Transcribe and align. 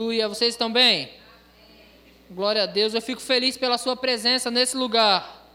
Aleluia, 0.00 0.30
vocês 0.30 0.54
estão 0.54 0.72
bem? 0.72 1.10
Glória 2.30 2.62
a 2.62 2.66
Deus, 2.66 2.94
eu 2.94 3.02
fico 3.02 3.20
feliz 3.20 3.58
pela 3.58 3.76
sua 3.76 3.94
presença 3.94 4.50
nesse 4.50 4.74
lugar. 4.74 5.46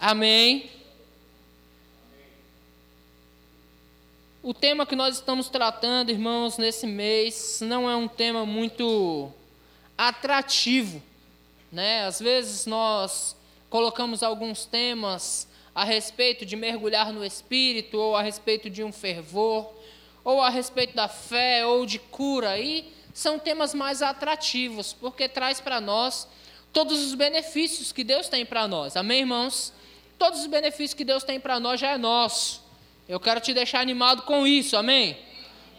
Amém. 0.00 0.70
O 4.42 4.54
tema 4.54 4.86
que 4.86 4.96
nós 4.96 5.16
estamos 5.16 5.50
tratando, 5.50 6.08
irmãos, 6.08 6.56
nesse 6.56 6.86
mês, 6.86 7.58
não 7.60 7.90
é 7.90 7.94
um 7.94 8.08
tema 8.08 8.46
muito 8.46 9.30
atrativo, 9.98 11.02
né? 11.70 12.06
Às 12.06 12.18
vezes 12.18 12.64
nós 12.64 13.36
colocamos 13.68 14.22
alguns 14.22 14.64
temas 14.64 15.46
a 15.74 15.84
respeito 15.84 16.46
de 16.46 16.56
mergulhar 16.56 17.12
no 17.12 17.22
espírito 17.22 17.98
ou 17.98 18.16
a 18.16 18.22
respeito 18.22 18.70
de 18.70 18.82
um 18.82 18.90
fervor, 18.90 19.70
ou 20.24 20.40
a 20.40 20.48
respeito 20.48 20.96
da 20.96 21.08
fé 21.08 21.66
ou 21.66 21.84
de 21.84 21.98
cura 21.98 22.58
e 22.58 22.95
são 23.16 23.38
temas 23.38 23.72
mais 23.72 24.02
atrativos, 24.02 24.92
porque 24.92 25.26
traz 25.26 25.58
para 25.58 25.80
nós 25.80 26.28
todos 26.70 27.02
os 27.02 27.14
benefícios 27.14 27.90
que 27.90 28.04
Deus 28.04 28.28
tem 28.28 28.44
para 28.44 28.68
nós. 28.68 28.94
Amém, 28.94 29.20
irmãos? 29.20 29.72
Todos 30.18 30.40
os 30.40 30.46
benefícios 30.46 30.92
que 30.92 31.02
Deus 31.02 31.24
tem 31.24 31.40
para 31.40 31.58
nós 31.58 31.80
já 31.80 31.92
é 31.92 31.96
nosso. 31.96 32.62
Eu 33.08 33.18
quero 33.18 33.40
te 33.40 33.54
deixar 33.54 33.80
animado 33.80 34.20
com 34.24 34.46
isso, 34.46 34.76
amém? 34.76 35.16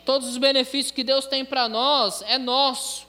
Todos 0.04 0.28
os 0.30 0.38
benefícios 0.38 0.90
que 0.90 1.04
Deus 1.04 1.28
tem 1.28 1.46
para 1.46 1.70
nós 1.70 2.24
é 2.24 2.40
nosso. 2.40 3.06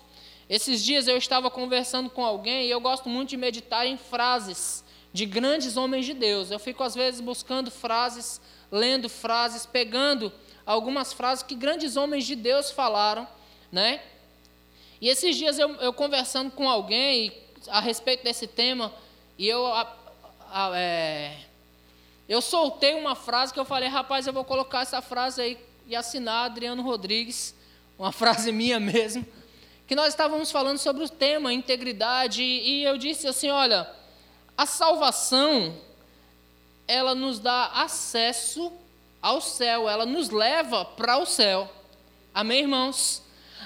Esses 0.46 0.84
dias 0.84 1.08
eu 1.08 1.16
estava 1.16 1.50
conversando 1.50 2.10
com 2.10 2.22
alguém 2.22 2.66
e 2.66 2.70
eu 2.70 2.82
gosto 2.82 3.08
muito 3.08 3.30
de 3.30 3.38
meditar 3.38 3.86
em 3.86 3.96
frases 3.96 4.84
de 5.10 5.24
grandes 5.24 5.78
homens 5.78 6.04
de 6.04 6.12
Deus. 6.12 6.50
Eu 6.50 6.58
fico 6.58 6.82
às 6.82 6.94
vezes 6.94 7.22
buscando 7.22 7.70
frases, 7.70 8.42
lendo 8.70 9.08
frases, 9.08 9.64
pegando 9.64 10.30
algumas 10.66 11.14
frases 11.14 11.42
que 11.42 11.54
grandes 11.54 11.96
homens 11.96 12.26
de 12.26 12.36
Deus 12.36 12.70
falaram, 12.70 13.26
né? 13.72 14.02
E 15.00 15.08
esses 15.08 15.36
dias 15.36 15.58
eu, 15.58 15.74
eu 15.76 15.92
conversando 15.92 16.50
com 16.50 16.68
alguém 16.68 17.32
a 17.68 17.80
respeito 17.80 18.24
desse 18.24 18.46
tema, 18.46 18.92
e 19.36 19.46
eu, 19.46 19.64
a, 19.66 19.96
a, 20.50 20.70
é, 20.76 21.36
eu 22.28 22.40
soltei 22.40 22.94
uma 22.94 23.14
frase 23.14 23.52
que 23.52 23.60
eu 23.60 23.64
falei, 23.64 23.88
rapaz, 23.88 24.26
eu 24.26 24.32
vou 24.32 24.44
colocar 24.44 24.80
essa 24.80 25.00
frase 25.00 25.40
aí 25.40 25.58
e 25.86 25.94
assinar 25.94 26.46
Adriano 26.46 26.82
Rodrigues, 26.82 27.54
uma 27.98 28.10
frase 28.12 28.50
minha 28.50 28.80
mesmo, 28.80 29.26
que 29.86 29.94
nós 29.94 30.08
estávamos 30.08 30.50
falando 30.50 30.78
sobre 30.78 31.04
o 31.04 31.08
tema 31.08 31.52
integridade, 31.52 32.42
e 32.42 32.82
eu 32.82 32.98
disse 32.98 33.26
assim, 33.26 33.50
olha, 33.50 33.88
a 34.56 34.66
salvação, 34.66 35.76
ela 36.86 37.14
nos 37.14 37.38
dá 37.38 37.66
acesso 37.66 38.72
ao 39.22 39.40
céu, 39.40 39.88
ela 39.88 40.04
nos 40.04 40.30
leva 40.30 40.84
para 40.84 41.18
o 41.18 41.24
céu. 41.24 41.70
Amém, 42.34 42.62
irmãos? 42.62 43.22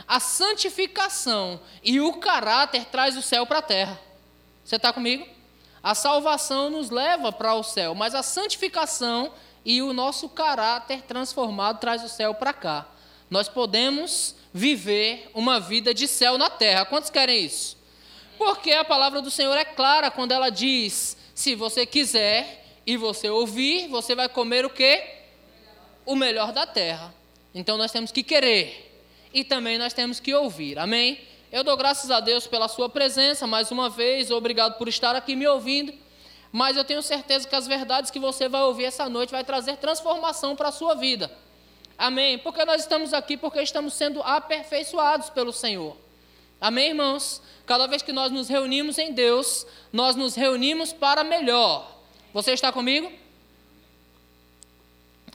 A 0.06 0.20
santificação 0.20 1.60
e 1.82 2.00
o 2.00 2.14
caráter 2.14 2.86
traz 2.86 3.16
o 3.16 3.22
céu 3.22 3.46
para 3.46 3.58
a 3.58 3.62
terra. 3.62 4.00
Você 4.64 4.76
está 4.76 4.92
comigo? 4.92 5.26
A 5.82 5.94
salvação 5.94 6.70
nos 6.70 6.90
leva 6.90 7.32
para 7.32 7.54
o 7.54 7.62
céu, 7.62 7.94
mas 7.94 8.14
a 8.14 8.22
santificação 8.22 9.32
e 9.64 9.82
o 9.82 9.92
nosso 9.92 10.28
caráter 10.28 11.02
transformado 11.02 11.80
traz 11.80 12.04
o 12.04 12.08
céu 12.08 12.34
para 12.34 12.52
cá. 12.52 12.86
Nós 13.28 13.48
podemos 13.48 14.36
viver 14.52 15.30
uma 15.34 15.58
vida 15.58 15.94
de 15.94 16.06
céu 16.06 16.36
na 16.36 16.50
terra. 16.50 16.84
Quantos 16.84 17.10
querem 17.10 17.44
isso? 17.44 17.76
Porque 18.38 18.72
a 18.72 18.84
palavra 18.84 19.22
do 19.22 19.30
Senhor 19.30 19.56
é 19.56 19.64
clara 19.64 20.10
quando 20.10 20.32
ela 20.32 20.50
diz: 20.50 21.16
se 21.34 21.54
você 21.54 21.86
quiser 21.86 22.80
e 22.86 22.96
você 22.96 23.28
ouvir, 23.30 23.88
você 23.88 24.14
vai 24.14 24.28
comer 24.28 24.64
o 24.64 24.70
quê? 24.70 25.20
O 26.04 26.14
melhor 26.14 26.52
da 26.52 26.66
terra. 26.66 27.14
Então 27.54 27.76
nós 27.76 27.90
temos 27.90 28.12
que 28.12 28.22
querer 28.22 28.91
e 29.32 29.44
também 29.44 29.78
nós 29.78 29.92
temos 29.92 30.20
que 30.20 30.34
ouvir. 30.34 30.78
Amém? 30.78 31.20
Eu 31.50 31.62
dou 31.62 31.76
graças 31.76 32.10
a 32.10 32.20
Deus 32.20 32.46
pela 32.46 32.68
sua 32.68 32.88
presença 32.88 33.46
mais 33.46 33.70
uma 33.70 33.90
vez, 33.90 34.30
obrigado 34.30 34.78
por 34.78 34.88
estar 34.88 35.14
aqui 35.14 35.36
me 35.36 35.46
ouvindo. 35.46 35.92
Mas 36.50 36.76
eu 36.76 36.84
tenho 36.84 37.02
certeza 37.02 37.48
que 37.48 37.56
as 37.56 37.66
verdades 37.66 38.10
que 38.10 38.18
você 38.18 38.48
vai 38.48 38.62
ouvir 38.62 38.84
essa 38.84 39.08
noite 39.08 39.30
vai 39.30 39.42
trazer 39.42 39.76
transformação 39.78 40.54
para 40.54 40.68
a 40.68 40.72
sua 40.72 40.94
vida. 40.94 41.30
Amém? 41.96 42.38
Porque 42.38 42.64
nós 42.64 42.82
estamos 42.82 43.14
aqui 43.14 43.36
porque 43.36 43.62
estamos 43.62 43.94
sendo 43.94 44.20
aperfeiçoados 44.22 45.30
pelo 45.30 45.52
Senhor. 45.52 45.96
Amém, 46.60 46.88
irmãos? 46.88 47.40
Cada 47.64 47.86
vez 47.86 48.02
que 48.02 48.12
nós 48.12 48.30
nos 48.30 48.48
reunimos 48.48 48.98
em 48.98 49.12
Deus, 49.12 49.66
nós 49.92 50.14
nos 50.14 50.34
reunimos 50.34 50.92
para 50.92 51.24
melhor. 51.24 51.90
Você 52.34 52.52
está 52.52 52.70
comigo? 52.70 53.10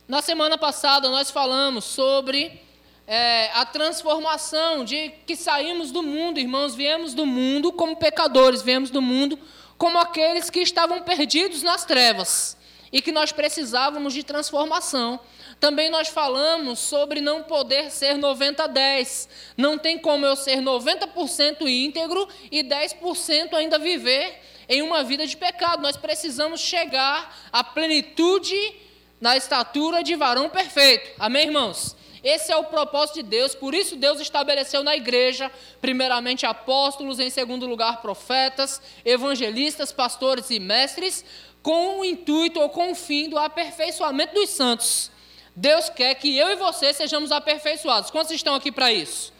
Na 0.07 0.21
semana 0.21 0.57
passada 0.57 1.09
nós 1.09 1.29
falamos 1.29 1.83
sobre 1.83 2.61
é, 3.07 3.49
a 3.53 3.65
transformação 3.65 4.83
de 4.83 5.09
que 5.25 5.35
saímos 5.35 5.91
do 5.91 6.03
mundo, 6.03 6.39
irmãos, 6.39 6.75
viemos 6.75 7.13
do 7.13 7.25
mundo 7.25 7.71
como 7.71 7.95
pecadores, 7.95 8.61
viemos 8.61 8.89
do 8.89 9.01
mundo 9.01 9.39
como 9.77 9.97
aqueles 9.97 10.49
que 10.49 10.59
estavam 10.59 11.01
perdidos 11.01 11.63
nas 11.63 11.85
trevas 11.85 12.57
e 12.91 13.01
que 13.01 13.11
nós 13.11 13.31
precisávamos 13.31 14.13
de 14.13 14.23
transformação. 14.23 15.19
Também 15.59 15.89
nós 15.89 16.09
falamos 16.09 16.79
sobre 16.79 17.21
não 17.21 17.43
poder 17.43 17.91
ser 17.91 18.15
90-10. 18.15 19.27
Não 19.55 19.77
tem 19.77 19.97
como 19.97 20.25
eu 20.25 20.35
ser 20.35 20.57
90% 20.57 21.67
íntegro 21.67 22.27
e 22.51 22.63
10% 22.63 23.53
ainda 23.53 23.79
viver 23.79 24.41
em 24.67 24.81
uma 24.81 25.03
vida 25.03 25.25
de 25.25 25.35
pecado. 25.35 25.81
Nós 25.81 25.97
precisamos 25.97 26.59
chegar 26.59 27.47
à 27.51 27.63
plenitude 27.63 28.75
na 29.19 29.35
estatura 29.35 30.03
de 30.03 30.15
varão 30.15 30.49
perfeito. 30.49 31.09
Amém, 31.17 31.45
irmãos? 31.45 31.96
Esse 32.27 32.51
é 32.51 32.57
o 32.57 32.65
propósito 32.65 33.15
de 33.15 33.23
Deus, 33.23 33.55
por 33.55 33.73
isso 33.73 33.95
Deus 33.95 34.19
estabeleceu 34.19 34.83
na 34.83 34.97
igreja, 34.97 35.49
primeiramente 35.79 36.45
apóstolos, 36.45 37.21
em 37.21 37.29
segundo 37.29 37.65
lugar 37.65 38.01
profetas, 38.01 38.81
evangelistas, 39.05 39.93
pastores 39.93 40.49
e 40.49 40.59
mestres, 40.59 41.23
com 41.63 42.01
o 42.01 42.03
intuito 42.03 42.59
ou 42.59 42.67
com 42.67 42.91
o 42.91 42.95
fim 42.95 43.29
do 43.29 43.37
aperfeiçoamento 43.37 44.33
dos 44.33 44.49
santos. 44.49 45.09
Deus 45.55 45.87
quer 45.87 46.15
que 46.15 46.37
eu 46.37 46.49
e 46.49 46.57
você 46.57 46.91
sejamos 46.91 47.31
aperfeiçoados. 47.31 48.11
Quantos 48.11 48.33
estão 48.33 48.55
aqui 48.55 48.73
para 48.73 48.91
isso? 48.91 49.31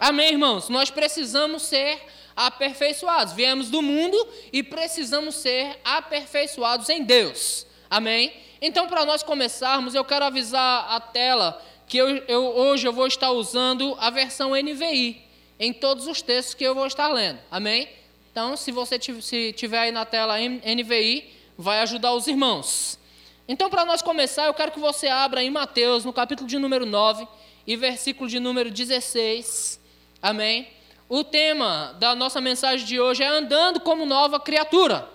Amém, 0.00 0.30
irmãos? 0.30 0.70
Nós 0.70 0.90
precisamos 0.90 1.64
ser 1.64 2.00
aperfeiçoados. 2.34 3.34
Viemos 3.34 3.68
do 3.68 3.82
mundo 3.82 4.16
e 4.50 4.62
precisamos 4.62 5.34
ser 5.34 5.78
aperfeiçoados 5.84 6.88
em 6.88 7.02
Deus. 7.02 7.66
Amém? 7.90 8.32
Então, 8.64 8.86
para 8.86 9.04
nós 9.04 9.22
começarmos, 9.22 9.94
eu 9.94 10.04
quero 10.04 10.24
avisar 10.24 10.86
a 10.88 10.98
tela 10.98 11.60
que 11.92 11.98
eu, 11.98 12.08
eu, 12.26 12.56
hoje 12.56 12.88
eu 12.88 12.92
vou 12.94 13.06
estar 13.06 13.30
usando 13.32 13.94
a 14.00 14.08
versão 14.08 14.52
NVI 14.52 15.22
em 15.60 15.74
todos 15.74 16.06
os 16.06 16.22
textos 16.22 16.54
que 16.54 16.64
eu 16.64 16.74
vou 16.74 16.86
estar 16.86 17.06
lendo. 17.08 17.38
Amém? 17.50 17.86
Então, 18.30 18.56
se 18.56 18.72
você 18.72 18.98
se 18.98 19.52
tiver 19.52 19.78
aí 19.78 19.92
na 19.92 20.06
tela 20.06 20.38
NVI, 20.38 21.30
vai 21.54 21.80
ajudar 21.80 22.14
os 22.14 22.26
irmãos. 22.26 22.98
Então, 23.46 23.68
para 23.68 23.84
nós 23.84 24.00
começar, 24.00 24.46
eu 24.46 24.54
quero 24.54 24.72
que 24.72 24.80
você 24.80 25.06
abra 25.06 25.42
em 25.42 25.50
Mateus, 25.50 26.02
no 26.02 26.14
capítulo 26.14 26.48
de 26.48 26.58
número 26.58 26.86
9 26.86 27.28
e 27.66 27.76
versículo 27.76 28.26
de 28.26 28.40
número 28.40 28.70
16. 28.70 29.78
Amém? 30.22 30.68
O 31.10 31.22
tema 31.22 31.94
da 32.00 32.14
nossa 32.14 32.40
mensagem 32.40 32.86
de 32.86 32.98
hoje 32.98 33.22
é 33.22 33.26
andando 33.26 33.80
como 33.80 34.06
nova 34.06 34.40
criatura. 34.40 35.06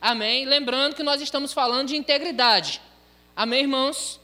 Amém? 0.00 0.44
Lembrando 0.44 0.94
que 0.94 1.02
nós 1.02 1.20
estamos 1.20 1.52
falando 1.52 1.88
de 1.88 1.96
integridade. 1.96 2.80
Amém, 3.34 3.62
irmãos? 3.62 4.20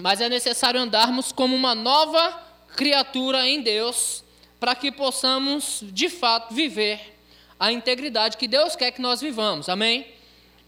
Mas 0.00 0.20
é 0.20 0.28
necessário 0.28 0.80
andarmos 0.80 1.32
como 1.32 1.54
uma 1.54 1.74
nova 1.74 2.42
criatura 2.76 3.46
em 3.46 3.60
Deus, 3.60 4.24
para 4.58 4.74
que 4.74 4.92
possamos, 4.92 5.80
de 5.82 6.08
fato, 6.08 6.54
viver 6.54 7.18
a 7.58 7.72
integridade 7.72 8.36
que 8.36 8.48
Deus 8.48 8.74
quer 8.74 8.90
que 8.90 9.02
nós 9.02 9.20
vivamos. 9.20 9.68
Amém? 9.68 10.06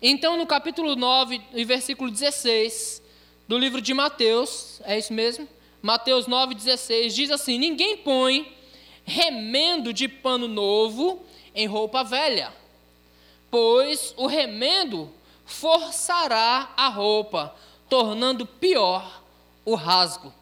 Então, 0.00 0.36
no 0.36 0.46
capítulo 0.46 0.96
9, 0.96 1.40
e 1.54 1.64
versículo 1.64 2.10
16 2.10 3.02
do 3.48 3.56
livro 3.56 3.80
de 3.80 3.94
Mateus, 3.94 4.80
é 4.84 4.98
isso 4.98 5.12
mesmo? 5.12 5.48
Mateus 5.80 6.26
9, 6.26 6.54
16, 6.54 7.14
diz 7.14 7.30
assim: 7.30 7.58
Ninguém 7.58 7.96
põe 7.96 8.52
remendo 9.04 9.92
de 9.92 10.08
pano 10.08 10.46
novo 10.46 11.24
em 11.54 11.66
roupa 11.66 12.04
velha, 12.04 12.52
pois 13.50 14.14
o 14.16 14.26
remendo 14.26 15.12
forçará 15.44 16.72
a 16.76 16.88
roupa, 16.88 17.54
tornando 17.88 18.46
pior 18.46 19.21
o 19.64 19.74
rasgo. 19.74 20.32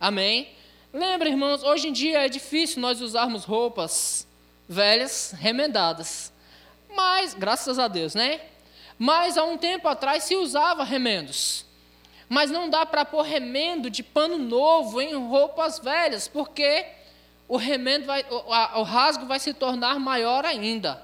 Amém? 0.00 0.48
Lembra, 0.92 1.28
irmãos, 1.28 1.62
hoje 1.62 1.88
em 1.88 1.92
dia 1.92 2.24
é 2.24 2.28
difícil 2.28 2.80
nós 2.80 3.00
usarmos 3.00 3.44
roupas 3.44 4.26
velhas, 4.68 5.34
remendadas. 5.36 6.32
Mas, 6.94 7.34
graças 7.34 7.78
a 7.78 7.88
Deus, 7.88 8.14
né? 8.14 8.40
Mas 8.98 9.38
há 9.38 9.44
um 9.44 9.56
tempo 9.56 9.86
atrás 9.88 10.24
se 10.24 10.34
usava 10.34 10.84
remendos. 10.84 11.64
Mas 12.28 12.50
não 12.50 12.68
dá 12.68 12.84
para 12.84 13.04
pôr 13.04 13.22
remendo 13.22 13.88
de 13.88 14.02
pano 14.02 14.36
novo 14.36 15.00
em 15.00 15.14
roupas 15.14 15.78
velhas, 15.78 16.28
porque 16.28 16.84
o 17.46 17.56
remendo 17.56 18.06
vai, 18.06 18.24
o, 18.28 18.80
o 18.80 18.82
rasgo 18.82 19.26
vai 19.26 19.38
se 19.38 19.54
tornar 19.54 19.98
maior 19.98 20.44
ainda. 20.44 21.02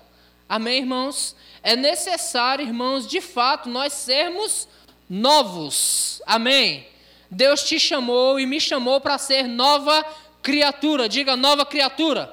Amém, 0.49 0.79
irmãos? 0.79 1.35
É 1.63 1.75
necessário, 1.75 2.67
irmãos, 2.67 3.07
de 3.07 3.21
fato, 3.21 3.69
nós 3.69 3.93
sermos 3.95 4.69
novos. 5.09 6.21
Amém? 6.27 6.87
Deus 7.35 7.65
te 7.65 7.81
chamou 7.81 8.39
e 8.39 8.47
me 8.47 8.61
chamou 8.61 9.01
para 9.01 9.19
ser 9.19 9.49
nova 9.49 10.05
criatura. 10.41 11.09
Diga 11.09 11.37
nova 11.37 11.67
criatura. 11.67 12.33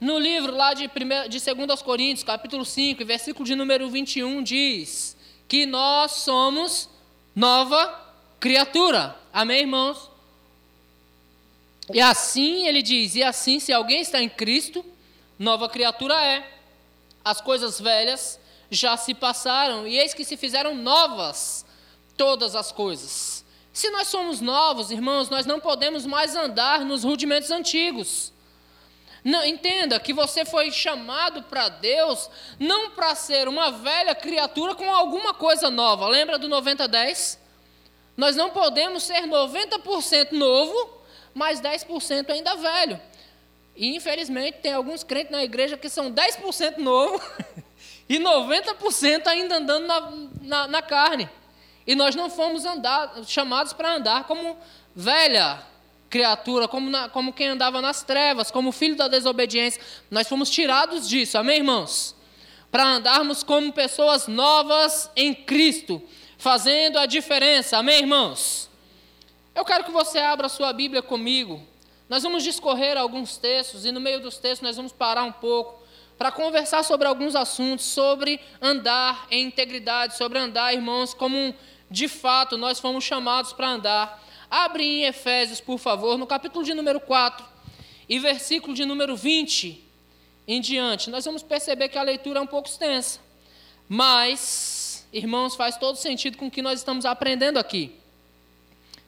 No 0.00 0.18
livro 0.18 0.54
lá 0.54 0.74
de, 0.74 0.88
primeiro, 0.88 1.28
de 1.28 1.38
2 1.40 1.82
Coríntios, 1.82 2.24
capítulo 2.24 2.64
5, 2.64 3.04
versículo 3.04 3.44
de 3.44 3.54
número 3.54 3.88
21, 3.88 4.42
diz 4.42 5.16
que 5.46 5.64
nós 5.64 6.12
somos 6.12 6.88
nova 7.34 8.12
criatura. 8.40 9.16
Amém, 9.32 9.60
irmãos? 9.60 10.10
E 11.92 12.00
assim 12.00 12.66
ele 12.66 12.82
diz: 12.82 13.14
e 13.14 13.22
assim, 13.22 13.60
se 13.60 13.72
alguém 13.72 14.00
está 14.00 14.20
em 14.20 14.28
Cristo, 14.28 14.84
nova 15.38 15.68
criatura 15.68 16.14
é. 16.20 16.54
As 17.24 17.40
coisas 17.40 17.80
velhas 17.80 18.40
já 18.70 18.96
se 18.96 19.14
passaram, 19.14 19.86
e 19.86 19.98
eis 19.98 20.14
que 20.14 20.24
se 20.24 20.36
fizeram 20.36 20.74
novas 20.74 21.64
todas 22.16 22.54
as 22.54 22.72
coisas. 22.72 23.37
Se 23.78 23.90
nós 23.90 24.08
somos 24.08 24.40
novos, 24.40 24.90
irmãos, 24.90 25.30
nós 25.30 25.46
não 25.46 25.60
podemos 25.60 26.04
mais 26.04 26.34
andar 26.34 26.84
nos 26.84 27.04
rudimentos 27.04 27.52
antigos. 27.52 28.32
Não, 29.22 29.44
entenda 29.44 30.00
que 30.00 30.12
você 30.12 30.44
foi 30.44 30.72
chamado 30.72 31.44
para 31.44 31.68
Deus 31.68 32.28
não 32.58 32.90
para 32.90 33.14
ser 33.14 33.46
uma 33.46 33.70
velha 33.70 34.16
criatura 34.16 34.74
com 34.74 34.92
alguma 34.92 35.32
coisa 35.32 35.70
nova. 35.70 36.08
Lembra 36.08 36.40
do 36.40 36.48
90-10? 36.48 37.38
Nós 38.16 38.34
não 38.34 38.50
podemos 38.50 39.04
ser 39.04 39.28
90% 39.28 40.32
novo, 40.32 41.04
mas 41.32 41.60
10% 41.60 42.30
ainda 42.30 42.56
velho. 42.56 43.00
E 43.76 43.94
infelizmente 43.94 44.58
tem 44.58 44.72
alguns 44.72 45.04
crentes 45.04 45.30
na 45.30 45.44
igreja 45.44 45.76
que 45.76 45.88
são 45.88 46.10
10% 46.10 46.78
novo 46.78 47.22
e 48.10 48.18
90% 48.18 49.28
ainda 49.28 49.58
andando 49.58 49.86
na, 49.86 50.10
na, 50.42 50.66
na, 50.66 50.82
carne. 50.82 51.30
E 51.88 51.94
nós 51.94 52.14
não 52.14 52.28
fomos 52.28 52.66
andar, 52.66 53.14
chamados 53.26 53.72
para 53.72 53.94
andar 53.94 54.24
como 54.24 54.58
velha 54.94 55.58
criatura, 56.10 56.68
como, 56.68 56.90
na, 56.90 57.08
como 57.08 57.32
quem 57.32 57.48
andava 57.48 57.80
nas 57.80 58.02
trevas, 58.02 58.50
como 58.50 58.72
filho 58.72 58.94
da 58.94 59.08
desobediência. 59.08 59.80
Nós 60.10 60.28
fomos 60.28 60.50
tirados 60.50 61.08
disso, 61.08 61.38
amém, 61.38 61.56
irmãos? 61.56 62.14
Para 62.70 62.84
andarmos 62.84 63.42
como 63.42 63.72
pessoas 63.72 64.26
novas 64.26 65.10
em 65.16 65.34
Cristo, 65.34 66.02
fazendo 66.36 66.98
a 66.98 67.06
diferença, 67.06 67.78
amém, 67.78 68.00
irmãos? 68.00 68.68
Eu 69.54 69.64
quero 69.64 69.84
que 69.84 69.90
você 69.90 70.18
abra 70.18 70.44
a 70.44 70.50
sua 70.50 70.74
Bíblia 70.74 71.00
comigo. 71.00 71.66
Nós 72.06 72.22
vamos 72.22 72.42
discorrer 72.42 72.98
alguns 72.98 73.38
textos 73.38 73.86
e 73.86 73.92
no 73.92 73.98
meio 73.98 74.20
dos 74.20 74.36
textos 74.36 74.60
nós 74.60 74.76
vamos 74.76 74.92
parar 74.92 75.24
um 75.24 75.32
pouco 75.32 75.82
para 76.18 76.30
conversar 76.30 76.82
sobre 76.82 77.06
alguns 77.06 77.34
assuntos, 77.34 77.86
sobre 77.86 78.38
andar 78.60 79.26
em 79.30 79.46
integridade, 79.46 80.18
sobre 80.18 80.38
andar, 80.38 80.74
irmãos, 80.74 81.14
como 81.14 81.54
de 81.90 82.08
fato 82.08 82.56
nós 82.56 82.78
fomos 82.80 83.04
chamados 83.04 83.52
para 83.52 83.68
andar. 83.70 84.24
Abre 84.50 84.84
em 84.84 85.04
Efésios, 85.04 85.60
por 85.60 85.78
favor, 85.78 86.16
no 86.16 86.26
capítulo 86.26 86.64
de 86.64 86.74
número 86.74 87.00
4 87.00 87.44
e 88.08 88.18
versículo 88.18 88.74
de 88.74 88.84
número 88.84 89.16
20 89.16 89.84
em 90.46 90.60
diante. 90.60 91.10
Nós 91.10 91.24
vamos 91.24 91.42
perceber 91.42 91.88
que 91.88 91.98
a 91.98 92.02
leitura 92.02 92.38
é 92.38 92.42
um 92.42 92.46
pouco 92.46 92.68
extensa, 92.68 93.20
mas, 93.88 95.06
irmãos, 95.12 95.54
faz 95.54 95.76
todo 95.76 95.96
sentido 95.96 96.38
com 96.38 96.46
o 96.46 96.50
que 96.50 96.62
nós 96.62 96.80
estamos 96.80 97.04
aprendendo 97.04 97.58
aqui. 97.58 97.94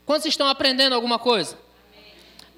Quantos 0.05 0.27
estão 0.27 0.49
aprendendo 0.49 0.95
alguma 0.95 1.19
coisa? 1.19 1.57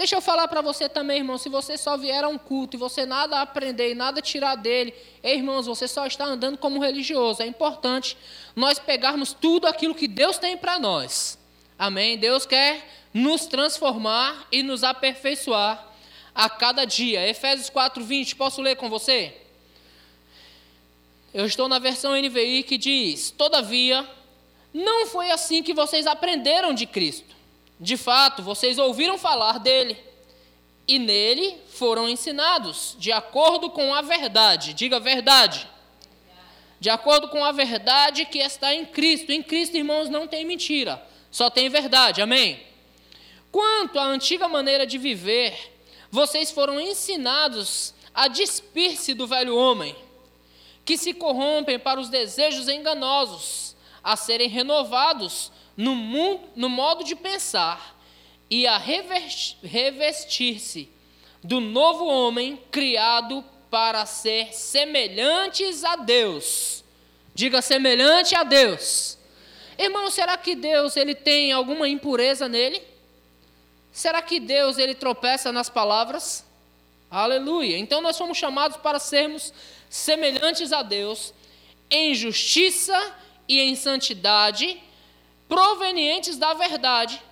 Deixa 0.02 0.16
eu 0.16 0.20
falar 0.20 0.48
para 0.48 0.60
você 0.60 0.88
também, 0.88 1.18
irmão, 1.18 1.38
se 1.38 1.48
você 1.48 1.78
só 1.78 1.96
vier 1.96 2.24
a 2.24 2.28
um 2.28 2.36
culto 2.36 2.76
e 2.76 2.78
você 2.78 3.06
nada 3.06 3.40
aprender 3.40 3.92
e 3.92 3.94
nada 3.94 4.20
tirar 4.20 4.56
dele, 4.56 4.92
ei, 5.22 5.36
irmãos, 5.36 5.66
você 5.66 5.86
só 5.86 6.04
está 6.06 6.24
andando 6.24 6.58
como 6.58 6.82
religioso. 6.82 7.40
É 7.40 7.46
importante 7.46 8.16
nós 8.56 8.80
pegarmos 8.80 9.32
tudo 9.32 9.68
aquilo 9.68 9.94
que 9.94 10.08
Deus 10.08 10.38
tem 10.38 10.56
para 10.56 10.80
nós 10.80 11.38
Amém? 11.78 12.18
Deus 12.18 12.44
quer 12.44 12.84
nos 13.14 13.46
transformar 13.46 14.48
e 14.50 14.64
nos 14.64 14.82
aperfeiçoar 14.82 15.88
a 16.34 16.50
cada 16.50 16.84
dia. 16.84 17.28
Efésios 17.28 17.70
4:20, 17.70 18.34
posso 18.34 18.60
ler 18.60 18.74
com 18.74 18.90
você? 18.90 19.36
Eu 21.32 21.46
estou 21.46 21.68
na 21.68 21.78
versão 21.78 22.16
NVI 22.16 22.64
que 22.64 22.76
diz: 22.76 23.30
"Todavia, 23.30 24.04
não 24.74 25.06
foi 25.06 25.30
assim 25.30 25.62
que 25.62 25.72
vocês 25.72 26.08
aprenderam 26.08 26.74
de 26.74 26.86
Cristo. 26.86 27.31
De 27.82 27.98
fato, 27.98 28.42
vocês 28.42 28.78
ouviram 28.78 29.18
falar 29.18 29.58
dele 29.58 29.98
e 30.88 30.98
nele 30.98 31.58
foram 31.68 32.08
ensinados, 32.08 32.96
de 32.98 33.12
acordo 33.12 33.68
com 33.68 33.92
a 33.92 34.00
verdade. 34.00 34.72
Diga 34.72 34.98
verdade. 34.98 35.68
De 36.80 36.88
acordo 36.88 37.28
com 37.28 37.44
a 37.44 37.52
verdade 37.52 38.24
que 38.24 38.38
está 38.38 38.74
em 38.74 38.86
Cristo. 38.86 39.30
Em 39.30 39.42
Cristo, 39.42 39.76
irmãos, 39.76 40.08
não 40.08 40.26
tem 40.26 40.46
mentira 40.46 41.12
só 41.32 41.48
tem 41.48 41.70
verdade, 41.70 42.20
amém? 42.20 42.62
Quanto 43.50 43.98
à 43.98 44.04
antiga 44.04 44.46
maneira 44.46 44.86
de 44.86 44.98
viver, 44.98 45.72
vocês 46.10 46.50
foram 46.50 46.78
ensinados 46.78 47.94
a 48.14 48.28
despir-se 48.28 49.14
do 49.14 49.26
velho 49.26 49.56
homem, 49.56 49.96
que 50.84 50.98
se 50.98 51.14
corrompem 51.14 51.78
para 51.78 51.98
os 51.98 52.10
desejos 52.10 52.68
enganosos, 52.68 53.74
a 54.04 54.14
serem 54.14 54.48
renovados 54.48 55.50
no, 55.76 55.94
mundo, 55.94 56.42
no 56.54 56.68
modo 56.68 57.04
de 57.04 57.14
pensar 57.14 57.98
e 58.50 58.66
a 58.66 58.78
revestir-se 58.78 60.90
do 61.42 61.60
novo 61.60 62.06
homem 62.06 62.60
criado 62.70 63.44
para 63.70 64.04
ser 64.04 64.52
semelhantes 64.52 65.84
a 65.84 65.96
Deus. 65.96 66.84
Diga 67.34 67.62
semelhante 67.62 68.34
a 68.34 68.42
Deus. 68.42 69.18
Irmão, 69.78 70.10
será 70.10 70.36
que 70.36 70.54
Deus 70.54 70.96
ele 70.96 71.14
tem 71.14 71.50
alguma 71.50 71.88
impureza 71.88 72.48
nele? 72.48 72.80
Será 73.90 74.22
que 74.22 74.38
Deus 74.38 74.78
ele 74.78 74.94
tropeça 74.94 75.50
nas 75.50 75.70
palavras? 75.70 76.44
Aleluia. 77.10 77.78
Então 77.78 78.00
nós 78.00 78.16
fomos 78.16 78.38
chamados 78.38 78.76
para 78.76 78.98
sermos 78.98 79.52
semelhantes 79.88 80.72
a 80.72 80.82
Deus 80.82 81.32
em 81.90 82.14
justiça 82.14 83.14
e 83.46 83.60
em 83.60 83.76
santidade, 83.76 84.82
provenientes 85.52 86.38
da 86.38 86.54
verdade. 86.54 87.22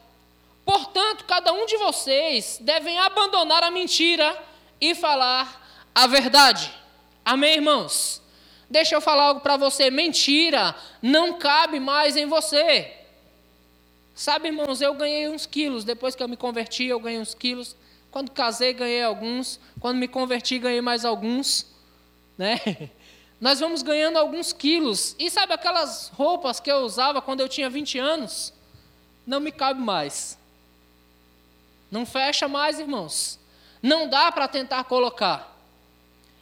Portanto, 0.62 1.24
cada 1.24 1.54
um 1.54 1.64
de 1.64 1.78
vocês 1.78 2.58
devem 2.60 2.98
abandonar 2.98 3.62
a 3.62 3.70
mentira 3.70 4.38
e 4.78 4.94
falar 4.94 5.88
a 5.94 6.06
verdade. 6.06 6.70
Amém, 7.24 7.54
irmãos? 7.54 8.20
Deixa 8.68 8.94
eu 8.94 9.00
falar 9.00 9.22
algo 9.22 9.40
para 9.40 9.56
você: 9.56 9.90
mentira 9.90 10.76
não 11.00 11.38
cabe 11.38 11.80
mais 11.80 12.14
em 12.14 12.26
você. 12.26 12.92
Sabe, 14.14 14.48
irmãos, 14.48 14.82
eu 14.82 14.92
ganhei 14.92 15.26
uns 15.26 15.46
quilos. 15.46 15.82
Depois 15.82 16.14
que 16.14 16.22
eu 16.22 16.28
me 16.28 16.36
converti, 16.36 16.84
eu 16.84 17.00
ganhei 17.00 17.20
uns 17.20 17.32
quilos. 17.32 17.74
Quando 18.10 18.32
casei, 18.32 18.74
ganhei 18.74 19.02
alguns. 19.02 19.58
Quando 19.80 19.96
me 19.96 20.06
converti, 20.06 20.58
ganhei 20.58 20.82
mais 20.82 21.06
alguns. 21.06 21.66
Né? 22.36 22.60
Nós 23.40 23.58
vamos 23.58 23.82
ganhando 23.82 24.18
alguns 24.18 24.52
quilos. 24.52 25.16
E 25.18 25.30
sabe 25.30 25.54
aquelas 25.54 26.08
roupas 26.14 26.60
que 26.60 26.70
eu 26.70 26.78
usava 26.78 27.22
quando 27.22 27.40
eu 27.40 27.48
tinha 27.48 27.70
20 27.70 27.98
anos? 27.98 28.52
Não 29.26 29.40
me 29.40 29.50
cabe 29.50 29.80
mais. 29.80 30.38
Não 31.90 32.04
fecha 32.04 32.46
mais, 32.46 32.78
irmãos. 32.78 33.38
Não 33.82 34.08
dá 34.08 34.30
para 34.30 34.46
tentar 34.46 34.84
colocar. 34.84 35.56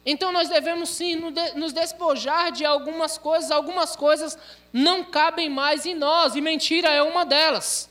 Então 0.05 0.31
nós 0.31 0.49
devemos 0.49 0.89
sim 0.89 1.15
nos 1.55 1.71
despojar 1.73 2.51
de 2.51 2.65
algumas 2.65 3.17
coisas, 3.17 3.51
algumas 3.51 3.95
coisas 3.95 4.37
não 4.71 5.03
cabem 5.03 5.49
mais 5.49 5.85
em 5.85 5.93
nós, 5.93 6.35
e 6.35 6.41
mentira 6.41 6.89
é 6.89 7.01
uma 7.01 7.25
delas. 7.25 7.89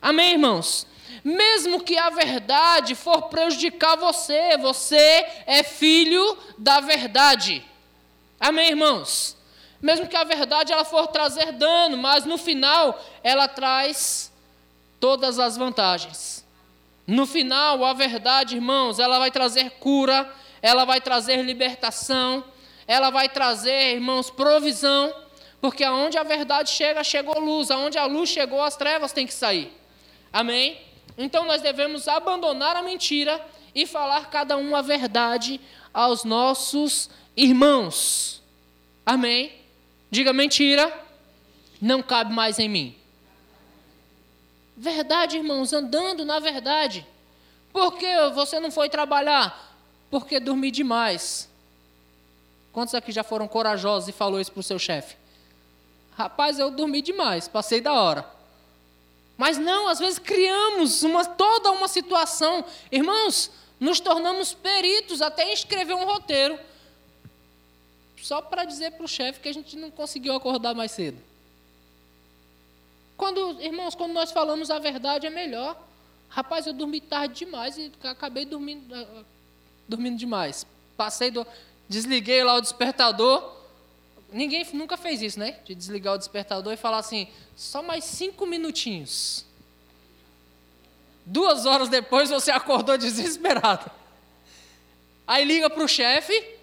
Amém, 0.00 0.32
irmãos? 0.32 0.86
Mesmo 1.24 1.82
que 1.82 1.98
a 1.98 2.10
verdade 2.10 2.94
for 2.94 3.22
prejudicar 3.22 3.96
você, 3.96 4.56
você 4.58 5.26
é 5.46 5.62
filho 5.62 6.38
da 6.56 6.80
verdade. 6.80 7.64
Amém, 8.40 8.70
irmãos? 8.70 9.36
Mesmo 9.80 10.06
que 10.06 10.16
a 10.16 10.24
verdade 10.24 10.72
ela 10.72 10.84
for 10.84 11.06
trazer 11.08 11.52
dano, 11.52 11.96
mas 11.96 12.24
no 12.24 12.36
final 12.38 12.98
ela 13.22 13.46
traz 13.48 14.32
todas 15.00 15.38
as 15.38 15.56
vantagens. 15.56 16.44
No 17.06 17.26
final, 17.26 17.84
a 17.84 17.92
verdade, 17.92 18.56
irmãos, 18.56 18.98
ela 18.98 19.18
vai 19.18 19.30
trazer 19.30 19.70
cura, 19.78 20.30
ela 20.60 20.84
vai 20.84 21.00
trazer 21.00 21.42
libertação, 21.42 22.44
ela 22.86 23.10
vai 23.10 23.28
trazer, 23.28 23.94
irmãos, 23.94 24.30
provisão, 24.30 25.14
porque 25.60 25.82
aonde 25.82 26.18
a 26.18 26.22
verdade 26.22 26.70
chega, 26.70 27.02
chegou 27.02 27.40
luz, 27.40 27.70
aonde 27.70 27.98
a 27.98 28.04
luz 28.04 28.28
chegou, 28.28 28.62
as 28.62 28.76
trevas 28.76 29.12
têm 29.12 29.26
que 29.26 29.34
sair. 29.34 29.72
Amém? 30.32 30.78
Então 31.16 31.44
nós 31.44 31.62
devemos 31.62 32.06
abandonar 32.06 32.76
a 32.76 32.82
mentira 32.82 33.44
e 33.74 33.86
falar 33.86 34.30
cada 34.30 34.56
um 34.56 34.76
a 34.76 34.82
verdade 34.82 35.60
aos 35.92 36.24
nossos 36.24 37.10
irmãos. 37.42 38.42
Amém? 39.06 39.52
Diga 40.10 40.32
mentira, 40.32 40.92
não 41.80 42.02
cabe 42.02 42.32
mais 42.32 42.58
em 42.58 42.68
mim. 42.68 42.96
Verdade, 44.76 45.36
irmãos, 45.36 45.72
andando 45.72 46.24
na 46.24 46.38
verdade. 46.38 47.06
Por 47.72 47.96
que 47.96 48.30
você 48.30 48.58
não 48.60 48.70
foi 48.70 48.88
trabalhar? 48.88 49.68
porque 50.10 50.40
dormi 50.40 50.70
demais. 50.70 51.48
Quantos 52.72 52.94
aqui 52.94 53.12
já 53.12 53.22
foram 53.22 53.48
corajosos 53.48 54.08
e 54.08 54.12
falou 54.12 54.40
isso 54.40 54.52
para 54.52 54.60
o 54.60 54.64
seu 54.64 54.78
chefe? 54.78 55.16
Rapaz, 56.16 56.58
eu 56.58 56.70
dormi 56.70 57.02
demais, 57.02 57.48
passei 57.48 57.80
da 57.80 57.92
hora. 57.92 58.28
Mas 59.36 59.56
não, 59.56 59.88
às 59.88 59.98
vezes 59.98 60.18
criamos 60.18 61.02
uma, 61.02 61.24
toda 61.24 61.70
uma 61.70 61.86
situação. 61.86 62.64
Irmãos, 62.90 63.50
nos 63.78 64.00
tornamos 64.00 64.52
peritos 64.52 65.22
até 65.22 65.48
em 65.48 65.52
escrever 65.52 65.94
um 65.94 66.04
roteiro. 66.04 66.58
Só 68.22 68.42
para 68.42 68.64
dizer 68.64 68.92
para 68.92 69.04
o 69.04 69.08
chefe 69.08 69.40
que 69.40 69.48
a 69.48 69.52
gente 69.52 69.76
não 69.76 69.90
conseguiu 69.90 70.34
acordar 70.34 70.74
mais 70.74 70.92
cedo. 70.92 71.18
Quando, 73.16 73.60
irmãos, 73.60 73.94
quando 73.94 74.12
nós 74.12 74.30
falamos 74.30 74.70
a 74.70 74.78
verdade 74.78 75.26
é 75.26 75.30
melhor. 75.30 75.76
Rapaz, 76.28 76.66
eu 76.66 76.72
dormi 76.72 77.00
tarde 77.00 77.46
demais 77.46 77.76
e 77.76 77.90
acabei 78.04 78.44
dormindo, 78.44 78.94
ah, 78.94 79.24
dormindo 79.88 80.16
demais. 80.16 80.66
Passei 80.96 81.30
do. 81.30 81.46
Desliguei 81.88 82.44
lá 82.44 82.54
o 82.54 82.60
despertador. 82.60 83.56
Ninguém 84.30 84.64
nunca 84.74 84.96
fez 84.96 85.22
isso, 85.22 85.38
né? 85.38 85.58
De 85.64 85.74
desligar 85.74 86.14
o 86.14 86.18
despertador 86.18 86.72
e 86.72 86.76
falar 86.76 86.98
assim, 86.98 87.28
só 87.56 87.82
mais 87.82 88.04
cinco 88.04 88.46
minutinhos. 88.46 89.44
Duas 91.24 91.66
horas 91.66 91.88
depois 91.88 92.30
você 92.30 92.50
acordou 92.50 92.96
desesperado. 92.98 93.90
Aí 95.26 95.44
liga 95.44 95.68
para 95.68 95.82
o 95.82 95.88
chefe 95.88 96.57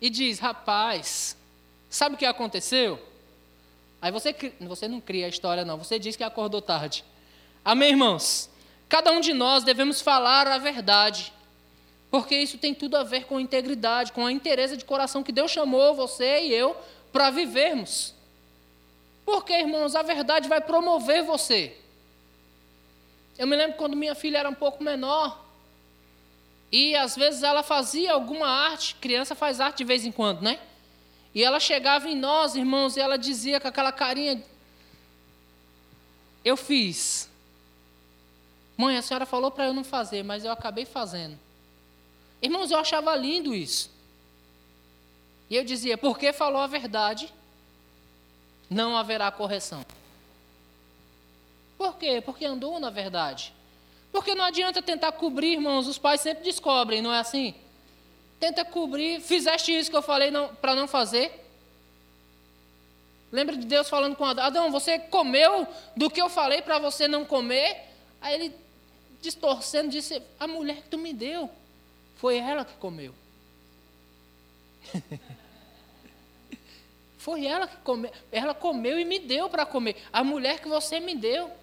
e 0.00 0.08
diz: 0.08 0.38
Rapaz, 0.38 1.36
sabe 1.88 2.14
o 2.14 2.18
que 2.18 2.26
aconteceu? 2.26 2.98
Aí 4.00 4.10
você, 4.10 4.34
você 4.60 4.88
não 4.88 5.00
cria 5.00 5.26
a 5.26 5.28
história, 5.28 5.64
não. 5.64 5.76
Você 5.76 5.98
diz 5.98 6.16
que 6.16 6.24
acordou 6.24 6.62
tarde. 6.62 7.04
Amém, 7.64 7.90
irmãos? 7.90 8.48
Cada 8.88 9.12
um 9.12 9.20
de 9.20 9.32
nós 9.32 9.62
devemos 9.62 10.00
falar 10.00 10.46
a 10.48 10.58
verdade. 10.58 11.32
Porque 12.10 12.34
isso 12.34 12.58
tem 12.58 12.74
tudo 12.74 12.96
a 12.96 13.04
ver 13.04 13.24
com 13.26 13.38
integridade, 13.38 14.10
com 14.12 14.26
a 14.26 14.32
interesse 14.32 14.76
de 14.76 14.84
coração 14.84 15.22
que 15.22 15.30
Deus 15.30 15.50
chamou 15.50 15.94
você 15.94 16.42
e 16.42 16.52
eu 16.52 16.76
para 17.12 17.30
vivermos. 17.30 18.14
Porque, 19.24 19.52
irmãos, 19.52 19.94
a 19.94 20.02
verdade 20.02 20.48
vai 20.48 20.60
promover 20.60 21.22
você. 21.22 21.76
Eu 23.38 23.46
me 23.46 23.54
lembro 23.54 23.76
quando 23.76 23.96
minha 23.96 24.14
filha 24.14 24.38
era 24.38 24.48
um 24.48 24.54
pouco 24.54 24.82
menor. 24.82 25.49
E 26.72 26.94
às 26.94 27.16
vezes 27.16 27.42
ela 27.42 27.62
fazia 27.62 28.12
alguma 28.12 28.46
arte, 28.46 28.94
criança 28.96 29.34
faz 29.34 29.60
arte 29.60 29.78
de 29.78 29.84
vez 29.84 30.04
em 30.04 30.12
quando, 30.12 30.42
né? 30.42 30.60
E 31.34 31.42
ela 31.42 31.58
chegava 31.60 32.08
em 32.08 32.16
nós, 32.16 32.54
irmãos, 32.54 32.96
e 32.96 33.00
ela 33.00 33.16
dizia 33.16 33.60
com 33.60 33.68
aquela 33.68 33.92
carinha: 33.92 34.42
Eu 36.44 36.56
fiz. 36.56 37.28
Mãe, 38.76 38.96
a 38.96 39.02
senhora 39.02 39.26
falou 39.26 39.50
para 39.50 39.66
eu 39.66 39.74
não 39.74 39.84
fazer, 39.84 40.22
mas 40.22 40.44
eu 40.44 40.52
acabei 40.52 40.84
fazendo. 40.84 41.38
Irmãos, 42.40 42.70
eu 42.70 42.78
achava 42.78 43.14
lindo 43.14 43.54
isso. 43.54 43.90
E 45.48 45.56
eu 45.56 45.64
dizia: 45.64 45.98
porque 45.98 46.32
falou 46.32 46.62
a 46.62 46.66
verdade, 46.66 47.32
não 48.68 48.96
haverá 48.96 49.30
correção. 49.30 49.84
Por 51.76 51.96
quê? 51.96 52.22
Porque 52.24 52.44
andou 52.44 52.78
na 52.78 52.90
verdade. 52.90 53.52
Porque 54.12 54.34
não 54.34 54.44
adianta 54.44 54.82
tentar 54.82 55.12
cobrir, 55.12 55.52
irmãos, 55.52 55.86
os 55.86 55.98
pais 55.98 56.20
sempre 56.20 56.44
descobrem, 56.44 57.00
não 57.00 57.12
é 57.12 57.20
assim? 57.20 57.54
Tenta 58.38 58.64
cobrir, 58.64 59.20
fizeste 59.20 59.70
isso 59.76 59.90
que 59.90 59.96
eu 59.96 60.02
falei 60.02 60.32
para 60.60 60.74
não 60.74 60.88
fazer. 60.88 61.46
Lembra 63.30 63.56
de 63.56 63.66
Deus 63.66 63.88
falando 63.88 64.16
com 64.16 64.24
Adão: 64.24 64.44
Adão, 64.44 64.72
você 64.72 64.98
comeu 64.98 65.66
do 65.96 66.10
que 66.10 66.20
eu 66.20 66.28
falei 66.28 66.62
para 66.62 66.78
você 66.78 67.06
não 67.06 67.24
comer? 67.24 67.88
Aí 68.20 68.34
ele, 68.34 68.54
distorcendo, 69.20 69.90
disse: 69.90 70.20
A 70.38 70.46
mulher 70.46 70.76
que 70.82 70.88
tu 70.88 70.98
me 70.98 71.12
deu. 71.12 71.48
Foi 72.16 72.38
ela 72.38 72.64
que 72.64 72.74
comeu. 72.74 73.14
Foi 77.18 77.46
ela 77.46 77.68
que 77.68 77.76
comeu. 77.78 78.10
Ela 78.32 78.54
comeu 78.54 78.98
e 78.98 79.04
me 79.04 79.18
deu 79.18 79.48
para 79.48 79.64
comer. 79.64 79.96
A 80.12 80.24
mulher 80.24 80.58
que 80.58 80.68
você 80.68 80.98
me 80.98 81.14
deu. 81.14 81.59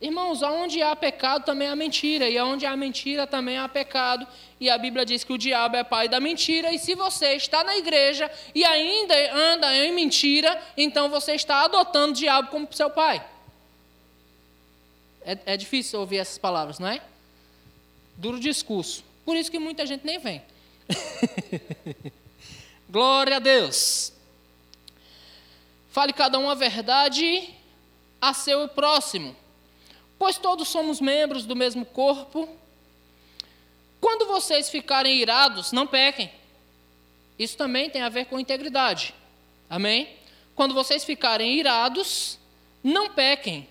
Irmãos, 0.00 0.42
onde 0.42 0.82
há 0.82 0.96
pecado 0.96 1.44
também 1.44 1.68
há 1.68 1.76
mentira, 1.76 2.28
e 2.28 2.40
onde 2.40 2.64
há 2.64 2.74
mentira 2.74 3.26
também 3.26 3.58
há 3.58 3.68
pecado. 3.68 4.26
E 4.58 4.70
a 4.70 4.78
Bíblia 4.78 5.04
diz 5.04 5.24
que 5.24 5.32
o 5.32 5.38
diabo 5.38 5.76
é 5.76 5.84
pai 5.84 6.08
da 6.08 6.18
mentira, 6.18 6.72
e 6.72 6.78
se 6.78 6.94
você 6.94 7.34
está 7.34 7.62
na 7.62 7.76
igreja 7.76 8.30
e 8.54 8.64
ainda 8.64 9.14
anda 9.34 9.76
em 9.76 9.92
mentira, 9.92 10.58
então 10.74 11.10
você 11.10 11.34
está 11.34 11.64
adotando 11.64 12.12
o 12.12 12.16
diabo 12.16 12.48
como 12.48 12.66
seu 12.72 12.88
pai. 12.88 13.22
É, 15.22 15.36
é 15.44 15.56
difícil 15.56 16.00
ouvir 16.00 16.16
essas 16.16 16.38
palavras, 16.38 16.78
não 16.78 16.88
é? 16.88 17.02
Duro 18.16 18.40
discurso. 18.40 19.04
Por 19.24 19.36
isso 19.36 19.50
que 19.50 19.58
muita 19.58 19.84
gente 19.84 20.06
nem 20.06 20.18
vem. 20.18 20.42
Glória 22.88 23.36
a 23.36 23.38
Deus. 23.38 24.14
Fale 25.90 26.14
cada 26.14 26.38
um 26.38 26.48
a 26.48 26.54
verdade 26.54 27.50
a 28.20 28.32
seu 28.32 28.66
próximo, 28.68 29.36
pois 30.20 30.36
todos 30.36 30.68
somos 30.68 31.00
membros 31.00 31.46
do 31.46 31.56
mesmo 31.56 31.82
corpo. 31.82 32.46
Quando 33.98 34.26
vocês 34.26 34.68
ficarem 34.68 35.16
irados, 35.16 35.72
não 35.72 35.86
pequem. 35.86 36.30
Isso 37.38 37.56
também 37.56 37.88
tem 37.88 38.02
a 38.02 38.10
ver 38.10 38.26
com 38.26 38.38
integridade. 38.38 39.14
Amém? 39.68 40.14
Quando 40.54 40.74
vocês 40.74 41.04
ficarem 41.04 41.58
irados, 41.58 42.38
não 42.84 43.08
pequem. 43.08 43.66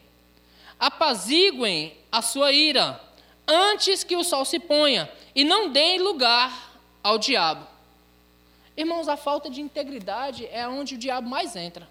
Apaziguem 0.79 1.95
a 2.11 2.19
sua 2.23 2.51
ira 2.51 2.99
antes 3.47 4.03
que 4.03 4.15
o 4.15 4.23
sol 4.23 4.43
se 4.43 4.59
ponha 4.59 5.07
e 5.35 5.43
não 5.43 5.69
deem 5.69 5.99
lugar 5.99 6.73
ao 7.03 7.19
diabo. 7.19 7.67
Irmãos, 8.75 9.07
a 9.07 9.15
falta 9.15 9.51
de 9.51 9.61
integridade 9.61 10.47
é 10.47 10.67
onde 10.67 10.95
o 10.95 10.97
diabo 10.97 11.29
mais 11.29 11.55
entra. 11.55 11.87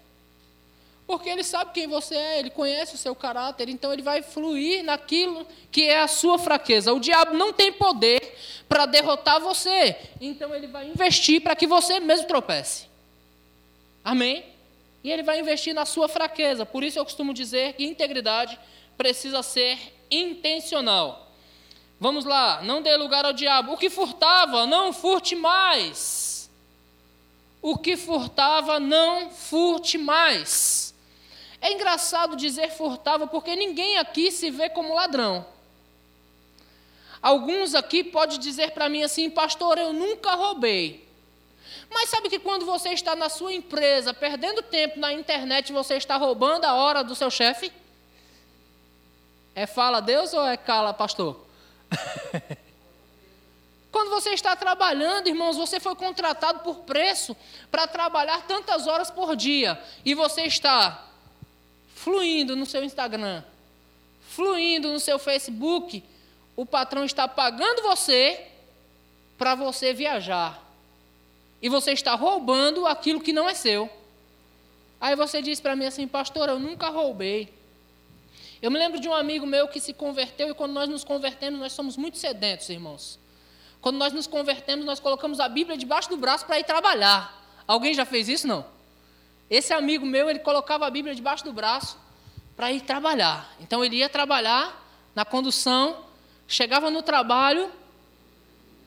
Porque 1.09 1.27
ele 1.27 1.43
sabe 1.43 1.71
quem 1.73 1.87
você 1.87 2.13
é, 2.13 2.37
ele 2.37 2.51
conhece 2.51 2.93
o 2.93 2.97
seu 2.99 3.15
caráter, 3.15 3.67
então 3.67 3.91
ele 3.91 4.03
vai 4.03 4.21
fluir 4.21 4.83
naquilo 4.83 5.43
que 5.71 5.85
é 5.85 6.01
a 6.01 6.07
sua 6.07 6.37
fraqueza. 6.37 6.93
O 6.93 6.99
diabo 6.99 7.35
não 7.35 7.51
tem 7.51 7.73
poder 7.73 8.37
para 8.67 8.85
derrotar 8.85 9.41
você, 9.41 9.95
então 10.21 10.53
ele 10.53 10.67
vai 10.67 10.87
investir 10.87 11.41
para 11.41 11.55
que 11.55 11.65
você 11.65 11.99
mesmo 11.99 12.27
tropece. 12.27 12.85
Amém? 14.05 14.45
E 15.03 15.11
ele 15.11 15.23
vai 15.23 15.39
investir 15.39 15.73
na 15.73 15.83
sua 15.83 16.07
fraqueza. 16.07 16.63
Por 16.63 16.83
isso 16.83 16.99
eu 16.99 17.03
costumo 17.03 17.33
dizer 17.33 17.73
que 17.73 17.83
integridade 17.83 18.59
precisa 18.95 19.41
ser 19.41 19.79
intencional. 20.11 21.31
Vamos 21.99 22.23
lá, 22.23 22.61
não 22.61 22.83
dê 22.83 22.95
lugar 22.95 23.25
ao 23.25 23.33
diabo. 23.33 23.73
O 23.73 23.77
que 23.77 23.89
furtava, 23.89 24.67
não 24.67 24.93
furte 24.93 25.35
mais. 25.35 26.51
O 27.63 27.79
que 27.79 27.97
furtava, 27.97 28.79
não 28.79 29.31
furte 29.31 29.97
mais. 29.97 30.89
É 31.61 31.73
engraçado 31.73 32.35
dizer 32.35 32.71
furtava, 32.71 33.27
porque 33.27 33.55
ninguém 33.55 33.97
aqui 33.97 34.31
se 34.31 34.49
vê 34.49 34.69
como 34.69 34.93
ladrão. 34.93 35.45
Alguns 37.21 37.75
aqui 37.75 38.03
podem 38.03 38.39
dizer 38.39 38.71
para 38.71 38.87
mim 38.87 39.03
assim, 39.03 39.29
pastor, 39.29 39.77
eu 39.77 39.91
nunca 39.91 40.35
roubei. 40.35 41.07
Mas 41.89 42.09
sabe 42.09 42.29
que 42.29 42.39
quando 42.39 42.65
você 42.65 42.89
está 42.89 43.15
na 43.15 43.29
sua 43.29 43.53
empresa, 43.53 44.13
perdendo 44.13 44.61
tempo 44.61 44.99
na 44.99 45.11
internet, 45.11 45.73
você 45.73 45.95
está 45.95 46.15
roubando 46.15 46.65
a 46.65 46.75
hora 46.75 47.03
do 47.03 47.15
seu 47.15 47.29
chefe? 47.29 47.71
É 49.53 49.65
fala 49.65 49.99
Deus 49.99 50.33
ou 50.33 50.45
é 50.45 50.55
cala, 50.55 50.93
pastor? 50.93 51.45
Quando 53.91 54.11
você 54.11 54.29
está 54.29 54.55
trabalhando, 54.55 55.27
irmãos, 55.27 55.57
você 55.57 55.79
foi 55.79 55.95
contratado 55.95 56.59
por 56.59 56.81
preço 56.81 57.35
para 57.71 57.87
trabalhar 57.87 58.43
tantas 58.43 58.85
horas 58.87 59.09
por 59.09 59.35
dia 59.35 59.81
e 60.05 60.13
você 60.13 60.43
está 60.43 61.08
fluindo 62.03 62.55
no 62.55 62.65
seu 62.65 62.81
Instagram, 62.81 63.43
fluindo 64.21 64.89
no 64.89 65.01
seu 65.01 65.19
Facebook, 65.19 66.01
o 66.55 66.65
patrão 66.65 67.03
está 67.03 67.27
pagando 67.27 67.81
você 67.81 68.47
para 69.37 69.53
você 69.53 69.93
viajar. 69.93 70.63
E 71.61 71.67
você 71.67 71.91
está 71.91 72.15
roubando 72.15 72.87
aquilo 72.87 73.19
que 73.19 73.33
não 73.33 73.49
é 73.49 73.53
seu. 73.53 73.89
Aí 75.01 75.13
você 75.13 75.41
diz 75.41 75.59
para 75.59 75.75
mim 75.75 75.85
assim, 75.85 76.07
pastor, 76.07 76.47
eu 76.47 76.57
nunca 76.57 76.87
roubei. 76.87 77.53
Eu 78.61 78.71
me 78.71 78.79
lembro 78.79 78.99
de 78.99 79.09
um 79.09 79.13
amigo 79.13 79.45
meu 79.45 79.67
que 79.67 79.81
se 79.81 79.93
converteu 79.93 80.49
e 80.49 80.53
quando 80.53 80.71
nós 80.71 80.87
nos 80.87 81.03
convertemos, 81.03 81.59
nós 81.59 81.73
somos 81.73 81.97
muito 81.97 82.17
sedentos, 82.17 82.69
irmãos. 82.69 83.19
Quando 83.81 83.97
nós 83.97 84.13
nos 84.13 84.25
convertemos, 84.25 84.85
nós 84.85 85.01
colocamos 85.01 85.41
a 85.41 85.49
Bíblia 85.49 85.77
debaixo 85.77 86.09
do 86.09 86.15
braço 86.15 86.45
para 86.45 86.59
ir 86.59 86.63
trabalhar. 86.63 87.61
Alguém 87.67 87.93
já 87.93 88.05
fez 88.05 88.29
isso? 88.29 88.47
Não? 88.47 88.78
Esse 89.49 89.73
amigo 89.73 90.05
meu, 90.05 90.29
ele 90.29 90.39
colocava 90.39 90.85
a 90.85 90.89
Bíblia 90.89 91.15
debaixo 91.15 91.43
do 91.43 91.51
braço 91.51 91.97
para 92.55 92.71
ir 92.71 92.81
trabalhar. 92.81 93.51
Então 93.59 93.83
ele 93.83 93.97
ia 93.97 94.09
trabalhar 94.09 94.85
na 95.15 95.25
condução, 95.25 96.05
chegava 96.47 96.91
no 96.91 97.01
trabalho, 97.01 97.71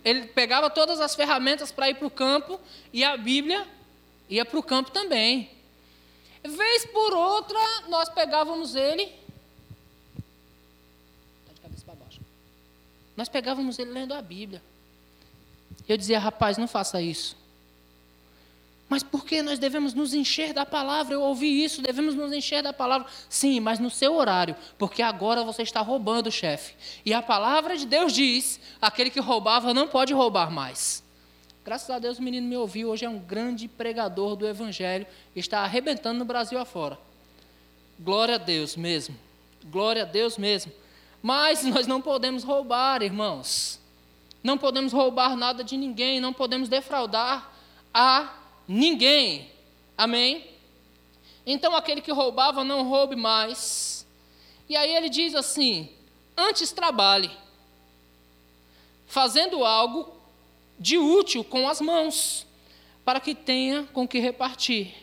ele 0.05 0.27
pegava 0.27 0.71
todas 0.71 1.01
as 1.01 1.15
ferramentas 1.15 1.73
para 1.73 1.91
ir 1.91 1.95
para 1.95 2.07
o 2.07 2.11
campo 2.11 2.61
e 2.93 3.03
a 3.05 3.17
Bíblia 3.17 3.67
ia 4.29 4.45
para 4.45 4.59
o 4.59 4.63
campo 4.63 4.91
também. 4.91 5.51
Vez 6.45 6.85
por 6.87 7.15
outra, 7.15 7.59
nós 7.89 8.09
pegávamos 8.09 8.75
ele 8.75 9.23
Nós 13.17 13.29
pegávamos 13.29 13.79
ele 13.79 13.91
lendo 13.91 14.15
a 14.15 14.23
Bíblia. 14.23 14.63
Eu 15.89 15.97
dizia, 15.97 16.19
rapaz, 16.19 16.57
não 16.57 16.67
faça 16.67 17.01
isso. 17.01 17.37
Mas 18.93 19.03
por 19.03 19.25
que 19.25 19.41
nós 19.41 19.59
devemos 19.59 19.95
nos 19.95 20.13
encher 20.13 20.53
da 20.53 20.67
palavra? 20.67 21.15
Eu 21.15 21.23
ouvi 21.23 21.65
isso, 21.65 21.81
devemos 21.81 22.15
nos 22.15 22.31
encher 22.31 22.63
da 22.63 22.75
palavra. 22.75 23.09
Sim, 23.27 23.59
mas 23.59 23.79
no 23.79 23.89
seu 23.89 24.15
horário, 24.15 24.55
porque 24.77 25.01
agora 25.01 25.43
você 25.43 25.63
está 25.63 25.81
roubando, 25.81 26.31
chefe. 26.31 26.75
E 27.03 27.15
a 27.15 27.23
palavra 27.23 27.75
de 27.75 27.87
Deus 27.87 28.13
diz: 28.13 28.61
aquele 28.83 29.09
que 29.09 29.19
roubava 29.19 29.73
não 29.73 29.89
pode 29.89 30.13
roubar 30.13 30.51
mais. 30.51 31.03
Graças 31.65 31.89
a 31.89 31.99
Deus 31.99 32.19
o 32.19 32.23
menino 32.23 32.47
me 32.47 32.55
ouviu, 32.55 32.91
hoje 32.91 33.07
é 33.07 33.09
um 33.09 33.19
grande 33.19 33.67
pregador 33.67 34.37
do 34.37 34.47
Evangelho, 34.47 35.07
está 35.35 35.61
arrebentando 35.61 36.19
no 36.19 36.27
Brasil 36.27 36.59
afora. 36.59 36.99
Glória 37.99 38.35
a 38.35 38.39
Deus 38.39 38.77
mesmo. 38.77 39.17
Glória 39.65 40.03
a 40.03 40.05
Deus 40.05 40.37
mesmo. 40.37 40.71
Mas 41.23 41.65
nós 41.65 41.87
não 41.87 42.03
podemos 42.03 42.45
roubar, 42.45 43.03
irmãos. 43.03 43.81
Não 44.45 44.59
podemos 44.59 44.93
roubar 44.93 45.35
nada 45.35 45.65
de 45.65 45.79
ninguém, 45.79 46.21
não 46.21 46.35
podemos 46.35 46.69
defraudar 46.69 47.51
a 47.95 48.42
ninguém. 48.67 49.51
Amém? 49.97 50.47
Então 51.45 51.75
aquele 51.75 52.01
que 52.01 52.13
roubava, 52.13 52.65
não 52.65 52.89
roube 52.89 53.17
mais. 53.17 54.07
E 54.69 54.77
aí 54.77 54.95
ele 54.95 55.09
diz 55.09 55.35
assim: 55.35 55.89
antes 56.37 56.73
trabalhe, 56.73 57.31
fazendo 59.07 59.65
algo 59.65 60.13
de 60.79 60.97
útil 60.99 61.45
com 61.45 61.69
as 61.69 61.81
mãos, 61.81 62.47
para 63.05 63.21
que 63.21 63.35
tenha 63.35 63.85
com 63.93 64.07
que 64.07 64.19
repartir 64.19 64.95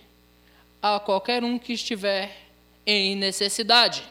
a 0.81 0.99
qualquer 0.99 1.43
um 1.43 1.59
que 1.59 1.73
estiver 1.73 2.47
em 2.85 3.15
necessidade. 3.15 4.07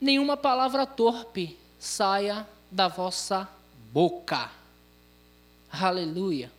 Nenhuma 0.00 0.36
palavra 0.36 0.86
torpe 0.86 1.58
saia 1.78 2.46
da 2.70 2.86
vossa 2.86 3.48
boca. 3.92 4.50
Aleluia 5.70 6.57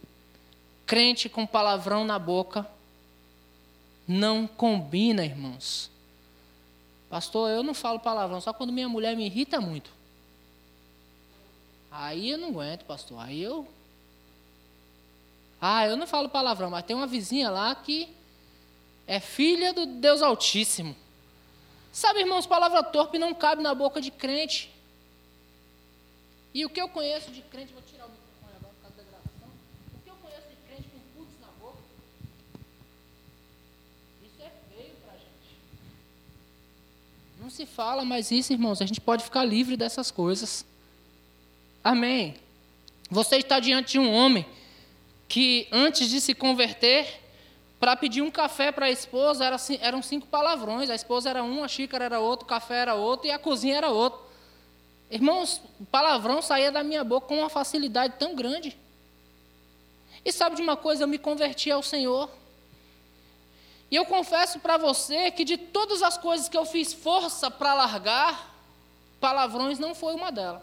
crente 0.90 1.30
com 1.30 1.46
palavrão 1.46 2.04
na 2.04 2.18
boca 2.18 2.68
não 4.08 4.48
combina, 4.48 5.24
irmãos. 5.24 5.92
Pastor, 7.08 7.52
eu 7.52 7.62
não 7.62 7.76
falo 7.76 8.00
palavrão, 8.00 8.42
só 8.42 8.52
quando 8.52 8.74
minha 8.74 8.90
mulher 8.90 9.16
me 9.16 9.24
irrita 9.28 9.62
muito. 9.62 9.92
Aí 11.92 12.32
eu 12.32 12.40
não 12.40 12.50
aguento, 12.50 12.86
pastor. 12.86 13.20
Aí 13.20 13.40
eu. 13.40 13.68
Ah, 15.62 15.86
eu 15.86 15.96
não 15.96 16.08
falo 16.08 16.28
palavrão, 16.28 16.72
mas 16.72 16.84
tem 16.84 16.96
uma 16.96 17.06
vizinha 17.06 17.52
lá 17.52 17.76
que 17.76 18.10
é 19.06 19.20
filha 19.20 19.72
do 19.72 19.86
Deus 19.86 20.24
Altíssimo. 20.24 20.96
Sabe, 21.94 22.22
irmãos, 22.22 22.48
palavra 22.48 22.82
torpe 22.82 23.20
não 23.20 23.36
cabe 23.36 23.62
na 23.62 23.76
boca 23.76 24.02
de 24.02 24.10
crente. 24.10 24.72
E 26.52 26.66
o 26.66 26.70
que 26.70 26.82
eu 26.82 26.90
conheço 26.90 27.30
de 27.30 27.44
crente, 27.44 27.74
vou 27.74 27.84
tirar 27.84 28.08
o 28.08 28.20
Não 37.50 37.56
se 37.56 37.66
fala 37.66 38.06
mais 38.06 38.30
isso, 38.30 38.54
irmãos. 38.54 38.80
A 38.80 38.86
gente 38.86 39.02
pode 39.02 39.24
ficar 39.24 39.44
livre 39.44 39.76
dessas 39.76 40.12
coisas. 40.12 40.64
Amém. 41.84 42.36
Você 43.10 43.38
está 43.38 43.60
diante 43.60 43.94
de 43.94 44.00
um 44.00 44.14
homem 44.14 44.46
que, 45.28 45.68
antes 45.72 46.12
de 46.12 46.22
se 46.22 46.36
converter, 46.36 47.08
para 47.80 47.96
pedir 47.96 48.22
um 48.22 48.30
café 48.30 48.72
para 48.72 48.86
a 48.86 48.92
esposa, 48.92 49.44
era, 49.44 49.58
eram 49.82 50.00
cinco 50.04 50.28
palavrões. 50.28 50.92
A 50.92 50.94
esposa 50.94 51.32
era 51.32 51.44
um, 51.44 51.64
a 51.64 51.68
xícara 51.68 52.06
era 52.06 52.20
outro, 52.20 52.46
o 52.46 52.48
café 52.48 52.82
era 52.82 52.94
outro 52.94 53.26
e 53.26 53.32
a 53.32 53.40
cozinha 53.40 53.78
era 53.78 53.90
outro. 53.90 54.22
Irmãos, 55.10 55.60
o 55.80 55.86
palavrão 55.86 56.44
saía 56.44 56.72
da 56.72 56.84
minha 56.84 57.04
boca 57.04 57.30
com 57.30 57.40
uma 57.40 57.50
facilidade 57.50 58.14
tão 58.20 58.36
grande. 58.36 58.78
E 60.24 60.32
sabe 60.32 60.56
de 60.56 60.62
uma 60.62 60.78
coisa? 60.78 61.04
Eu 61.04 61.08
me 61.08 61.18
converti 61.18 61.72
ao 61.72 61.82
Senhor. 61.82 62.30
E 63.92 63.96
eu 63.96 64.06
confesso 64.06 64.60
para 64.60 64.78
você 64.78 65.32
que 65.32 65.44
de 65.44 65.58
todas 65.58 66.04
as 66.04 66.18
coisas 66.18 66.48
que 66.48 66.58
eu 66.58 66.66
fiz 66.66 66.94
força 66.94 67.50
para 67.50 67.74
largar, 67.74 68.56
palavrões 69.20 69.80
não 69.80 69.96
foi 69.96 70.14
uma 70.14 70.32
delas. 70.32 70.62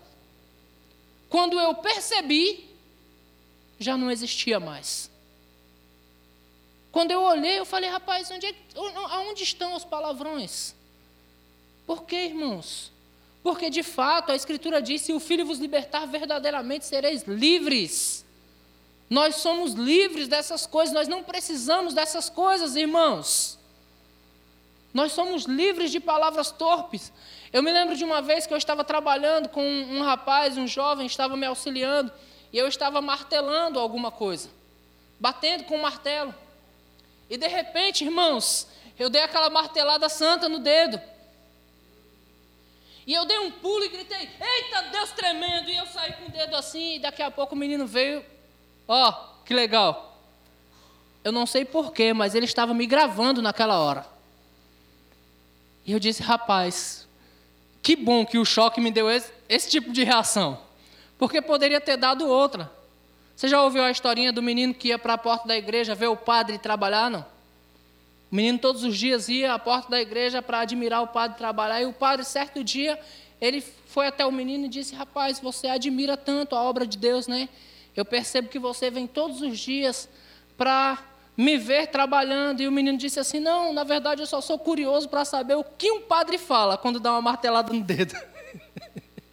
Quando 1.28 1.58
eu 1.58 1.74
percebi, 1.74 2.68
já 3.78 3.96
não 3.96 4.10
existia 4.10 4.60
mais. 4.60 5.10
Quando 6.92 7.10
eu 7.10 7.20
olhei, 7.20 7.58
eu 7.58 7.66
falei, 7.66 7.90
rapaz, 7.90 8.30
onde 8.30 8.46
é, 8.46 8.54
aonde 9.10 9.42
estão 9.42 9.74
os 9.74 9.84
palavrões? 9.84 10.74
Por 11.86 12.04
quê, 12.04 12.24
irmãos? 12.26 12.90
Porque 13.42 13.70
de 13.70 13.84
fato 13.84 14.32
a 14.32 14.34
Escritura 14.34 14.82
diz: 14.82 15.02
se 15.02 15.12
o 15.12 15.20
Filho 15.20 15.46
vos 15.46 15.60
libertar, 15.60 16.04
verdadeiramente 16.06 16.84
sereis 16.84 17.22
livres. 17.22 18.25
Nós 19.08 19.36
somos 19.36 19.72
livres 19.72 20.26
dessas 20.26 20.66
coisas, 20.66 20.92
nós 20.92 21.06
não 21.06 21.22
precisamos 21.22 21.94
dessas 21.94 22.28
coisas, 22.28 22.74
irmãos. 22.74 23.56
Nós 24.92 25.12
somos 25.12 25.44
livres 25.44 25.92
de 25.92 26.00
palavras 26.00 26.50
torpes. 26.50 27.12
Eu 27.52 27.62
me 27.62 27.70
lembro 27.70 27.94
de 27.94 28.02
uma 28.02 28.20
vez 28.20 28.46
que 28.46 28.52
eu 28.52 28.58
estava 28.58 28.82
trabalhando 28.82 29.48
com 29.48 29.62
um 29.62 30.02
rapaz, 30.02 30.56
um 30.56 30.66
jovem, 30.66 31.06
estava 31.06 31.36
me 31.36 31.46
auxiliando, 31.46 32.10
e 32.52 32.58
eu 32.58 32.66
estava 32.66 33.00
martelando 33.00 33.78
alguma 33.78 34.10
coisa, 34.10 34.50
batendo 35.20 35.64
com 35.64 35.76
um 35.76 35.82
martelo. 35.82 36.34
E 37.30 37.36
de 37.36 37.46
repente, 37.46 38.04
irmãos, 38.04 38.66
eu 38.98 39.08
dei 39.08 39.22
aquela 39.22 39.50
martelada 39.50 40.08
santa 40.08 40.48
no 40.48 40.58
dedo. 40.58 41.00
E 43.06 43.14
eu 43.14 43.24
dei 43.24 43.38
um 43.38 43.52
pulo 43.52 43.84
e 43.84 43.88
gritei: 43.88 44.28
Eita, 44.40 44.82
Deus 44.90 45.12
tremendo! 45.12 45.70
E 45.70 45.76
eu 45.76 45.86
saí 45.86 46.12
com 46.14 46.24
o 46.26 46.30
dedo 46.30 46.56
assim, 46.56 46.96
e 46.96 46.98
daqui 46.98 47.22
a 47.22 47.30
pouco 47.30 47.54
o 47.54 47.58
menino 47.58 47.86
veio 47.86 48.24
Ó, 48.88 49.08
oh, 49.08 49.44
que 49.44 49.52
legal. 49.52 50.20
Eu 51.24 51.32
não 51.32 51.46
sei 51.46 51.64
porquê, 51.64 52.12
mas 52.12 52.34
ele 52.34 52.44
estava 52.44 52.72
me 52.72 52.86
gravando 52.86 53.42
naquela 53.42 53.80
hora. 53.80 54.06
E 55.84 55.92
eu 55.92 55.98
disse, 55.98 56.22
rapaz, 56.22 57.06
que 57.82 57.96
bom 57.96 58.24
que 58.24 58.38
o 58.38 58.44
choque 58.44 58.80
me 58.80 58.90
deu 58.90 59.10
esse, 59.10 59.32
esse 59.48 59.70
tipo 59.70 59.92
de 59.92 60.04
reação. 60.04 60.58
Porque 61.18 61.40
poderia 61.40 61.80
ter 61.80 61.96
dado 61.96 62.28
outra. 62.28 62.70
Você 63.34 63.48
já 63.48 63.62
ouviu 63.62 63.82
a 63.82 63.90
historinha 63.90 64.32
do 64.32 64.42
menino 64.42 64.74
que 64.74 64.88
ia 64.88 64.98
para 64.98 65.14
a 65.14 65.18
porta 65.18 65.46
da 65.46 65.56
igreja 65.56 65.94
ver 65.94 66.08
o 66.08 66.16
padre 66.16 66.58
trabalhar, 66.58 67.10
não? 67.10 67.24
O 68.30 68.34
menino 68.34 68.58
todos 68.58 68.82
os 68.82 68.96
dias 68.96 69.28
ia 69.28 69.54
à 69.54 69.58
porta 69.58 69.90
da 69.90 70.00
igreja 70.00 70.42
para 70.42 70.60
admirar 70.60 71.02
o 71.02 71.06
padre 71.06 71.36
trabalhar. 71.36 71.80
E 71.80 71.86
o 71.86 71.92
padre, 71.92 72.24
certo 72.24 72.64
dia, 72.64 72.98
ele 73.40 73.60
foi 73.60 74.06
até 74.08 74.26
o 74.26 74.32
menino 74.32 74.66
e 74.66 74.68
disse: 74.68 74.94
Rapaz, 74.94 75.38
você 75.38 75.68
admira 75.68 76.16
tanto 76.16 76.56
a 76.56 76.62
obra 76.62 76.86
de 76.86 76.98
Deus, 76.98 77.26
né? 77.26 77.48
Eu 77.96 78.04
percebo 78.04 78.48
que 78.48 78.58
você 78.58 78.90
vem 78.90 79.06
todos 79.06 79.40
os 79.40 79.58
dias 79.58 80.08
para 80.56 81.02
me 81.36 81.56
ver 81.56 81.88
trabalhando. 81.88 82.60
E 82.60 82.68
o 82.68 82.72
menino 82.72 82.98
disse 82.98 83.18
assim: 83.18 83.40
Não, 83.40 83.72
na 83.72 83.84
verdade 83.84 84.22
eu 84.22 84.26
só 84.26 84.40
sou 84.40 84.58
curioso 84.58 85.08
para 85.08 85.24
saber 85.24 85.54
o 85.54 85.64
que 85.64 85.90
um 85.90 86.02
padre 86.02 86.38
fala 86.38 86.76
quando 86.76 87.00
dá 87.00 87.12
uma 87.12 87.22
martelada 87.22 87.72
no 87.72 87.82
dedo. 87.82 88.14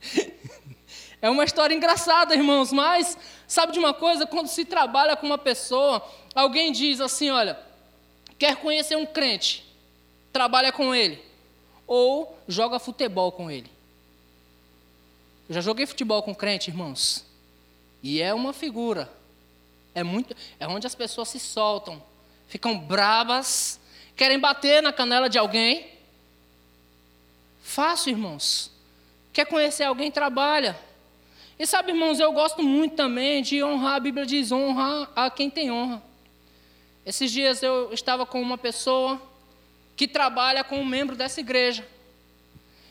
é 1.22 1.30
uma 1.30 1.44
história 1.44 1.76
engraçada, 1.76 2.34
irmãos, 2.34 2.72
mas 2.72 3.18
sabe 3.48 3.74
de 3.74 3.80
uma 3.80 3.94
coisa? 3.94 4.26
Quando 4.26 4.48
se 4.48 4.66
trabalha 4.66 5.16
com 5.16 5.26
uma 5.26 5.38
pessoa, 5.38 6.02
alguém 6.34 6.72
diz 6.72 7.02
assim: 7.02 7.30
Olha, 7.30 7.60
quer 8.40 8.56
conhecer 8.56 8.96
um 8.96 9.06
crente? 9.06 9.66
Trabalha 10.32 10.72
com 10.72 10.96
ele. 10.96 11.22
Ou 11.86 12.38
joga 12.48 12.80
futebol 12.80 13.32
com 13.32 13.52
ele. 13.52 13.70
Eu 15.50 15.56
já 15.56 15.62
joguei 15.62 15.86
futebol 15.86 16.24
com 16.24 16.34
crente, 16.34 16.70
irmãos. 16.70 17.33
E 18.04 18.22
é 18.22 18.34
uma 18.34 18.52
figura. 18.52 19.10
É 19.96 20.04
muito, 20.04 20.36
é 20.60 20.68
onde 20.68 20.86
as 20.86 20.94
pessoas 20.94 21.30
se 21.30 21.40
soltam, 21.40 22.04
ficam 22.48 22.78
bravas, 22.78 23.80
querem 24.16 24.38
bater 24.38 24.84
na 24.84 24.92
canela 24.92 25.30
de 25.30 25.38
alguém. 25.38 25.88
Fácil, 27.64 28.12
irmãos. 28.12 28.70
Quer 29.32 29.46
conhecer 29.46 29.86
alguém, 29.86 30.12
trabalha. 30.12 30.78
E 31.58 31.66
sabe, 31.66 31.92
irmãos, 31.92 32.20
eu 32.20 32.32
gosto 32.34 32.62
muito 32.62 32.96
também 32.96 33.42
de 33.42 33.64
honrar, 33.64 33.96
a 33.96 34.00
Bíblia 34.00 34.26
diz 34.26 34.52
honra 34.52 35.10
a 35.16 35.30
quem 35.30 35.50
tem 35.50 35.72
honra. 35.72 36.04
Esses 37.06 37.32
dias 37.32 37.64
eu 37.64 37.94
estava 37.94 38.26
com 38.26 38.42
uma 38.42 38.58
pessoa 38.58 39.22
que 39.96 40.08
trabalha 40.08 40.64
com 40.64 40.80
um 40.80 40.86
membro 40.86 41.16
dessa 41.16 41.40
igreja. 41.40 41.88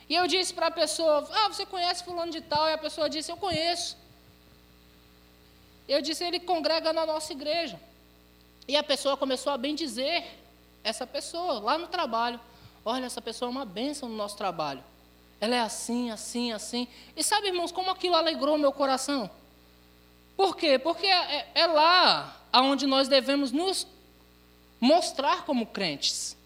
E 0.09 0.15
eu 0.15 0.27
disse 0.27 0.53
para 0.55 0.67
a 0.69 0.71
pessoa: 0.71 1.29
Ah, 1.33 1.49
você 1.49 1.67
conhece 1.67 2.05
Fulano 2.05 2.31
de 2.31 2.41
Tal? 2.41 2.69
E 2.69 2.73
a 2.73 2.79
pessoa 2.79 3.11
disse: 3.11 3.31
Eu 3.31 3.37
conheço. 3.37 3.97
Eu 5.89 6.01
disse, 6.01 6.25
ele 6.25 6.41
congrega 6.41 6.93
na 6.93 7.05
nossa 7.05 7.33
igreja. 7.33 7.81
E 8.67 8.77
a 8.77 8.83
pessoa 8.83 9.17
começou 9.17 9.53
a 9.53 9.59
bendizer 9.59 10.25
essa 10.85 11.07
pessoa 11.07 11.61
lá 11.61 11.79
no 11.79 11.89
trabalho. 11.89 12.41
Olha, 12.85 13.07
essa 13.07 13.21
pessoa 13.21 13.49
é 13.49 13.53
uma 13.53 13.65
bênção 13.65 14.09
no 14.09 14.17
nosso 14.17 14.37
trabalho. 14.37 14.83
Ela 15.41 15.57
é 15.57 15.61
assim, 15.61 16.11
assim, 16.11 16.53
assim. 16.53 16.87
E 17.17 17.23
sabe, 17.23 17.49
irmãos, 17.49 17.73
como 17.73 17.91
aquilo 17.91 18.15
alegrou 18.15 18.57
meu 18.57 18.73
coração? 18.73 19.29
Por 20.37 20.57
quê? 20.57 20.79
Porque 20.79 21.07
é, 21.07 21.35
é, 21.35 21.51
é 21.55 21.67
lá 21.67 22.41
aonde 22.53 22.87
nós 22.87 23.09
devemos 23.09 23.51
nos 23.51 23.87
mostrar 24.81 25.45
como 25.45 25.67
crentes. 25.67 26.37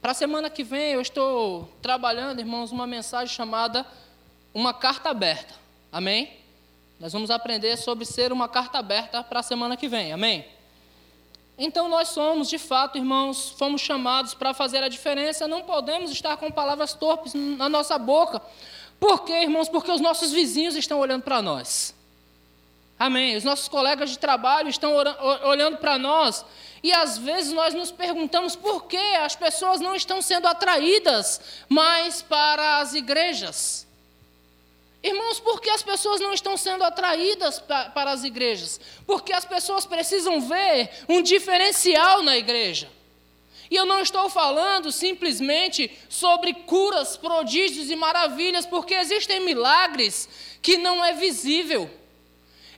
Para 0.00 0.12
a 0.12 0.14
semana 0.14 0.48
que 0.48 0.62
vem 0.62 0.92
eu 0.92 1.00
estou 1.00 1.68
trabalhando, 1.82 2.38
irmãos, 2.38 2.70
uma 2.70 2.86
mensagem 2.86 3.34
chamada 3.34 3.86
Uma 4.54 4.72
Carta 4.72 5.10
Aberta. 5.10 5.54
Amém? 5.90 6.32
Nós 6.98 7.12
vamos 7.12 7.30
aprender 7.30 7.76
sobre 7.76 8.04
ser 8.04 8.32
uma 8.32 8.48
carta 8.48 8.78
aberta 8.78 9.22
para 9.22 9.40
a 9.40 9.42
semana 9.42 9.76
que 9.76 9.88
vem, 9.88 10.12
amém? 10.12 10.46
Então 11.58 11.88
nós 11.88 12.08
somos, 12.08 12.48
de 12.48 12.58
fato, 12.58 12.98
irmãos, 12.98 13.50
fomos 13.56 13.80
chamados 13.80 14.34
para 14.34 14.52
fazer 14.52 14.82
a 14.82 14.88
diferença, 14.88 15.48
não 15.48 15.62
podemos 15.62 16.10
estar 16.10 16.36
com 16.36 16.50
palavras 16.50 16.92
torpes 16.92 17.32
na 17.34 17.68
nossa 17.68 17.98
boca. 17.98 18.42
Por 19.00 19.24
quê, 19.24 19.42
irmãos? 19.42 19.68
Porque 19.68 19.90
os 19.90 20.00
nossos 20.00 20.32
vizinhos 20.32 20.74
estão 20.74 20.98
olhando 20.98 21.22
para 21.22 21.40
nós. 21.40 21.94
Amém. 22.98 23.36
Os 23.36 23.44
nossos 23.44 23.68
colegas 23.68 24.10
de 24.10 24.18
trabalho 24.18 24.68
estão 24.68 24.94
olhando 25.44 25.76
para 25.76 25.98
nós. 25.98 26.44
E 26.82 26.92
às 26.92 27.18
vezes 27.18 27.52
nós 27.52 27.74
nos 27.74 27.90
perguntamos 27.90 28.56
por 28.56 28.84
que 28.84 28.96
as 28.96 29.36
pessoas 29.36 29.80
não 29.80 29.94
estão 29.94 30.22
sendo 30.22 30.46
atraídas 30.46 31.40
mais 31.68 32.22
para 32.22 32.78
as 32.78 32.94
igrejas. 32.94 33.85
Irmãos, 35.02 35.38
por 35.38 35.60
que 35.60 35.70
as 35.70 35.82
pessoas 35.82 36.20
não 36.20 36.32
estão 36.32 36.56
sendo 36.56 36.82
atraídas 36.82 37.60
para 37.60 38.10
as 38.10 38.24
igrejas? 38.24 38.80
Porque 39.06 39.32
as 39.32 39.44
pessoas 39.44 39.86
precisam 39.86 40.40
ver 40.40 40.90
um 41.08 41.22
diferencial 41.22 42.22
na 42.22 42.36
igreja. 42.36 42.88
E 43.70 43.76
eu 43.76 43.84
não 43.84 44.00
estou 44.00 44.28
falando 44.28 44.92
simplesmente 44.92 45.90
sobre 46.08 46.54
curas, 46.54 47.16
prodígios 47.16 47.90
e 47.90 47.96
maravilhas, 47.96 48.64
porque 48.64 48.94
existem 48.94 49.40
milagres 49.40 50.28
que 50.62 50.76
não 50.76 51.04
é 51.04 51.12
visível. 51.12 51.90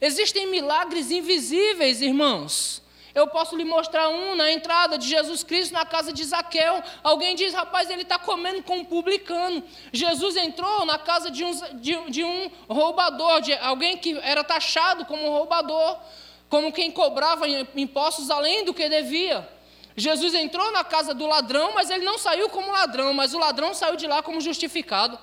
Existem 0.01 0.47
milagres 0.47 1.11
invisíveis, 1.11 2.01
irmãos. 2.01 2.83
Eu 3.15 3.27
posso 3.27 3.57
lhe 3.57 3.65
mostrar 3.65 4.09
um 4.09 4.35
na 4.35 4.51
entrada 4.53 4.99
de 4.99 5.09
Jesus 5.09 5.43
Cristo 5.43 5.73
na 5.73 5.85
casa 5.85 6.13
de 6.13 6.25
Zaqueu. 6.25 6.83
Alguém 7.03 7.35
diz, 7.35 7.55
rapaz, 7.55 7.91
ele 7.91 8.03
está 8.03 8.19
comendo 8.19 8.63
com 8.63 8.79
um 8.79 8.85
publicano. 8.85 9.63
Jesus 9.93 10.37
entrou 10.37 10.85
na 10.85 10.99
casa 10.99 11.31
de 11.31 11.45
um, 11.45 11.53
de, 11.79 12.11
de 12.11 12.25
um 12.25 12.51
roubador, 12.69 13.41
de 13.41 13.55
alguém 13.55 13.97
que 13.97 14.19
era 14.23 14.45
taxado 14.45 15.05
como 15.05 15.29
roubador, 15.29 15.99
como 16.49 16.73
quem 16.73 16.91
cobrava 16.91 17.49
impostos 17.49 18.31
além 18.31 18.65
do 18.65 18.75
que 18.75 18.89
devia. 18.89 19.49
Jesus 19.97 20.33
entrou 20.33 20.71
na 20.71 20.85
casa 20.85 21.13
do 21.13 21.27
ladrão, 21.27 21.73
mas 21.75 21.91
ele 21.91 22.05
não 22.05 22.19
saiu 22.19 22.49
como 22.49 22.71
ladrão, 22.71 23.13
mas 23.13 23.35
o 23.35 23.39
ladrão 23.39 23.75
saiu 23.75 23.97
de 23.97 24.07
lá 24.07 24.23
como 24.23 24.41
justificado. 24.41 25.19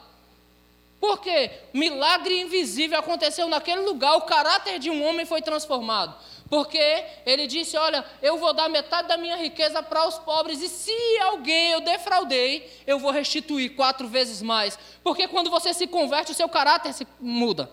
Por 1.00 1.21
quê? 1.21 1.52
Milagre 1.74 2.41
invisível 2.41 2.98
aconteceu 2.98 3.48
naquele 3.48 3.82
lugar, 3.82 4.15
o 4.15 4.21
caráter 4.21 4.80
de 4.80 4.89
um 4.89 5.08
homem 5.08 5.26
foi 5.26 5.41
transformado. 5.41 6.15
Porque 6.49 7.05
ele 7.25 7.47
disse: 7.47 7.75
Olha, 7.75 8.05
eu 8.21 8.38
vou 8.38 8.53
dar 8.53 8.69
metade 8.69 9.08
da 9.08 9.17
minha 9.17 9.36
riqueza 9.36 9.81
para 9.81 10.08
os 10.08 10.17
pobres, 10.19 10.62
e 10.62 10.69
se 10.69 10.91
alguém 11.21 11.71
eu 11.71 11.81
defraudei, 11.81 12.69
eu 12.86 12.99
vou 12.99 13.12
restituir 13.12 13.75
quatro 13.75 14.08
vezes 14.08 14.41
mais. 14.41 14.77
Porque 15.03 15.27
quando 15.27 15.49
você 15.49 15.73
se 15.73 15.88
converte, 15.88 16.31
o 16.31 16.36
seu 16.36 16.47
caráter 16.47 16.93
se 16.93 17.08
muda. 17.19 17.69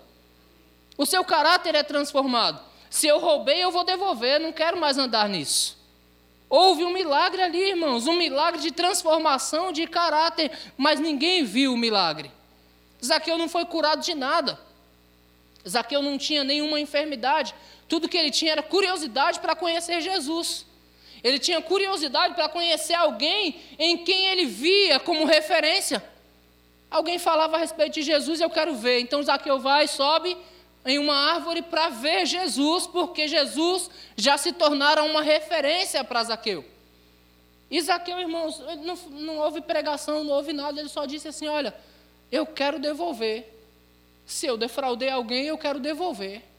O 0.97 1.05
seu 1.05 1.25
caráter 1.25 1.75
é 1.75 1.83
transformado. 1.83 2.61
Se 2.89 3.07
eu 3.07 3.19
roubei, 3.19 3.63
eu 3.63 3.71
vou 3.71 3.85
devolver, 3.85 4.39
não 4.39 4.53
quero 4.53 4.79
mais 4.79 4.99
andar 4.99 5.29
nisso. 5.29 5.79
Houve 6.49 6.85
um 6.85 6.93
milagre 6.93 7.41
ali, 7.41 7.71
irmãos, 7.71 8.07
um 8.07 8.13
milagre 8.13 8.61
de 8.61 8.71
transformação 8.71 9.73
de 9.73 9.87
caráter, 9.87 10.51
mas 10.77 11.01
ninguém 11.01 11.45
viu 11.45 11.73
o 11.73 11.79
milagre. 11.79 12.31
Zaqueu 13.03 13.39
não 13.39 13.49
foi 13.49 13.65
curado 13.65 14.03
de 14.03 14.15
nada. 14.15 14.61
Zaqueu 15.67 16.03
não 16.03 16.19
tinha 16.19 16.45
nenhuma 16.45 16.79
enfermidade, 16.79 17.55
tudo 17.93 18.09
que 18.09 18.17
ele 18.17 18.31
tinha 18.31 18.53
era 18.53 18.63
curiosidade 18.63 19.39
para 19.39 19.55
conhecer 19.55 20.01
Jesus. 20.01 20.65
Ele 21.23 21.39
tinha 21.39 21.61
curiosidade 21.61 22.33
para 22.33 22.49
conhecer 22.49 22.95
alguém 22.95 23.61
em 23.79 23.99
quem 23.99 24.29
ele 24.29 24.47
via 24.47 24.99
como 24.99 25.27
referência. 25.27 26.03
Alguém 26.91 27.19
falava 27.19 27.57
a 27.57 27.59
respeito 27.59 27.93
de 27.93 28.03
Jesus, 28.03 28.41
eu 28.41 28.49
quero 28.49 28.75
ver. 28.75 29.01
Então 29.01 29.23
Zaqueu 29.23 29.61
vai, 29.61 29.87
sobe 29.87 30.39
em 30.87 30.99
uma 30.99 31.15
árvore 31.35 31.61
para 31.61 31.91
ver 31.91 32.25
Jesus, 32.25 32.87
porque 32.87 33.29
Jesus 33.29 33.91
já 34.17 34.39
se 34.39 34.53
tornara 34.53 35.03
uma 35.03 35.21
referência 35.21 36.03
para 36.03 36.25
Zaqueu. 36.25 36.65
E 37.71 37.79
Zaqueu, 37.83 38.19
irmãos, 38.19 38.59
não, 38.81 38.97
não 39.21 39.37
houve 39.37 39.61
pregação, 39.61 40.25
não 40.25 40.33
houve 40.33 40.55
nada, 40.55 40.81
ele 40.81 40.89
só 40.89 41.05
disse 41.05 41.29
assim: 41.29 41.47
Olha, 41.47 41.75
eu 42.31 42.47
quero 42.47 42.79
devolver. 42.79 43.53
Se 44.25 44.47
eu 44.47 44.57
defraudei 44.57 45.11
alguém, 45.11 45.45
eu 45.45 45.59
quero 45.59 45.79
devolver 45.79 46.52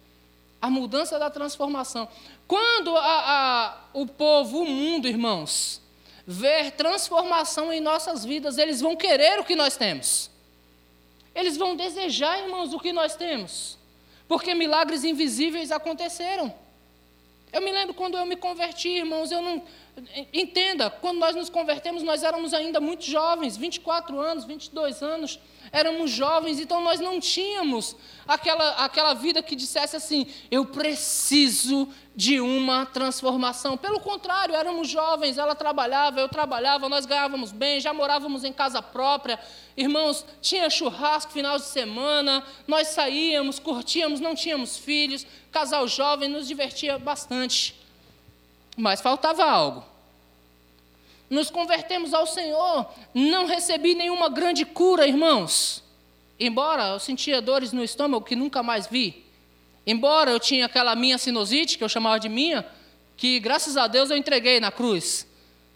a 0.64 0.70
mudança 0.70 1.20
da 1.20 1.30
transformação. 1.30 2.08
Quando 2.48 2.96
a, 2.96 3.02
a, 3.02 3.78
o 3.92 4.08
povo, 4.08 4.60
o 4.60 4.66
mundo, 4.66 5.10
irmãos, 5.10 5.82
ver 6.26 6.72
transformação 6.72 7.74
em 7.74 7.82
nossas 7.82 8.24
vidas, 8.24 8.58
eles 8.58 8.80
vão 8.80 8.96
querer 8.96 9.38
o 9.42 9.44
que 9.44 9.58
nós 9.58 9.76
temos. 9.76 10.32
Eles 11.36 11.58
vão 11.58 11.76
desejar, 11.76 12.40
irmãos, 12.40 12.74
o 12.74 12.80
que 12.80 12.94
nós 12.94 13.14
temos. 13.14 13.78
Porque 14.26 14.56
milagres 14.56 15.04
invisíveis 15.04 15.70
aconteceram. 15.70 16.56
Eu 17.52 17.60
me 17.60 17.70
lembro 17.70 17.94
quando 17.94 18.18
eu 18.18 18.26
me 18.26 18.38
converti, 18.38 18.88
irmãos, 18.88 19.34
eu 19.34 19.42
não. 19.42 19.62
Entenda, 20.32 20.90
quando 20.90 21.20
nós 21.20 21.36
nos 21.36 21.50
convertemos, 21.50 22.04
nós 22.04 22.24
éramos 22.24 22.54
ainda 22.54 22.80
muito 22.80 23.04
jovens, 23.04 23.58
24 23.58 24.18
anos, 24.18 24.46
22 24.46 25.04
anos 25.04 25.38
éramos 25.74 26.12
jovens, 26.12 26.60
então 26.60 26.82
nós 26.84 27.00
não 27.00 27.20
tínhamos 27.20 27.96
aquela, 28.28 28.86
aquela 28.86 29.16
vida 29.16 29.42
que 29.42 29.56
dissesse 29.56 29.96
assim: 29.96 30.28
eu 30.52 30.68
preciso 30.68 31.90
de 32.16 32.40
uma 32.40 32.86
transformação. 32.86 33.76
Pelo 33.76 34.00
contrário, 34.00 34.54
éramos 34.54 34.88
jovens, 34.88 35.40
ela 35.40 35.56
trabalhava, 35.56 36.20
eu 36.20 36.30
trabalhava, 36.30 36.88
nós 36.88 37.08
ganhávamos 37.08 37.52
bem, 37.52 37.80
já 37.80 37.92
morávamos 37.92 38.44
em 38.44 38.54
casa 38.54 38.84
própria. 38.84 39.40
Irmãos, 39.76 40.24
tinha 40.40 40.70
churrasco 40.70 41.32
final 41.32 41.58
de 41.58 41.66
semana, 41.66 42.44
nós 42.68 42.90
saíamos, 42.90 43.58
curtíamos, 43.58 44.20
não 44.20 44.36
tínhamos 44.36 44.78
filhos, 44.78 45.26
casal 45.52 45.88
jovem, 45.88 46.30
nos 46.30 46.48
divertia 46.48 47.00
bastante. 47.00 47.76
Mas 48.78 49.02
faltava 49.02 49.44
algo 49.44 49.93
nos 51.34 51.50
convertemos 51.50 52.14
ao 52.14 52.28
Senhor, 52.28 52.88
não 53.14 53.46
recebi 53.46 53.96
nenhuma 53.96 54.30
grande 54.30 54.64
cura, 54.66 55.08
irmãos. 55.08 55.84
Embora 56.40 56.90
eu 56.90 57.00
sentia 57.00 57.42
dores 57.42 57.74
no 57.74 57.84
estômago 57.84 58.24
que 58.24 58.36
nunca 58.36 58.62
mais 58.62 58.86
vi. 58.86 59.26
Embora 59.86 60.32
eu 60.32 60.40
tinha 60.40 60.68
aquela 60.68 60.96
minha 60.96 61.18
sinusite, 61.18 61.78
que 61.78 61.84
eu 61.84 61.90
chamava 61.90 62.20
de 62.20 62.30
minha, 62.30 62.66
que 63.18 63.40
graças 63.40 63.76
a 63.78 63.88
Deus 63.88 64.12
eu 64.12 64.18
entreguei 64.18 64.60
na 64.60 64.72
cruz. 64.72 65.28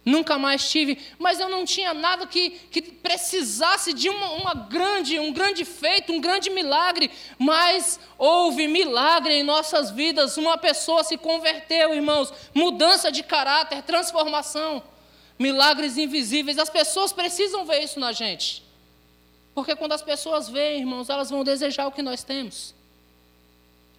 Nunca 0.05 0.37
mais 0.37 0.69
tive, 0.69 0.99
mas 1.19 1.39
eu 1.39 1.49
não 1.49 1.65
tinha 1.65 1.93
nada 1.93 2.25
que, 2.27 2.51
que 2.71 2.81
precisasse 2.81 3.91
de 3.93 4.09
uma, 4.09 4.29
uma 4.33 4.53
grande, 4.53 5.19
um 5.19 5.33
grande 5.33 5.65
feito, 5.65 6.13
um 6.13 6.21
grande 6.21 6.49
milagre. 6.49 7.11
Mas 7.37 7.99
houve 8.17 8.67
milagre 8.67 9.33
em 9.33 9.43
nossas 9.43 9.91
vidas. 9.91 10.37
Uma 10.37 10.57
pessoa 10.57 11.03
se 11.03 11.17
converteu, 11.17 11.93
irmãos. 11.93 12.31
Mudança 12.53 13.11
de 13.11 13.23
caráter, 13.23 13.81
transformação 13.81 14.81
milagres 15.37 15.97
invisíveis. 15.97 16.57
As 16.57 16.69
pessoas 16.69 17.11
precisam 17.13 17.65
ver 17.65 17.83
isso 17.83 17.99
na 17.99 18.11
gente. 18.11 18.63
Porque 19.53 19.75
quando 19.75 19.93
as 19.93 20.01
pessoas 20.01 20.49
veem, 20.49 20.81
irmãos, 20.81 21.09
elas 21.09 21.29
vão 21.29 21.43
desejar 21.43 21.87
o 21.87 21.91
que 21.91 22.01
nós 22.01 22.23
temos. 22.23 22.75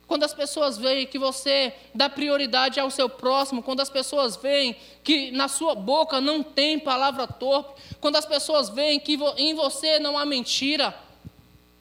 Quando 0.06 0.24
as 0.24 0.32
pessoas 0.32 0.78
veem 0.78 1.06
que 1.06 1.18
você 1.18 1.74
dá 1.94 2.08
prioridade 2.08 2.80
ao 2.80 2.90
seu 2.90 3.10
próximo, 3.10 3.62
quando 3.62 3.80
as 3.80 3.90
pessoas 3.90 4.36
veem 4.36 4.74
que 5.04 5.30
na 5.32 5.48
sua 5.48 5.74
boca 5.74 6.18
não 6.18 6.42
tem 6.42 6.78
palavra 6.78 7.26
torpe, 7.26 7.78
quando 8.00 8.16
as 8.16 8.24
pessoas 8.24 8.70
veem 8.70 8.98
que 8.98 9.18
em 9.36 9.52
você 9.54 9.98
não 9.98 10.16
há 10.16 10.24
mentira, 10.24 10.98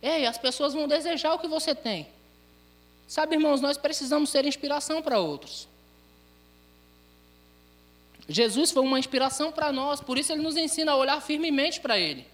ei, 0.02 0.26
as 0.26 0.38
pessoas 0.38 0.74
vão 0.74 0.90
desejar 0.90 1.36
o 1.36 1.40
que 1.40 1.48
você 1.48 1.74
tem. 1.74 2.06
Sabe, 3.08 3.36
irmãos, 3.36 3.62
nós 3.62 3.78
precisamos 3.78 4.30
ser 4.30 4.46
inspiração 4.46 5.02
para 5.02 5.20
outros. 5.20 5.66
Jesus 8.30 8.72
foi 8.72 8.84
uma 8.84 9.00
inspiração 9.00 9.52
para 9.52 9.72
nós, 9.72 10.02
por 10.02 10.18
isso 10.18 10.34
ele 10.34 10.42
nos 10.42 10.58
ensina 10.58 10.92
a 10.92 10.96
olhar 10.96 11.22
firmemente 11.22 11.80
para 11.80 11.98
ele. 11.98 12.28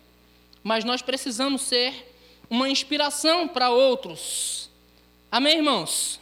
Mas 0.64 0.84
nós 0.84 1.02
precisamos 1.02 1.62
ser 1.62 2.16
uma 2.50 2.70
inspiração 2.70 3.48
para 3.48 3.70
outros. 3.70 4.70
Amém, 5.32 5.58
irmãos? 5.58 6.20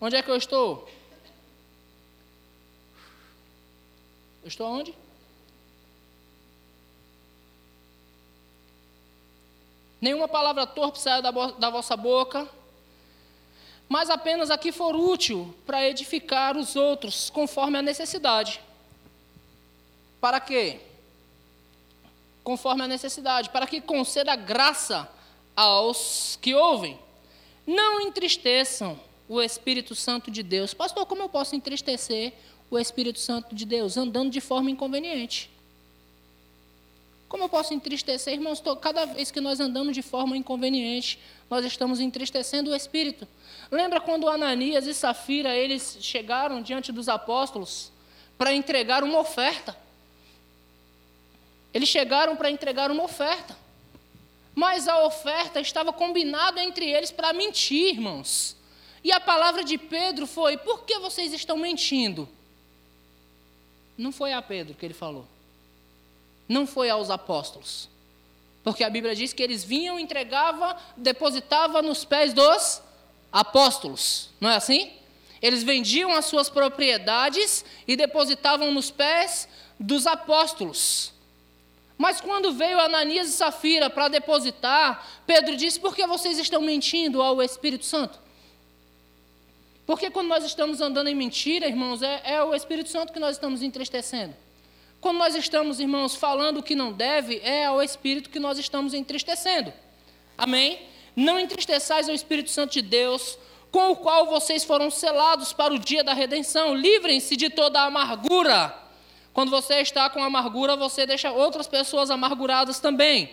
Onde 0.00 0.16
é 0.16 0.22
que 0.22 0.30
eu 0.30 0.36
estou? 0.36 0.88
Eu 4.42 4.48
estou 4.48 4.66
onde? 4.66 4.94
Nenhuma 10.00 10.28
palavra 10.28 10.66
torpe 10.66 10.98
saia 10.98 11.22
da, 11.22 11.30
da 11.30 11.70
vossa 11.70 11.96
boca, 11.96 12.46
mas 13.88 14.10
apenas 14.10 14.50
a 14.50 14.58
que 14.58 14.70
for 14.70 14.94
útil 14.94 15.54
para 15.64 15.88
edificar 15.88 16.56
os 16.56 16.76
outros, 16.76 17.30
conforme 17.30 17.78
a 17.78 17.82
necessidade. 17.82 18.60
Para 20.24 20.40
quê? 20.40 20.80
Conforme 22.42 22.82
a 22.82 22.88
necessidade, 22.88 23.50
para 23.50 23.66
que 23.66 23.78
conceda 23.78 24.34
graça 24.34 25.06
aos 25.54 26.38
que 26.40 26.54
ouvem. 26.54 26.98
Não 27.66 28.00
entristeçam 28.00 28.98
o 29.28 29.42
Espírito 29.42 29.94
Santo 29.94 30.30
de 30.30 30.42
Deus. 30.42 30.72
Pastor, 30.72 31.04
como 31.04 31.20
eu 31.20 31.28
posso 31.28 31.54
entristecer 31.54 32.32
o 32.70 32.78
Espírito 32.78 33.18
Santo 33.18 33.54
de 33.54 33.66
Deus? 33.66 33.98
Andando 33.98 34.30
de 34.30 34.40
forma 34.40 34.70
inconveniente. 34.70 35.50
Como 37.28 37.44
eu 37.44 37.48
posso 37.50 37.74
entristecer, 37.74 38.32
irmãos? 38.32 38.62
Cada 38.80 39.04
vez 39.04 39.30
que 39.30 39.42
nós 39.42 39.60
andamos 39.60 39.94
de 39.94 40.00
forma 40.00 40.38
inconveniente, 40.38 41.18
nós 41.50 41.66
estamos 41.66 42.00
entristecendo 42.00 42.70
o 42.70 42.74
Espírito. 42.74 43.28
Lembra 43.70 44.00
quando 44.00 44.26
Ananias 44.26 44.86
e 44.86 44.94
Safira 44.94 45.54
eles 45.54 45.98
chegaram 46.00 46.62
diante 46.62 46.90
dos 46.92 47.10
apóstolos 47.10 47.92
para 48.38 48.54
entregar 48.54 49.04
uma 49.04 49.18
oferta. 49.18 49.83
Eles 51.74 51.88
chegaram 51.88 52.36
para 52.36 52.50
entregar 52.50 52.90
uma 52.90 53.02
oferta. 53.02 53.56
Mas 54.54 54.86
a 54.86 55.04
oferta 55.04 55.60
estava 55.60 55.92
combinada 55.92 56.62
entre 56.62 56.88
eles 56.88 57.10
para 57.10 57.32
mentir, 57.32 57.94
irmãos. 57.94 58.56
E 59.02 59.10
a 59.10 59.18
palavra 59.18 59.64
de 59.64 59.76
Pedro 59.76 60.26
foi: 60.26 60.56
Por 60.56 60.84
que 60.84 60.98
vocês 61.00 61.32
estão 61.32 61.56
mentindo? 61.56 62.28
Não 63.98 64.12
foi 64.12 64.32
a 64.32 64.40
Pedro 64.40 64.74
que 64.74 64.86
ele 64.86 64.94
falou. 64.94 65.26
Não 66.48 66.66
foi 66.66 66.88
aos 66.88 67.10
apóstolos. 67.10 67.88
Porque 68.62 68.84
a 68.84 68.90
Bíblia 68.90 69.14
diz 69.14 69.32
que 69.32 69.42
eles 69.42 69.64
vinham, 69.64 69.98
entregavam, 69.98 70.74
depositavam 70.96 71.82
nos 71.82 72.04
pés 72.04 72.32
dos 72.32 72.80
apóstolos. 73.32 74.30
Não 74.40 74.48
é 74.48 74.56
assim? 74.56 74.92
Eles 75.42 75.62
vendiam 75.62 76.14
as 76.14 76.24
suas 76.24 76.48
propriedades 76.48 77.64
e 77.86 77.96
depositavam 77.96 78.72
nos 78.72 78.90
pés 78.90 79.48
dos 79.78 80.06
apóstolos. 80.06 81.13
Mas 81.96 82.20
quando 82.20 82.52
veio 82.52 82.80
Ananias 82.80 83.28
e 83.28 83.32
Safira 83.32 83.88
para 83.88 84.08
depositar, 84.08 85.06
Pedro 85.26 85.56
disse: 85.56 85.78
Por 85.78 85.94
que 85.94 86.06
vocês 86.06 86.38
estão 86.38 86.60
mentindo 86.60 87.22
ao 87.22 87.42
Espírito 87.42 87.84
Santo? 87.84 88.18
Porque 89.86 90.10
quando 90.10 90.28
nós 90.28 90.44
estamos 90.44 90.80
andando 90.80 91.08
em 91.08 91.14
mentira, 91.14 91.66
irmãos, 91.66 92.02
é, 92.02 92.22
é 92.24 92.42
o 92.42 92.54
Espírito 92.54 92.88
Santo 92.88 93.12
que 93.12 93.20
nós 93.20 93.36
estamos 93.36 93.62
entristecendo. 93.62 94.34
Quando 95.00 95.18
nós 95.18 95.34
estamos, 95.34 95.78
irmãos, 95.78 96.16
falando 96.16 96.58
o 96.58 96.62
que 96.62 96.74
não 96.74 96.92
deve, 96.92 97.38
é 97.44 97.66
ao 97.66 97.82
Espírito 97.82 98.30
que 98.30 98.40
nós 98.40 98.58
estamos 98.58 98.94
entristecendo. 98.94 99.72
Amém? 100.36 100.80
Não 101.14 101.38
entristeçais 101.38 102.08
ao 102.08 102.14
Espírito 102.14 102.50
Santo 102.50 102.72
de 102.72 102.82
Deus, 102.82 103.38
com 103.70 103.90
o 103.90 103.96
qual 103.96 104.26
vocês 104.26 104.64
foram 104.64 104.90
selados 104.90 105.52
para 105.52 105.74
o 105.74 105.78
dia 105.78 106.02
da 106.02 106.14
redenção. 106.14 106.74
Livrem-se 106.74 107.36
de 107.36 107.50
toda 107.50 107.80
a 107.80 107.84
amargura 107.84 108.83
quando 109.34 109.50
você 109.50 109.80
está 109.80 110.08
com 110.08 110.22
amargura, 110.22 110.76
você 110.76 111.04
deixa 111.04 111.32
outras 111.32 111.66
pessoas 111.66 112.08
amarguradas 112.08 112.78
também. 112.78 113.28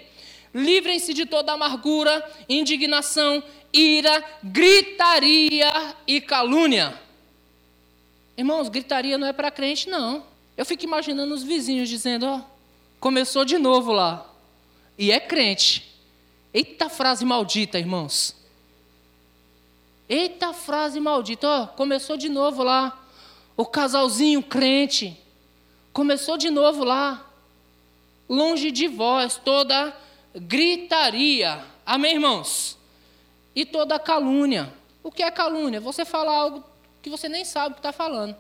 Livrem-se 0.54 1.14
de 1.14 1.28
toda 1.28 1.54
amargura, 1.54 2.28
indignação, 2.50 3.42
ira, 3.72 4.24
gritaria 4.44 5.72
e 6.08 6.20
calúnia. 6.20 7.00
Irmãos, 8.36 8.68
gritaria 8.68 9.16
não 9.16 9.28
é 9.28 9.32
para 9.32 9.52
crente, 9.52 9.88
não. 9.88 10.26
Eu 10.58 10.66
fico 10.66 10.84
imaginando 10.84 11.36
os 11.36 11.44
vizinhos 11.44 11.88
dizendo: 11.88 12.26
ó, 12.26 12.42
começou 13.00 13.46
de 13.46 13.60
novo 13.60 13.92
lá. 13.92 14.26
E 14.98 15.12
é 15.12 15.20
crente. 15.20 15.88
Eita 16.52 16.90
frase 16.90 17.24
maldita, 17.24 17.78
irmãos. 17.78 18.36
Eita 20.10 20.52
frase 20.52 21.00
maldita, 21.00 21.48
ó, 21.48 21.68
começou 21.68 22.18
de 22.18 22.28
novo 22.28 22.64
lá. 22.64 23.00
O 23.56 23.66
casalzinho 23.68 24.42
crente. 24.42 25.21
Começou 25.94 26.38
de 26.38 26.50
novo 26.50 26.84
lá. 26.84 27.26
Longe 28.30 28.72
de 28.72 28.88
vós 28.88 29.40
toda 29.44 29.96
gritaria. 30.36 31.66
Amém, 31.86 32.14
irmãos? 32.14 32.78
E 33.54 33.66
toda 33.66 34.00
calúnia. 34.00 34.74
O 35.04 35.12
que 35.12 35.24
é 35.24 35.30
calúnia? 35.32 35.82
Você 35.82 36.06
falar 36.06 36.36
algo 36.36 36.64
que 37.02 37.10
você 37.10 37.28
nem 37.28 37.44
sabe 37.44 37.72
o 37.72 37.74
que 37.74 37.80
está 37.80 37.92
falando. 37.92 38.36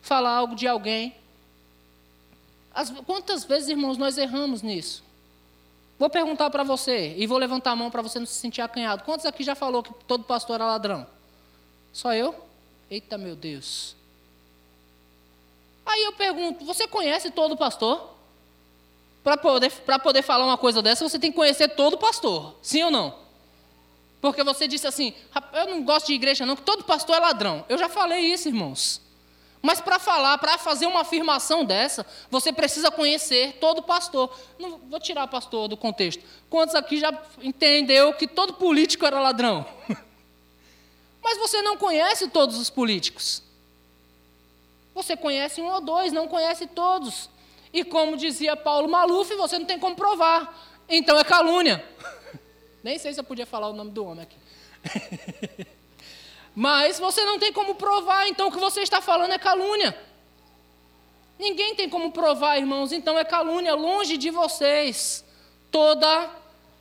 Falar 0.00 0.30
algo 0.30 0.54
de 0.54 0.68
alguém. 0.68 1.14
As, 2.74 2.90
quantas 2.90 3.44
vezes, 3.44 3.68
irmãos, 3.68 3.98
nós 3.98 4.16
erramos 4.16 4.62
nisso? 4.62 5.02
Vou 5.98 6.08
perguntar 6.08 6.50
para 6.50 6.62
você 6.62 7.14
e 7.16 7.26
vou 7.26 7.38
levantar 7.38 7.72
a 7.72 7.76
mão 7.76 7.90
para 7.90 8.02
você 8.02 8.18
não 8.18 8.26
se 8.26 8.34
sentir 8.34 8.60
acanhado. 8.60 9.04
Quantos 9.04 9.26
aqui 9.26 9.44
já 9.44 9.54
falou 9.54 9.82
que 9.82 9.92
todo 10.06 10.24
pastor 10.24 10.56
era 10.56 10.66
ladrão? 10.66 11.06
Só 11.92 12.14
eu? 12.14 12.34
Eita, 12.90 13.18
meu 13.18 13.36
Deus. 13.36 13.94
Aí 15.84 16.04
eu 16.04 16.12
pergunto: 16.12 16.64
você 16.64 16.86
conhece 16.86 17.30
todo 17.30 17.56
pastor? 17.56 18.10
Para 19.22 19.36
poder, 19.36 19.70
poder 20.02 20.22
falar 20.22 20.44
uma 20.44 20.58
coisa 20.58 20.82
dessa, 20.82 21.08
você 21.08 21.18
tem 21.18 21.30
que 21.30 21.36
conhecer 21.36 21.68
todo 21.68 21.96
pastor. 21.96 22.56
Sim 22.60 22.84
ou 22.84 22.90
não? 22.90 23.14
Porque 24.20 24.42
você 24.42 24.68
disse 24.68 24.86
assim: 24.86 25.14
eu 25.52 25.66
não 25.66 25.82
gosto 25.84 26.06
de 26.06 26.14
igreja, 26.14 26.46
não, 26.46 26.56
que 26.56 26.62
todo 26.62 26.84
pastor 26.84 27.16
é 27.16 27.20
ladrão. 27.20 27.64
Eu 27.68 27.76
já 27.76 27.88
falei 27.88 28.20
isso, 28.20 28.48
irmãos. 28.48 29.00
Mas 29.62 29.80
para 29.80 30.00
falar, 30.00 30.38
para 30.38 30.58
fazer 30.58 30.86
uma 30.86 31.02
afirmação 31.02 31.64
dessa, 31.64 32.04
você 32.28 32.52
precisa 32.52 32.90
conhecer 32.90 33.58
todo 33.60 33.80
pastor. 33.80 34.36
Não 34.58 34.78
vou 34.78 34.98
tirar 34.98 35.28
pastor 35.28 35.68
do 35.68 35.76
contexto. 35.76 36.24
Quantos 36.50 36.74
aqui 36.74 36.98
já 36.98 37.16
entendeu 37.40 38.12
que 38.14 38.26
todo 38.26 38.54
político 38.54 39.06
era 39.06 39.20
ladrão? 39.20 39.64
Mas 41.22 41.38
você 41.38 41.62
não 41.62 41.76
conhece 41.76 42.28
todos 42.28 42.58
os 42.58 42.68
políticos. 42.68 43.40
Você 44.94 45.16
conhece 45.16 45.60
um 45.60 45.70
ou 45.70 45.80
dois, 45.80 46.12
não 46.12 46.28
conhece 46.28 46.66
todos. 46.66 47.30
E 47.72 47.82
como 47.84 48.16
dizia 48.16 48.56
Paulo 48.56 48.88
Maluf, 48.88 49.34
você 49.34 49.58
não 49.58 49.66
tem 49.66 49.78
como 49.78 49.96
provar. 49.96 50.54
Então 50.88 51.18
é 51.18 51.24
calúnia. 51.24 51.84
Nem 52.84 52.98
sei 52.98 53.14
se 53.14 53.20
eu 53.20 53.24
podia 53.24 53.46
falar 53.46 53.68
o 53.68 53.72
nome 53.72 53.90
do 53.90 54.04
homem 54.04 54.22
aqui. 54.24 54.36
Mas 56.54 56.98
você 56.98 57.24
não 57.24 57.38
tem 57.38 57.52
como 57.52 57.74
provar, 57.74 58.28
então 58.28 58.48
o 58.48 58.52
que 58.52 58.58
você 58.58 58.82
está 58.82 59.00
falando 59.00 59.32
é 59.32 59.38
calúnia. 59.38 59.98
Ninguém 61.38 61.74
tem 61.74 61.88
como 61.88 62.12
provar, 62.12 62.58
irmãos, 62.58 62.92
então 62.92 63.18
é 63.18 63.24
calúnia 63.24 63.74
longe 63.74 64.18
de 64.18 64.30
vocês. 64.30 65.24
Toda 65.70 66.30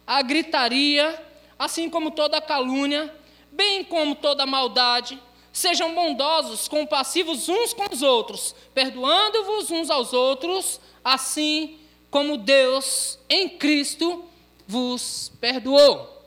a 0.06 0.22
gritaria, 0.22 1.26
assim 1.58 1.90
como 1.90 2.12
toda 2.12 2.38
a 2.38 2.42
calúnia, 2.42 3.14
bem 3.52 3.84
como 3.84 4.14
toda 4.14 4.44
a 4.44 4.46
maldade, 4.46 5.22
Sejam 5.54 5.94
bondosos, 5.94 6.68
compassivos 6.68 7.50
uns 7.50 7.74
com 7.74 7.94
os 7.94 8.02
outros, 8.02 8.56
perdoando-vos 8.74 9.70
uns 9.70 9.90
aos 9.90 10.14
outros, 10.14 10.80
assim 11.04 11.78
como 12.10 12.38
Deus 12.38 13.20
em 13.30 13.50
Cristo 13.50 14.24
vos 14.68 15.32
perdoou. 15.42 16.22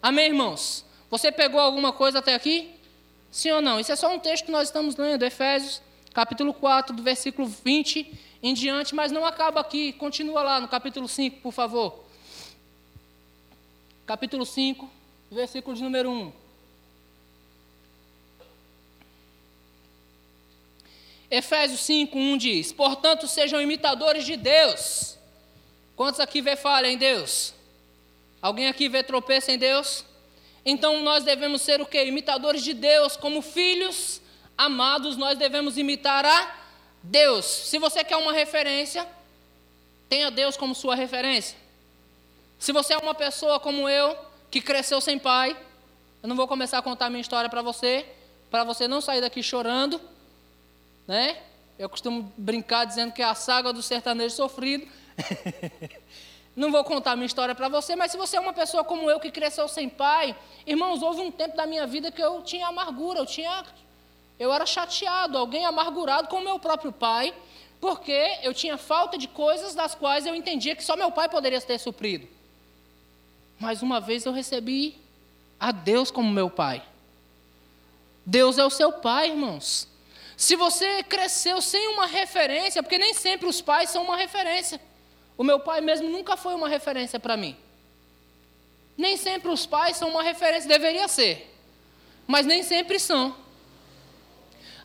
Amém, 0.00 0.26
irmãos? 0.26 0.84
Você 1.10 1.30
pegou 1.30 1.60
alguma 1.60 1.92
coisa 1.92 2.20
até 2.20 2.34
aqui? 2.34 2.70
Sim 3.30 3.50
ou 3.52 3.60
não? 3.60 3.78
Isso 3.78 3.92
é 3.92 3.96
só 3.96 4.12
um 4.12 4.18
texto 4.18 4.46
que 4.46 4.50
nós 4.50 4.68
estamos 4.68 4.96
lendo, 4.96 5.22
Efésios, 5.24 5.82
capítulo 6.14 6.54
4, 6.54 6.96
do 6.96 7.02
versículo 7.02 7.46
20 7.46 8.18
em 8.42 8.54
diante, 8.54 8.94
mas 8.94 9.12
não 9.12 9.24
acaba 9.24 9.60
aqui, 9.60 9.92
continua 9.92 10.42
lá 10.42 10.60
no 10.60 10.68
capítulo 10.68 11.06
5, 11.06 11.40
por 11.40 11.52
favor. 11.52 12.04
Capítulo 14.06 14.46
5, 14.46 14.90
versículo 15.30 15.76
de 15.76 15.82
número 15.82 16.10
1. 16.10 16.39
Efésios 21.30 21.80
5, 21.80 22.18
1 22.18 22.36
diz: 22.36 22.72
Portanto, 22.72 23.28
sejam 23.28 23.60
imitadores 23.60 24.24
de 24.24 24.36
Deus. 24.36 25.16
Quantos 25.94 26.18
aqui 26.18 26.40
vê 26.42 26.56
falha 26.56 26.88
em 26.88 26.96
Deus? 26.96 27.54
Alguém 28.42 28.66
aqui 28.66 28.88
vê 28.88 29.02
tropeço 29.02 29.50
em 29.50 29.58
Deus? 29.58 30.04
Então 30.64 31.02
nós 31.02 31.24
devemos 31.24 31.62
ser 31.62 31.80
o 31.80 31.86
que? 31.86 32.02
Imitadores 32.02 32.62
de 32.62 32.74
Deus, 32.74 33.16
como 33.16 33.40
filhos 33.42 34.20
amados, 34.56 35.16
nós 35.16 35.38
devemos 35.38 35.78
imitar 35.78 36.24
a 36.24 36.56
Deus. 37.02 37.46
Se 37.46 37.78
você 37.78 38.02
quer 38.02 38.16
uma 38.16 38.32
referência, 38.32 39.06
tenha 40.08 40.30
Deus 40.30 40.56
como 40.56 40.74
sua 40.74 40.94
referência. 40.94 41.56
Se 42.58 42.72
você 42.72 42.92
é 42.92 42.98
uma 42.98 43.14
pessoa 43.14 43.58
como 43.58 43.88
eu, 43.88 44.16
que 44.50 44.60
cresceu 44.60 45.00
sem 45.00 45.18
pai, 45.18 45.56
eu 46.22 46.28
não 46.28 46.36
vou 46.36 46.46
começar 46.46 46.78
a 46.78 46.82
contar 46.82 47.08
minha 47.08 47.22
história 47.22 47.48
para 47.48 47.62
você, 47.62 48.04
para 48.50 48.64
você 48.64 48.86
não 48.86 49.00
sair 49.00 49.20
daqui 49.20 49.42
chorando 49.42 50.00
né? 51.10 51.38
Eu 51.76 51.88
costumo 51.88 52.32
brincar 52.36 52.84
dizendo 52.84 53.12
que 53.12 53.20
é 53.20 53.24
a 53.24 53.34
saga 53.34 53.72
do 53.72 53.82
sertanejo 53.82 54.32
sofrido. 54.32 54.86
Não 56.54 56.70
vou 56.70 56.84
contar 56.84 57.16
minha 57.16 57.26
história 57.26 57.52
para 57.52 57.68
você, 57.68 57.96
mas 57.96 58.12
se 58.12 58.16
você 58.16 58.36
é 58.36 58.40
uma 58.40 58.52
pessoa 58.52 58.84
como 58.84 59.10
eu 59.10 59.18
que 59.18 59.28
cresceu 59.28 59.66
sem 59.66 59.88
pai, 59.88 60.36
irmãos, 60.64 61.02
houve 61.02 61.20
um 61.20 61.32
tempo 61.32 61.56
da 61.56 61.66
minha 61.66 61.84
vida 61.84 62.12
que 62.12 62.22
eu 62.22 62.42
tinha 62.42 62.68
amargura, 62.68 63.18
eu 63.18 63.26
tinha 63.26 63.64
eu 64.38 64.52
era 64.52 64.64
chateado, 64.64 65.36
alguém 65.36 65.66
amargurado 65.66 66.28
com 66.28 66.36
o 66.36 66.44
meu 66.44 66.60
próprio 66.60 66.92
pai, 66.92 67.34
porque 67.80 68.38
eu 68.44 68.54
tinha 68.54 68.78
falta 68.78 69.18
de 69.18 69.26
coisas 69.26 69.74
das 69.74 69.96
quais 69.96 70.26
eu 70.26 70.34
entendia 70.34 70.76
que 70.76 70.84
só 70.84 70.96
meu 70.96 71.10
pai 71.10 71.28
poderia 71.28 71.60
ter 71.60 71.78
suprido. 71.78 72.28
Mas 73.58 73.82
uma 73.82 73.98
vez 74.00 74.24
eu 74.24 74.32
recebi 74.32 74.96
a 75.58 75.72
Deus 75.72 76.08
como 76.12 76.30
meu 76.30 76.48
pai. 76.48 76.84
Deus 78.24 78.58
é 78.58 78.64
o 78.64 78.70
seu 78.70 78.92
pai, 78.92 79.30
irmãos. 79.30 79.89
Se 80.40 80.56
você 80.56 81.02
cresceu 81.02 81.60
sem 81.60 81.88
uma 81.88 82.06
referência, 82.06 82.82
porque 82.82 82.96
nem 82.96 83.12
sempre 83.12 83.46
os 83.46 83.60
pais 83.60 83.90
são 83.90 84.02
uma 84.02 84.16
referência. 84.16 84.80
O 85.36 85.44
meu 85.44 85.60
pai 85.60 85.82
mesmo 85.82 86.08
nunca 86.08 86.34
foi 86.34 86.54
uma 86.54 86.66
referência 86.66 87.20
para 87.20 87.36
mim. 87.36 87.54
Nem 88.96 89.18
sempre 89.18 89.50
os 89.50 89.66
pais 89.66 89.98
são 89.98 90.08
uma 90.08 90.22
referência, 90.22 90.66
deveria 90.66 91.06
ser, 91.08 91.54
mas 92.26 92.46
nem 92.46 92.62
sempre 92.62 92.98
são. 92.98 93.36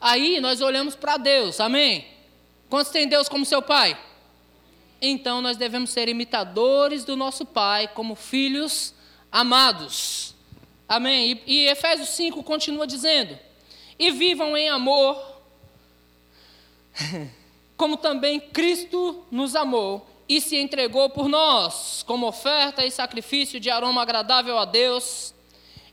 Aí 0.02 0.42
nós 0.42 0.60
olhamos 0.60 0.94
para 0.94 1.16
Deus, 1.16 1.62
amém? 1.62 2.06
Quantos 2.70 2.92
tem 2.92 3.08
Deus 3.08 3.30
como 3.30 3.46
seu 3.46 3.62
pai? 3.62 3.98
Então 5.02 5.42
nós 5.42 5.56
devemos 5.56 5.90
ser 5.90 6.10
imitadores 6.10 7.06
do 7.06 7.16
nosso 7.16 7.46
pai, 7.46 7.88
como 7.88 8.14
filhos 8.14 8.94
amados. 9.32 10.36
Amém? 10.86 11.42
E, 11.48 11.64
e 11.64 11.68
Efésios 11.68 12.10
5 12.10 12.44
continua 12.44 12.86
dizendo: 12.86 13.40
E 13.98 14.12
vivam 14.12 14.58
em 14.58 14.68
amor 14.68 15.35
como 17.78 17.98
também 17.98 18.40
Cristo 18.40 19.26
nos 19.32 19.56
amou 19.56 20.08
e 20.28 20.42
se 20.42 20.58
entregou 20.58 21.10
por 21.10 21.28
nós, 21.28 22.04
como 22.04 22.28
oferta 22.28 22.86
e 22.86 22.92
sacrifício 22.92 23.60
de 23.60 23.70
aroma 23.70 24.02
agradável 24.02 24.58
a 24.58 24.66
Deus. 24.66 25.34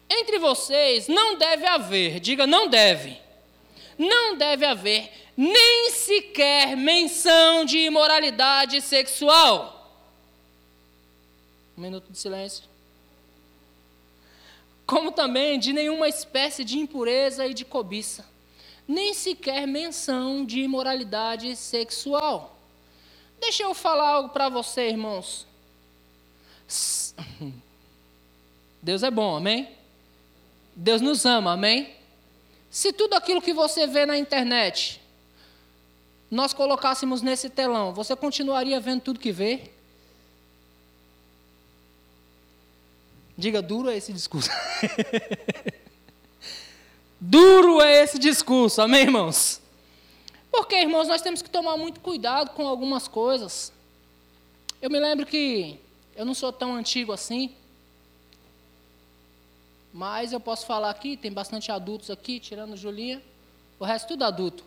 Entre 0.09 0.39
vocês 0.39 1.09
não 1.09 1.37
deve 1.37 1.67
haver, 1.67 2.21
diga 2.21 2.47
não 2.47 2.69
deve, 2.69 3.19
não 3.99 4.37
deve 4.37 4.65
haver 4.65 5.11
nem 5.37 5.91
sequer 5.91 6.77
menção 6.77 7.65
de 7.65 7.79
imoralidade 7.79 8.81
sexual. 8.81 9.79
Um 11.77 11.81
minuto 11.81 12.13
de 12.13 12.19
silêncio. 12.19 12.65
Como 14.87 15.11
também 15.11 15.59
de 15.59 15.73
nenhuma 15.73 16.09
espécie 16.09 16.65
de 16.65 16.79
impureza 16.79 17.47
e 17.47 17.55
de 17.55 17.65
cobiça, 17.65 18.27
nem 18.87 19.15
sequer 19.15 19.67
menção 19.67 20.45
de 20.45 20.61
imoralidade 20.61 21.55
sexual. 21.57 22.59
Deixa 23.41 23.63
eu 23.63 23.75
falar 23.75 24.09
algo 24.09 24.29
para 24.31 24.49
você, 24.49 24.89
irmãos. 24.89 25.47
Deus 28.83 29.03
é 29.03 29.11
bom, 29.11 29.37
amém? 29.37 29.69
Deus 30.75 31.01
nos 31.01 31.25
ama, 31.25 31.53
amém? 31.53 31.95
Se 32.71 32.93
tudo 32.93 33.15
aquilo 33.15 33.43
que 33.43 33.53
você 33.53 33.87
vê 33.87 34.07
na 34.07 34.17
internet 34.17 35.03
nós 36.33 36.55
colocássemos 36.55 37.21
nesse 37.21 37.51
telão, 37.51 37.93
você 37.93 38.17
continuaria 38.17 38.81
vendo 38.81 39.03
tudo 39.03 39.21
que 39.21 39.31
vê? 39.31 39.71
Diga, 43.37 43.61
duro 43.61 43.91
é 43.91 43.99
esse 43.99 44.15
discurso. 44.15 44.49
duro 47.23 47.81
é 47.81 48.03
esse 48.03 48.19
discurso, 48.19 48.83
amém, 48.83 49.03
irmãos? 49.03 49.61
Porque, 50.51 50.75
irmãos, 50.75 51.07
nós 51.07 51.23
temos 51.23 51.41
que 51.41 51.49
tomar 51.49 51.77
muito 51.77 52.01
cuidado 52.01 52.51
com 52.51 52.67
algumas 52.67 53.07
coisas. 53.07 53.73
Eu 54.81 54.91
me 54.91 54.99
lembro 54.99 55.25
que 55.25 55.79
eu 56.17 56.25
não 56.25 56.35
sou 56.35 56.53
tão 56.53 56.75
antigo 56.75 57.13
assim, 57.13 57.55
mas 59.93 60.33
eu 60.33 60.41
posso 60.41 60.67
falar 60.67 60.91
aqui, 60.91 61.17
tem 61.17 61.33
bastante 61.33 61.71
adultos 61.71 62.11
aqui, 62.11 62.41
tirando 62.41 62.77
Julinha, 62.77 63.23
o 63.79 63.85
resto 63.85 64.09
tudo 64.09 64.25
adulto. 64.25 64.65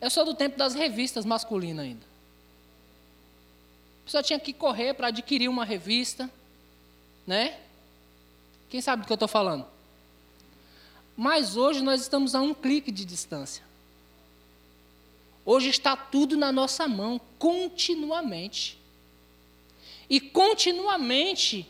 Eu 0.00 0.08
sou 0.08 0.24
do 0.24 0.34
tempo 0.34 0.56
das 0.56 0.74
revistas 0.74 1.26
masculinas 1.26 1.84
ainda. 1.84 2.06
A 4.02 4.04
pessoa 4.06 4.22
tinha 4.22 4.40
que 4.40 4.54
correr 4.54 4.94
para 4.94 5.08
adquirir 5.08 5.48
uma 5.48 5.64
revista, 5.64 6.28
né? 7.26 7.58
Quem 8.70 8.80
sabe 8.80 9.02
do 9.02 9.06
que 9.06 9.12
eu 9.12 9.16
estou 9.16 9.28
falando? 9.28 9.66
Mas 11.22 11.54
hoje 11.54 11.82
nós 11.82 12.00
estamos 12.00 12.34
a 12.34 12.40
um 12.40 12.54
clique 12.54 12.90
de 12.90 13.04
distância. 13.04 13.62
Hoje 15.44 15.68
está 15.68 15.94
tudo 15.94 16.34
na 16.34 16.50
nossa 16.50 16.88
mão, 16.88 17.20
continuamente. 17.38 18.78
E 20.08 20.18
continuamente 20.18 21.68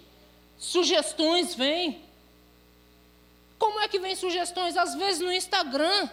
sugestões 0.56 1.52
vêm. 1.56 2.00
Como 3.58 3.80
é 3.80 3.88
que 3.88 3.98
vem 3.98 4.14
sugestões? 4.14 4.76
Às 4.76 4.94
vezes 4.94 5.20
no 5.20 5.32
Instagram. 5.32 6.08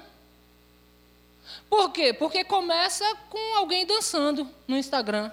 Por 1.69 1.91
quê? 1.91 2.13
Porque 2.13 2.43
começa 2.43 3.05
com 3.29 3.57
alguém 3.57 3.85
dançando 3.85 4.49
no 4.67 4.75
Instagram. 4.75 5.31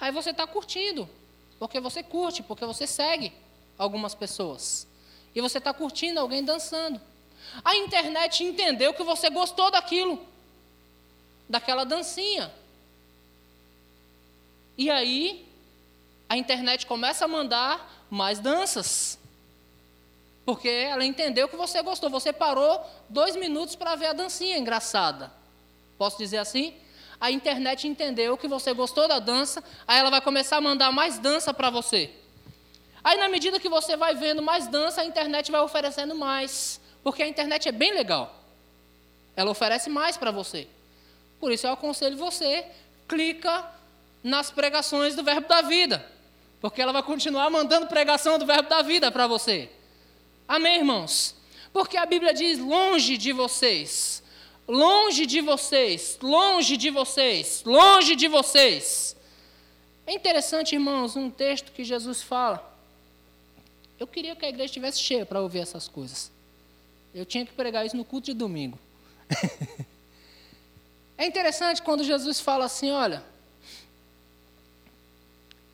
Aí 0.00 0.10
você 0.10 0.30
está 0.30 0.46
curtindo, 0.46 1.06
porque 1.58 1.78
você 1.78 2.02
curte, 2.02 2.42
porque 2.42 2.64
você 2.64 2.86
segue 2.86 3.34
algumas 3.76 4.14
pessoas. 4.14 4.93
E 5.34 5.40
você 5.40 5.58
está 5.58 5.72
curtindo 5.72 6.20
alguém 6.20 6.44
dançando. 6.44 7.00
A 7.64 7.76
internet 7.76 8.44
entendeu 8.44 8.94
que 8.94 9.02
você 9.02 9.28
gostou 9.30 9.70
daquilo, 9.70 10.24
daquela 11.48 11.84
dancinha. 11.84 12.52
E 14.76 14.90
aí, 14.90 15.46
a 16.28 16.36
internet 16.36 16.86
começa 16.86 17.24
a 17.24 17.28
mandar 17.28 18.06
mais 18.10 18.38
danças. 18.38 19.18
Porque 20.44 20.68
ela 20.68 21.04
entendeu 21.04 21.48
que 21.48 21.56
você 21.56 21.80
gostou. 21.82 22.10
Você 22.10 22.32
parou 22.32 22.80
dois 23.08 23.36
minutos 23.36 23.76
para 23.76 23.94
ver 23.94 24.06
a 24.06 24.12
dancinha 24.12 24.58
engraçada. 24.58 25.32
Posso 25.96 26.18
dizer 26.18 26.38
assim? 26.38 26.74
A 27.20 27.30
internet 27.30 27.88
entendeu 27.88 28.36
que 28.36 28.48
você 28.48 28.74
gostou 28.74 29.08
da 29.08 29.18
dança, 29.18 29.64
aí 29.86 29.98
ela 29.98 30.10
vai 30.10 30.20
começar 30.20 30.56
a 30.56 30.60
mandar 30.60 30.92
mais 30.92 31.18
dança 31.18 31.54
para 31.54 31.70
você. 31.70 32.10
Aí, 33.04 33.18
na 33.18 33.28
medida 33.28 33.60
que 33.60 33.68
você 33.68 33.96
vai 33.98 34.14
vendo 34.14 34.40
mais 34.40 34.66
dança, 34.66 35.02
a 35.02 35.04
internet 35.04 35.52
vai 35.52 35.60
oferecendo 35.60 36.14
mais. 36.14 36.80
Porque 37.02 37.22
a 37.22 37.28
internet 37.28 37.68
é 37.68 37.72
bem 37.72 37.92
legal. 37.92 38.34
Ela 39.36 39.50
oferece 39.50 39.90
mais 39.90 40.16
para 40.16 40.30
você. 40.30 40.66
Por 41.38 41.52
isso 41.52 41.66
eu 41.66 41.72
aconselho 41.72 42.16
você, 42.16 42.64
clica 43.06 43.70
nas 44.22 44.50
pregações 44.50 45.14
do 45.14 45.22
Verbo 45.22 45.46
da 45.46 45.60
Vida. 45.60 46.10
Porque 46.62 46.80
ela 46.80 46.92
vai 46.92 47.02
continuar 47.02 47.50
mandando 47.50 47.86
pregação 47.86 48.38
do 48.38 48.46
Verbo 48.46 48.70
da 48.70 48.80
Vida 48.80 49.12
para 49.12 49.26
você. 49.26 49.68
Amém, 50.48 50.78
irmãos? 50.78 51.36
Porque 51.74 51.98
a 51.98 52.06
Bíblia 52.06 52.32
diz: 52.32 52.58
longe 52.58 53.18
de 53.18 53.32
vocês, 53.32 54.22
longe 54.66 55.26
de 55.26 55.42
vocês, 55.42 56.18
longe 56.22 56.78
de 56.78 56.88
vocês, 56.88 57.62
longe 57.66 58.16
de 58.16 58.28
vocês. 58.28 59.14
É 60.06 60.14
interessante, 60.14 60.74
irmãos, 60.74 61.16
um 61.16 61.28
texto 61.28 61.70
que 61.72 61.84
Jesus 61.84 62.22
fala. 62.22 62.73
Eu 63.98 64.06
queria 64.06 64.34
que 64.34 64.44
a 64.44 64.48
igreja 64.48 64.66
estivesse 64.66 64.98
cheia 64.98 65.24
para 65.24 65.40
ouvir 65.40 65.60
essas 65.60 65.88
coisas. 65.88 66.30
Eu 67.14 67.24
tinha 67.24 67.46
que 67.46 67.52
pregar 67.52 67.86
isso 67.86 67.96
no 67.96 68.04
culto 68.04 68.26
de 68.26 68.34
domingo. 68.34 68.78
é 71.16 71.26
interessante 71.26 71.80
quando 71.82 72.02
Jesus 72.02 72.40
fala 72.40 72.64
assim: 72.64 72.90
olha, 72.90 73.22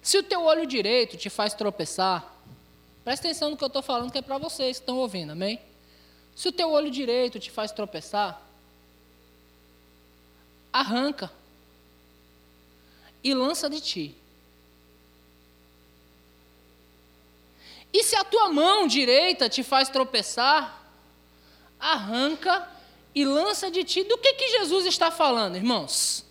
se 0.03 0.19
o 0.19 0.23
teu 0.23 0.43
olho 0.43 0.67
direito 0.67 1.17
te 1.17 1.31
faz 1.31 1.55
tropeçar, 1.55 2.41
Presta 3.05 3.27
atenção 3.27 3.51
no 3.51 3.57
que 3.57 3.65
eu 3.65 3.69
estou 3.69 3.83
falando, 3.83 4.13
que 4.13 4.19
é 4.19 4.23
para 4.23 4.39
vocês 4.39 4.77
que 4.77 4.83
estão 4.83 4.99
ouvindo, 4.99 5.33
amém? 5.33 5.59
Se 6.37 6.49
o 6.49 6.53
teu 6.53 6.71
olho 6.71 6.91
direito 6.91 7.41
te 7.41 7.51
faz 7.51 7.73
tropeçar, 7.73 8.41
arranca 10.73 11.31
e 13.25 13.35
lança 13.35 13.69
de 13.71 13.81
ti. 13.81 14.15
E 17.93 18.05
se 18.05 18.15
a 18.15 18.25
tua 18.25 18.49
mão 18.49 18.87
direita 18.87 19.49
te 19.49 19.63
faz 19.63 19.89
tropeçar, 19.89 20.81
arranca 21.79 22.69
e 23.15 23.25
lança 23.25 23.71
de 23.71 23.83
ti. 23.85 24.05
Do 24.05 24.19
que, 24.19 24.35
que 24.35 24.49
Jesus 24.59 24.87
está 24.87 25.11
falando, 25.11 25.57
irmãos? 25.57 26.25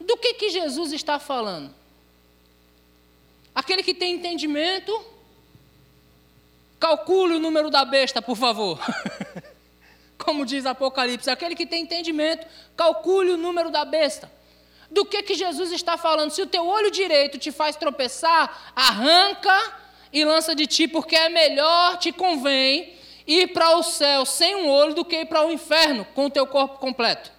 Do 0.00 0.16
que, 0.16 0.34
que 0.34 0.50
Jesus 0.50 0.92
está 0.92 1.18
falando? 1.18 1.74
Aquele 3.54 3.82
que 3.82 3.94
tem 3.94 4.14
entendimento, 4.14 5.04
calcule 6.78 7.34
o 7.34 7.40
número 7.40 7.70
da 7.70 7.84
besta, 7.84 8.22
por 8.22 8.36
favor. 8.36 8.78
Como 10.16 10.46
diz 10.46 10.64
Apocalipse, 10.64 11.28
aquele 11.28 11.56
que 11.56 11.66
tem 11.66 11.82
entendimento, 11.82 12.46
calcule 12.76 13.32
o 13.32 13.36
número 13.36 13.70
da 13.70 13.84
besta. 13.84 14.30
Do 14.90 15.04
que 15.04 15.22
que 15.22 15.34
Jesus 15.34 15.70
está 15.72 15.96
falando? 15.96 16.30
Se 16.30 16.40
o 16.40 16.46
teu 16.46 16.66
olho 16.66 16.90
direito 16.90 17.38
te 17.38 17.52
faz 17.52 17.76
tropeçar, 17.76 18.72
arranca 18.74 19.76
e 20.12 20.24
lança 20.24 20.54
de 20.54 20.66
ti, 20.66 20.88
porque 20.88 21.14
é 21.14 21.28
melhor 21.28 21.98
te 21.98 22.10
convém 22.10 22.96
ir 23.26 23.48
para 23.48 23.76
o 23.76 23.82
céu 23.82 24.24
sem 24.24 24.56
um 24.56 24.70
olho 24.70 24.94
do 24.94 25.04
que 25.04 25.20
ir 25.20 25.26
para 25.26 25.46
o 25.46 25.52
inferno 25.52 26.06
com 26.14 26.26
o 26.26 26.30
teu 26.30 26.46
corpo 26.46 26.78
completo. 26.78 27.30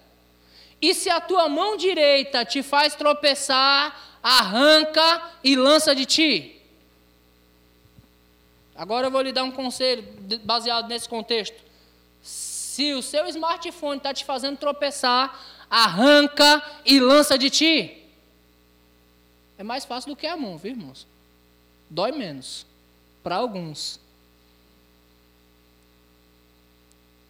E 0.80 0.94
se 0.94 1.10
a 1.10 1.20
tua 1.20 1.48
mão 1.48 1.76
direita 1.76 2.44
te 2.44 2.62
faz 2.62 2.94
tropeçar, 2.94 4.18
arranca 4.22 5.22
e 5.42 5.56
lança 5.56 5.94
de 5.94 6.06
ti. 6.06 6.56
Agora 8.74 9.08
eu 9.08 9.10
vou 9.10 9.20
lhe 9.20 9.32
dar 9.32 9.42
um 9.42 9.50
conselho 9.50 10.02
baseado 10.42 10.88
nesse 10.88 11.08
contexto. 11.08 11.60
Se 12.22 12.94
o 12.94 13.02
seu 13.02 13.26
smartphone 13.26 13.98
está 13.98 14.14
te 14.14 14.24
fazendo 14.24 14.56
tropeçar, 14.56 15.38
arranca 15.70 16.62
e 16.84 16.98
lança 16.98 17.38
de 17.38 17.48
ti. 17.48 17.96
É 19.56 19.62
mais 19.62 19.84
fácil 19.84 20.10
do 20.10 20.16
que 20.16 20.26
a 20.26 20.36
mão, 20.36 20.58
viu, 20.58 20.72
irmãos? 20.72 21.06
Dói 21.88 22.10
menos. 22.10 22.66
Para 23.22 23.36
alguns. 23.36 24.00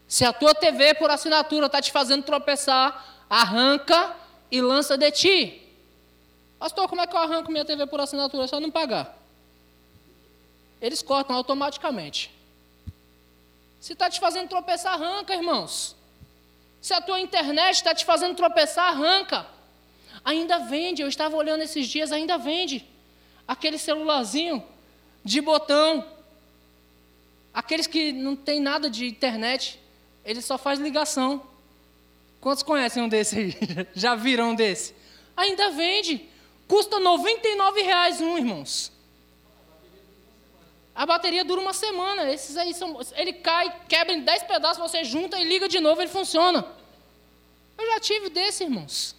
Se 0.09 0.25
a 0.25 0.33
tua 0.33 0.55
TV 0.55 0.95
por 0.95 1.11
assinatura 1.11 1.67
está 1.67 1.83
te 1.83 1.93
fazendo 1.93 2.25
tropeçar, 2.25 3.25
arranca 3.29 4.17
e 4.51 4.61
lança 4.61 4.97
de 4.97 5.11
ti. 5.11 5.63
Pastor, 6.59 6.89
como 6.89 7.01
é 7.01 7.07
que 7.07 7.15
eu 7.15 7.21
arranco 7.21 7.51
minha 7.51 7.65
TV 7.65 7.87
por 7.87 8.01
assinatura? 8.01 8.45
É 8.45 8.47
só 8.47 8.59
não 8.59 8.71
pagar. 8.71 9.17
Eles 10.81 11.03
cortam 11.03 11.37
automaticamente. 11.37 12.31
Se 13.81 13.93
está 13.93 14.11
te 14.11 14.21
fazendo 14.21 14.49
tropeçar, 14.49 14.95
arranca, 14.95 15.35
irmãos. 15.35 15.97
Se 16.81 16.95
a 16.95 17.01
tua 17.01 17.21
internet 17.21 17.77
está 17.77 17.95
te 17.95 18.05
fazendo 18.05 18.35
tropeçar, 18.35 18.89
arranca. 18.89 19.47
Ainda 20.25 20.59
vende, 20.59 21.03
eu 21.03 21.09
estava 21.09 21.37
olhando 21.37 21.63
esses 21.63 21.87
dias, 21.87 22.13
ainda 22.13 22.39
vende. 22.39 22.85
Aquele 23.47 23.79
celularzinho 23.79 24.63
de 25.25 25.41
botão. 25.41 26.07
Aqueles 27.53 27.87
que 27.87 28.13
não 28.13 28.37
tem 28.37 28.61
nada 28.61 28.89
de 28.89 29.07
internet, 29.07 29.79
ele 30.25 30.41
só 30.41 30.57
faz 30.57 30.79
ligação. 30.79 31.43
Quantos 32.41 32.63
conhecem 32.63 33.03
um 33.03 33.09
desse 33.09 33.39
aí? 33.39 33.57
Já 33.95 34.15
viram 34.15 34.51
um 34.51 34.55
desse? 34.55 34.95
Ainda 35.37 35.71
vende. 35.71 36.29
Custa 36.67 36.99
R$ 36.99 37.05
99,00 37.05 38.21
um, 38.21 38.39
irmãos. 38.39 38.93
A 40.95 41.07
bateria 41.07 41.45
dura 41.45 41.61
uma 41.61 41.73
semana. 41.73 42.31
Esses 42.31 42.57
aí 42.57 42.75
são. 42.75 42.99
Ele 43.15 43.33
cai, 43.33 43.73
quebra 43.89 44.13
em 44.13 44.21
10 44.21 44.43
pedaços, 44.45 44.79
você 44.79 45.05
junta 45.05 45.39
e 45.39 45.45
liga 45.45 45.69
de 45.69 45.81
novo, 45.81 46.01
ele 46.01 46.11
funciona. 46.11 46.67
Eu 47.79 47.87
já 47.87 48.01
tive 48.01 48.29
desse, 48.29 48.65
irmãos. 48.65 49.15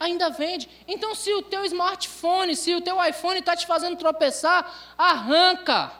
Ainda 0.00 0.30
vende. 0.30 0.68
Então, 0.86 1.14
se 1.14 1.32
o 1.34 1.42
teu 1.42 1.64
smartphone, 1.64 2.54
se 2.54 2.74
o 2.74 2.80
teu 2.80 3.02
iPhone 3.04 3.40
está 3.40 3.56
te 3.56 3.66
fazendo 3.66 3.96
tropeçar, 3.96 4.94
arranca 4.96 5.92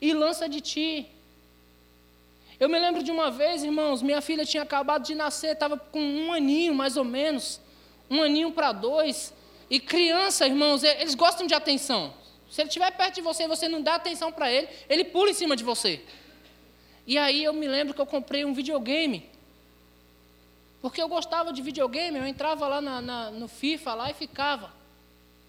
e 0.00 0.12
lança 0.12 0.48
de 0.48 0.60
ti. 0.60 1.06
Eu 2.58 2.68
me 2.68 2.78
lembro 2.78 3.02
de 3.02 3.10
uma 3.10 3.30
vez, 3.30 3.62
irmãos, 3.62 4.02
minha 4.02 4.20
filha 4.20 4.44
tinha 4.44 4.62
acabado 4.62 5.04
de 5.04 5.14
nascer, 5.14 5.52
estava 5.52 5.76
com 5.76 6.00
um 6.00 6.32
aninho 6.32 6.74
mais 6.74 6.96
ou 6.96 7.04
menos, 7.04 7.60
um 8.10 8.22
aninho 8.22 8.50
para 8.50 8.72
dois. 8.72 9.32
E 9.70 9.78
criança, 9.78 10.46
irmãos, 10.46 10.82
eles 10.82 11.14
gostam 11.14 11.46
de 11.46 11.54
atenção. 11.54 12.12
Se 12.50 12.62
ele 12.62 12.68
estiver 12.68 12.90
perto 12.96 13.16
de 13.16 13.20
você 13.20 13.44
e 13.44 13.48
você 13.48 13.68
não 13.68 13.82
dá 13.82 13.96
atenção 13.96 14.32
para 14.32 14.50
ele, 14.50 14.68
ele 14.88 15.04
pula 15.04 15.30
em 15.30 15.34
cima 15.34 15.54
de 15.54 15.64
você. 15.64 16.02
E 17.06 17.16
aí 17.16 17.44
eu 17.44 17.52
me 17.52 17.66
lembro 17.66 17.94
que 17.94 18.00
eu 18.00 18.06
comprei 18.06 18.44
um 18.44 18.52
videogame. 18.52 19.28
Porque 20.80 21.02
eu 21.02 21.08
gostava 21.08 21.52
de 21.52 21.60
videogame, 21.60 22.18
eu 22.18 22.26
entrava 22.26 22.68
lá 22.68 22.80
na, 22.80 23.00
na, 23.00 23.30
no 23.30 23.48
FIFA 23.48 23.94
lá 23.94 24.10
e 24.10 24.14
ficava. 24.14 24.72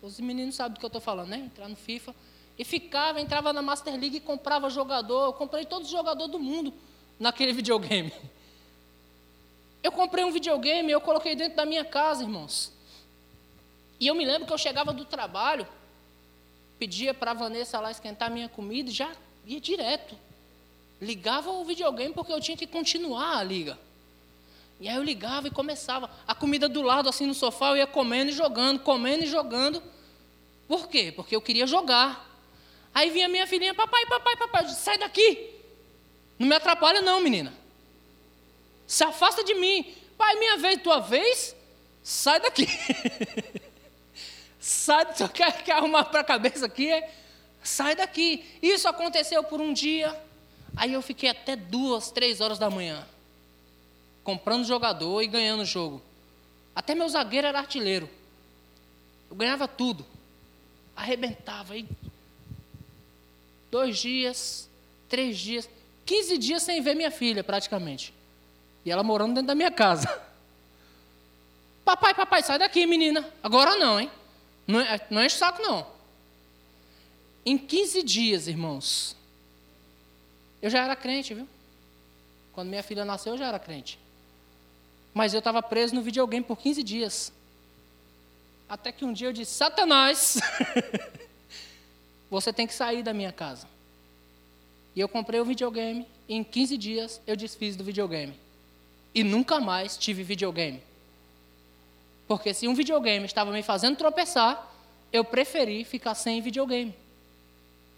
Os 0.01 0.19
meninos 0.19 0.55
sabem 0.55 0.73
do 0.73 0.79
que 0.79 0.85
eu 0.85 0.87
estou 0.87 1.01
falando, 1.01 1.29
né? 1.29 1.37
Entrar 1.37 1.67
no 1.67 1.75
FIFA. 1.75 2.15
E 2.57 2.63
ficava, 2.63 3.21
entrava 3.21 3.53
na 3.53 3.61
Master 3.61 3.93
League 3.93 4.17
e 4.17 4.19
comprava 4.19 4.69
jogador. 4.69 5.25
Eu 5.25 5.33
comprei 5.33 5.65
todos 5.65 5.87
os 5.87 5.91
jogadores 5.91 6.31
do 6.31 6.39
mundo 6.39 6.73
naquele 7.19 7.51
videogame. 7.53 8.11
Eu 9.81 9.91
comprei 9.91 10.23
um 10.25 10.31
videogame, 10.31 10.91
eu 10.91 10.99
coloquei 10.99 11.35
dentro 11.35 11.55
da 11.55 11.65
minha 11.65 11.85
casa, 11.85 12.23
irmãos. 12.23 12.71
E 13.99 14.07
eu 14.07 14.15
me 14.15 14.25
lembro 14.25 14.45
que 14.45 14.53
eu 14.53 14.57
chegava 14.57 14.91
do 14.91 15.05
trabalho, 15.05 15.67
pedia 16.79 17.13
para 17.13 17.31
a 17.31 17.33
Vanessa 17.33 17.79
lá 17.79 17.91
esquentar 17.91 18.31
minha 18.31 18.47
comida 18.47 18.89
e 18.89 18.93
já 18.93 19.11
ia 19.45 19.59
direto. 19.59 20.15
Ligava 21.01 21.51
o 21.51 21.65
videogame 21.65 22.13
porque 22.13 22.31
eu 22.31 22.39
tinha 22.39 22.55
que 22.55 22.65
continuar 22.65 23.37
a 23.37 23.43
liga. 23.43 23.77
E 24.79 24.87
aí 24.87 24.95
eu 24.95 25.03
ligava 25.03 25.47
e 25.47 25.51
começava. 25.51 26.09
A 26.25 26.33
comida 26.33 26.69
do 26.69 26.81
lado, 26.81 27.09
assim, 27.09 27.25
no 27.25 27.33
sofá, 27.33 27.69
eu 27.69 27.77
ia 27.77 27.87
comendo 27.87 28.31
e 28.31 28.33
jogando, 28.33 28.79
comendo 28.79 29.25
e 29.25 29.27
jogando. 29.27 29.83
Por 30.67 30.87
quê? 30.87 31.11
Porque 31.13 31.35
eu 31.35 31.41
queria 31.41 31.67
jogar. 31.67 32.25
Aí 32.93 33.09
vinha 33.09 33.27
minha 33.27 33.45
filhinha, 33.45 33.73
papai, 33.73 34.05
papai, 34.05 34.37
papai, 34.37 34.65
disse, 34.65 34.81
sai 34.81 34.97
daqui. 34.97 35.49
Não 36.37 36.47
me 36.47 36.55
atrapalha 36.55 37.01
não, 37.01 37.19
menina. 37.19 37.53
Se 38.87 39.03
afasta 39.03 39.43
de 39.43 39.53
mim. 39.55 39.93
Pai, 40.17 40.35
minha 40.35 40.57
vez, 40.57 40.81
tua 40.81 40.99
vez, 40.99 41.55
sai 42.01 42.39
daqui. 42.39 42.67
sai, 44.69 45.13
tu 45.13 45.27
quer, 45.33 45.63
quer 45.63 45.73
arrumar 45.73 46.05
para 46.05 46.21
a 46.21 46.23
cabeça 46.23 46.65
aqui? 46.65 46.91
É? 46.91 47.11
Sai 47.63 47.95
daqui. 47.95 48.45
Isso 48.61 48.87
aconteceu 48.87 49.43
por 49.43 49.59
um 49.59 49.73
dia. 49.73 50.15
Aí 50.75 50.93
eu 50.93 51.01
fiquei 51.01 51.29
até 51.29 51.55
duas, 51.55 52.11
três 52.11 52.41
horas 52.41 52.59
da 52.59 52.69
manhã 52.69 53.05
comprando 54.29 54.63
jogador 54.63 55.23
e 55.23 55.27
ganhando 55.27 55.61
o 55.61 55.65
jogo. 55.65 55.99
Até 56.75 56.93
meu 56.93 57.09
zagueiro 57.09 57.47
era 57.47 57.57
artilheiro. 57.57 58.07
Eu 59.27 59.35
ganhava 59.35 59.67
tudo. 59.67 60.05
Arrebentava. 60.95 61.73
aí. 61.73 61.87
dois 63.71 63.97
dias, 63.97 64.69
três 65.07 65.35
dias, 65.37 65.67
quinze 66.05 66.37
dias 66.37 66.61
sem 66.61 66.79
ver 66.79 66.95
minha 66.95 67.09
filha, 67.09 67.43
praticamente. 67.43 68.13
E 68.85 68.91
ela 68.91 69.01
morando 69.01 69.33
dentro 69.33 69.47
da 69.47 69.55
minha 69.55 69.71
casa. 69.71 70.07
Papai, 71.83 72.13
papai, 72.13 72.43
sai 72.43 72.59
daqui, 72.59 72.85
menina. 72.85 73.27
Agora 73.41 73.75
não, 73.75 73.99
hein? 73.99 74.11
Não, 74.69 74.79
é, 74.81 75.01
não 75.09 75.23
enche 75.25 75.35
o 75.35 75.39
saco, 75.39 75.59
não. 75.63 75.83
Em 77.43 77.57
15 77.57 78.03
dias, 78.03 78.47
irmãos, 78.47 79.15
eu 80.61 80.69
já 80.69 80.83
era 80.83 80.95
crente, 80.95 81.33
viu? 81.33 81.47
Quando 82.53 82.69
minha 82.69 82.83
filha 82.83 83.03
nasceu, 83.03 83.33
eu 83.33 83.37
já 83.39 83.47
era 83.47 83.57
crente. 83.57 83.97
Mas 85.11 85.33
eu 85.33 85.39
estava 85.39 85.63
preso 85.63 85.95
no 85.95 86.03
videogame 86.03 86.45
por 86.45 86.55
15 86.55 86.83
dias. 86.83 87.33
Até 88.69 88.91
que 88.91 89.03
um 89.03 89.11
dia 89.11 89.29
eu 89.29 89.33
disse: 89.33 89.53
Satanás, 89.53 90.37
você 92.29 92.53
tem 92.53 92.67
que 92.67 92.73
sair 92.75 93.01
da 93.01 93.11
minha 93.11 93.31
casa. 93.31 93.67
E 94.95 94.99
eu 94.99 95.09
comprei 95.09 95.39
o 95.39 95.45
videogame, 95.45 96.05
e 96.27 96.35
em 96.35 96.43
15 96.43 96.77
dias 96.77 97.19
eu 97.25 97.35
desfiz 97.35 97.75
do 97.75 97.83
videogame. 97.83 98.39
E 99.15 99.23
nunca 99.23 99.59
mais 99.59 99.97
tive 99.97 100.21
videogame. 100.21 100.83
Porque 102.29 102.53
se 102.53 102.67
um 102.67 102.75
videogame 102.75 103.25
estava 103.25 103.51
me 103.51 103.63
fazendo 103.63 103.97
tropeçar, 103.97 104.71
eu 105.11 105.25
preferi 105.25 105.83
ficar 105.83 106.13
sem 106.13 106.39
videogame. 106.39 106.93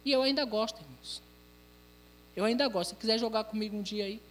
E 0.06 0.12
eu 0.14 0.22
ainda 0.22 0.46
gosto, 0.46 0.80
irmãos. 0.82 1.22
Eu 2.34 2.46
ainda 2.46 2.66
gosto. 2.70 2.92
Se 2.92 2.96
quiser 2.96 3.20
jogar 3.20 3.44
comigo 3.44 3.76
um 3.76 3.82
dia 3.82 4.06
aí, 4.06 4.22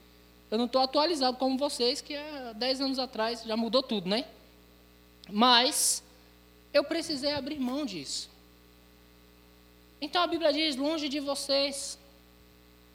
eu 0.50 0.56
não 0.56 0.64
estou 0.64 0.80
atualizado 0.80 1.36
como 1.36 1.58
vocês, 1.58 2.00
que 2.00 2.16
há 2.16 2.54
10 2.54 2.80
anos 2.80 2.98
atrás 2.98 3.42
já 3.42 3.54
mudou 3.58 3.82
tudo, 3.82 4.08
né? 4.08 4.24
Mas 5.28 6.02
eu 6.72 6.82
precisei 6.82 7.34
abrir 7.34 7.60
mão 7.60 7.84
disso. 7.84 8.30
Então 10.00 10.22
a 10.22 10.26
Bíblia 10.26 10.50
diz: 10.50 10.76
longe 10.76 11.10
de 11.10 11.20
vocês. 11.20 11.98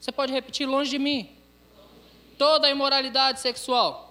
Você 0.02 0.12
pode 0.12 0.34
repetir: 0.34 0.66
longe 0.66 0.90
de 0.90 0.98
mim. 0.98 1.30
Toda 2.36 2.68
imoralidade 2.68 3.40
sexual. 3.42 4.05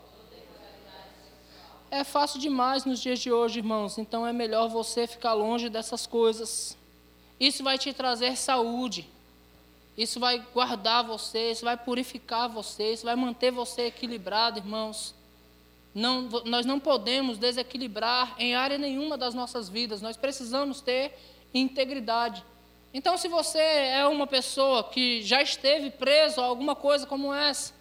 É 1.94 2.02
fácil 2.02 2.40
demais 2.40 2.84
nos 2.84 2.98
dias 2.98 3.20
de 3.20 3.30
hoje, 3.30 3.60
irmãos. 3.60 3.98
Então 3.98 4.26
é 4.26 4.32
melhor 4.32 4.68
você 4.68 5.06
ficar 5.06 5.32
longe 5.32 5.68
dessas 5.68 6.08
coisas. 6.08 6.76
Isso 7.38 7.62
vai 7.62 7.78
te 7.78 7.92
trazer 7.92 8.36
saúde. 8.36 9.08
Isso 9.96 10.18
vai 10.18 10.44
guardar 10.52 11.04
você, 11.04 11.52
isso 11.52 11.64
vai 11.64 11.76
purificar 11.76 12.48
você, 12.48 12.94
isso 12.94 13.04
vai 13.04 13.14
manter 13.14 13.52
você 13.52 13.82
equilibrado, 13.82 14.58
irmãos. 14.58 15.14
Não, 15.94 16.22
nós 16.44 16.66
não 16.66 16.80
podemos 16.80 17.38
desequilibrar 17.38 18.34
em 18.40 18.56
área 18.56 18.76
nenhuma 18.76 19.16
das 19.16 19.32
nossas 19.32 19.68
vidas, 19.68 20.02
nós 20.02 20.16
precisamos 20.16 20.80
ter 20.80 21.16
integridade. 21.54 22.44
Então, 22.92 23.16
se 23.16 23.28
você 23.28 23.60
é 23.60 24.04
uma 24.04 24.26
pessoa 24.26 24.82
que 24.82 25.22
já 25.22 25.40
esteve 25.40 25.90
preso 25.90 26.40
a 26.40 26.44
alguma 26.44 26.74
coisa 26.74 27.06
como 27.06 27.32
essa, 27.32 27.72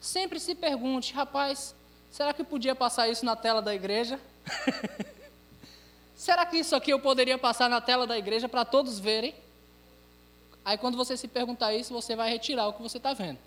sempre 0.00 0.38
se 0.38 0.54
pergunte: 0.54 1.12
rapaz, 1.12 1.74
será 2.14 2.32
que 2.32 2.44
podia 2.44 2.76
passar 2.76 3.08
isso 3.08 3.24
na 3.24 3.34
tela 3.34 3.60
da 3.60 3.74
igreja? 3.74 4.20
será 6.14 6.46
que 6.46 6.56
isso 6.56 6.76
aqui 6.76 6.92
eu 6.92 7.00
poderia 7.00 7.36
passar 7.36 7.68
na 7.68 7.80
tela 7.80 8.06
da 8.06 8.16
igreja 8.16 8.48
para 8.48 8.64
todos 8.64 9.00
verem? 9.00 9.34
Aí 10.64 10.78
quando 10.78 10.96
você 10.96 11.16
se 11.16 11.26
perguntar 11.26 11.74
isso, 11.74 11.92
você 11.92 12.14
vai 12.14 12.30
retirar 12.30 12.68
o 12.68 12.72
que 12.72 12.80
você 12.80 12.98
está 12.98 13.12
vendo. 13.12 13.40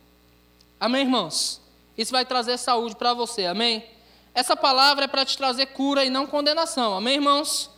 Amém, 0.77 1.03
irmãos? 1.03 1.61
Isso 1.97 2.11
vai 2.11 2.25
trazer 2.25 2.57
saúde 2.57 2.97
para 2.97 3.13
você, 3.13 3.45
amém? 3.45 3.85
Essa 4.33 4.53
palavra 4.53 5.05
é 5.05 5.07
para 5.07 5.23
te 5.23 5.37
trazer 5.37 5.67
cura 5.67 6.03
e 6.03 6.09
não 6.09 6.27
condenação, 6.27 6.93
amém, 6.93 7.15
irmãos? 7.15 7.69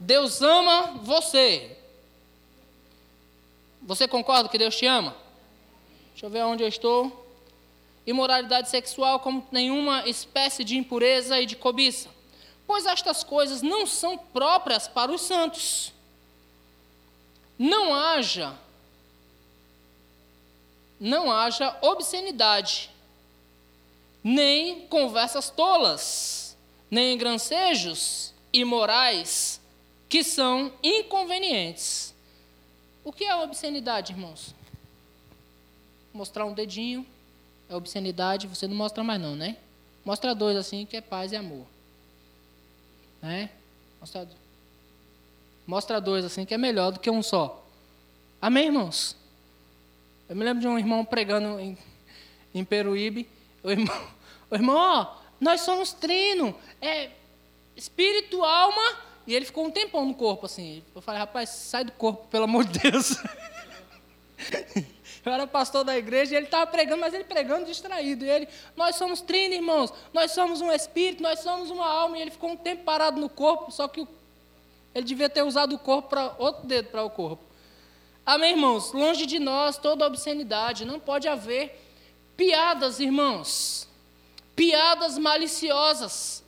Deus 0.00 0.40
ama 0.40 0.94
você. 1.02 1.76
Você 3.82 4.08
concorda 4.08 4.48
que 4.48 4.56
Deus 4.56 4.74
te 4.74 4.86
ama? 4.86 5.14
Deixa 6.12 6.24
eu 6.24 6.30
ver 6.30 6.42
onde 6.44 6.62
eu 6.62 6.68
estou. 6.68 7.27
Imoralidade 8.08 8.70
sexual 8.70 9.20
como 9.20 9.46
nenhuma 9.52 10.08
espécie 10.08 10.64
de 10.64 10.76
impureza 10.76 11.40
e 11.40 11.46
de 11.46 11.54
cobiça. 11.54 12.08
Pois 12.66 12.86
estas 12.86 13.22
coisas 13.22 13.62
não 13.62 13.86
são 13.86 14.16
próprias 14.16 14.88
para 14.88 15.12
os 15.12 15.20
santos. 15.20 15.92
Não 17.58 17.94
haja 17.94 18.56
não 20.98 21.30
haja 21.30 21.76
obscenidade, 21.80 22.90
nem 24.22 24.86
conversas 24.88 25.48
tolas, 25.48 26.56
nem 26.90 27.16
grancejos 27.16 28.34
imorais 28.52 29.60
que 30.08 30.24
são 30.24 30.72
inconvenientes. 30.82 32.14
O 33.04 33.12
que 33.12 33.24
é 33.24 33.36
obscenidade, 33.36 34.12
irmãos? 34.12 34.54
Mostrar 36.12 36.44
um 36.46 36.52
dedinho 36.52 37.06
é 37.68 37.76
obscenidade, 37.76 38.46
você 38.46 38.66
não 38.66 38.74
mostra 38.74 39.04
mais 39.04 39.20
não, 39.20 39.36
né? 39.36 39.56
Mostra 40.04 40.34
dois 40.34 40.56
assim, 40.56 40.86
que 40.86 40.96
é 40.96 41.00
paz 41.00 41.32
e 41.32 41.36
amor. 41.36 41.66
Né? 43.20 43.50
Mostra, 44.00 44.28
mostra 45.66 46.00
dois 46.00 46.24
assim, 46.24 46.44
que 46.44 46.54
é 46.54 46.58
melhor 46.58 46.92
do 46.92 47.00
que 47.00 47.10
um 47.10 47.22
só. 47.22 47.64
Amém, 48.40 48.66
irmãos? 48.66 49.16
Eu 50.28 50.36
me 50.36 50.44
lembro 50.44 50.60
de 50.60 50.68
um 50.68 50.78
irmão 50.78 51.04
pregando 51.04 51.58
em, 51.60 51.76
em 52.54 52.64
Peruíbe. 52.64 53.28
O 53.62 53.70
irmão, 53.70 54.08
o 54.50 54.54
irmão, 54.54 54.76
ó, 54.76 55.16
nós 55.40 55.60
somos 55.60 55.92
trino, 55.92 56.54
é 56.80 57.10
espírito, 57.76 58.44
alma, 58.44 58.98
e 59.26 59.34
ele 59.34 59.44
ficou 59.44 59.66
um 59.66 59.70
tempão 59.70 60.06
no 60.06 60.14
corpo 60.14 60.46
assim. 60.46 60.82
Eu 60.94 61.02
falei, 61.02 61.20
rapaz, 61.20 61.50
sai 61.50 61.84
do 61.84 61.92
corpo, 61.92 62.26
pelo 62.28 62.44
amor 62.44 62.64
de 62.64 62.78
Deus. 62.78 63.16
Eu 65.24 65.32
era 65.32 65.46
pastor 65.46 65.84
da 65.84 65.96
igreja 65.96 66.34
e 66.34 66.36
ele 66.36 66.46
estava 66.46 66.66
pregando, 66.66 67.00
mas 67.00 67.12
ele 67.12 67.24
pregando 67.24 67.66
distraído. 67.66 68.24
E 68.24 68.30
ele, 68.30 68.48
nós 68.76 68.96
somos 68.96 69.20
trino, 69.20 69.54
irmãos. 69.54 69.92
Nós 70.12 70.32
somos 70.32 70.60
um 70.60 70.72
espírito, 70.72 71.22
nós 71.22 71.40
somos 71.40 71.70
uma 71.70 71.86
alma. 71.86 72.18
E 72.18 72.22
ele 72.22 72.30
ficou 72.30 72.50
um 72.50 72.56
tempo 72.56 72.84
parado 72.84 73.20
no 73.20 73.28
corpo, 73.28 73.70
só 73.70 73.88
que 73.88 74.06
ele 74.94 75.04
devia 75.04 75.28
ter 75.28 75.42
usado 75.42 75.74
o 75.74 75.78
corpo 75.78 76.08
para 76.08 76.34
outro 76.38 76.66
dedo 76.66 76.88
para 76.90 77.04
o 77.04 77.10
corpo. 77.10 77.44
Amém, 78.24 78.52
irmãos? 78.52 78.92
Longe 78.92 79.26
de 79.26 79.38
nós 79.38 79.78
toda 79.78 80.06
obscenidade. 80.06 80.84
Não 80.84 81.00
pode 81.00 81.26
haver 81.26 81.80
piadas, 82.36 83.00
irmãos. 83.00 83.88
Piadas 84.54 85.16
maliciosas. 85.18 86.44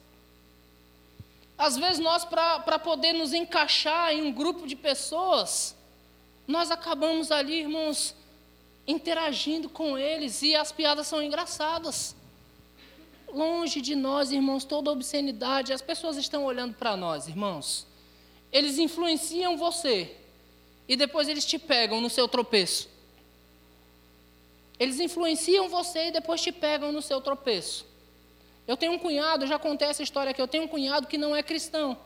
Às 1.56 1.76
vezes 1.76 1.98
nós, 1.98 2.24
para 2.24 2.78
poder 2.78 3.12
nos 3.12 3.32
encaixar 3.32 4.12
em 4.12 4.22
um 4.22 4.32
grupo 4.32 4.66
de 4.66 4.74
pessoas, 4.74 5.76
nós 6.46 6.70
acabamos 6.70 7.30
ali, 7.30 7.60
irmãos, 7.60 8.14
interagindo 8.90 9.68
com 9.68 9.96
eles 9.96 10.42
e 10.42 10.54
as 10.54 10.72
piadas 10.72 11.06
são 11.06 11.22
engraçadas. 11.22 12.16
Longe 13.32 13.80
de 13.80 13.94
nós, 13.94 14.32
irmãos, 14.32 14.64
toda 14.64 14.90
obscenidade, 14.90 15.72
as 15.72 15.80
pessoas 15.80 16.16
estão 16.16 16.44
olhando 16.44 16.74
para 16.74 16.96
nós, 16.96 17.28
irmãos. 17.28 17.86
Eles 18.52 18.78
influenciam 18.78 19.56
você 19.56 20.16
e 20.88 20.96
depois 20.96 21.28
eles 21.28 21.44
te 21.44 21.58
pegam 21.58 22.00
no 22.00 22.10
seu 22.10 22.26
tropeço. 22.26 22.88
Eles 24.78 24.98
influenciam 24.98 25.68
você 25.68 26.08
e 26.08 26.10
depois 26.10 26.40
te 26.40 26.50
pegam 26.50 26.90
no 26.90 27.00
seu 27.00 27.20
tropeço. 27.20 27.86
Eu 28.66 28.76
tenho 28.76 28.92
um 28.92 28.98
cunhado, 28.98 29.46
já 29.46 29.58
contei 29.58 29.88
essa 29.88 30.02
história 30.02 30.30
aqui, 30.30 30.40
eu 30.40 30.48
tenho 30.48 30.64
um 30.64 30.68
cunhado 30.68 31.06
que 31.06 31.18
não 31.18 31.36
é 31.36 31.42
cristão. 31.42 31.96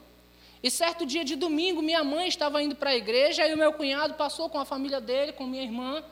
E 0.63 0.71
certo 0.71 1.07
dia 1.07 1.25
de 1.25 1.37
domingo, 1.37 1.81
minha 1.83 2.03
mãe 2.03 2.27
estava 2.27 2.63
indo 2.63 2.75
para 2.75 2.91
a 2.91 2.97
igreja 2.97 3.47
e 3.47 3.55
o 3.55 3.57
meu 3.57 3.73
cunhado 3.73 4.15
passou 4.15 4.49
com 4.49 4.59
a 4.59 4.65
família 4.65 5.01
dele, 5.01 5.33
com 5.33 5.47
minha 5.47 5.63
irmã, 5.63 6.03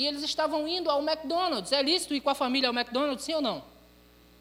e 0.00 0.06
eles 0.06 0.22
estavam 0.22 0.66
indo 0.66 0.90
ao 0.90 1.02
McDonald's. 1.02 1.72
É 1.72 1.82
lícito 1.82 2.14
ir 2.14 2.22
com 2.22 2.30
a 2.30 2.34
família 2.34 2.70
ao 2.70 2.74
McDonald's, 2.74 3.22
sim 3.22 3.34
ou 3.34 3.42
não? 3.42 3.62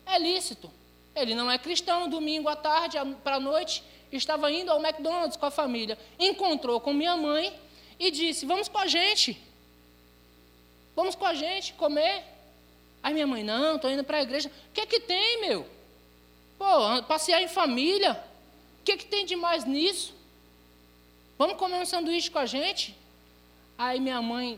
É 0.06 0.18
lícito. 0.18 0.72
Ele 1.14 1.36
não 1.36 1.52
é 1.52 1.58
cristão, 1.58 2.08
domingo 2.08 2.48
à 2.48 2.56
tarde, 2.56 2.98
para 3.26 3.36
a 3.36 3.40
noite, 3.42 3.84
estava 4.10 4.50
indo 4.50 4.72
ao 4.72 4.82
McDonald's 4.82 5.36
com 5.36 5.46
a 5.46 5.52
família. 5.52 6.00
Encontrou 6.18 6.80
com 6.80 6.94
minha 6.94 7.18
mãe 7.18 7.54
e 8.00 8.10
disse: 8.10 8.46
Vamos 8.46 8.70
com 8.70 8.78
a 8.78 8.88
gente. 8.88 9.38
Vamos 10.96 11.14
com 11.14 11.26
a 11.26 11.34
gente 11.34 11.74
comer. 11.74 12.24
Aí 13.04 13.14
minha 13.14 13.28
mãe, 13.28 13.44
não, 13.44 13.76
estou 13.76 13.92
indo 13.92 14.06
para 14.06 14.20
a 14.20 14.22
igreja. 14.22 14.50
O 14.70 14.74
que 14.74 14.80
é 14.80 14.86
que 14.86 15.02
tem, 15.02 15.42
meu? 15.42 15.68
Pô, 16.58 17.04
passear 17.06 17.42
em 17.42 17.50
família. 17.50 18.14
O 18.80 18.86
que 18.86 18.94
é 18.94 18.98
que 18.98 19.06
tem 19.06 19.26
de 19.26 19.36
mais 19.36 19.66
nisso? 19.66 20.16
Vamos 21.38 21.58
comer 21.58 21.82
um 21.82 21.86
sanduíche 21.86 22.32
com 22.32 22.40
a 22.40 22.46
gente? 22.46 22.96
Aí 23.78 24.00
minha 24.00 24.22
mãe 24.22 24.58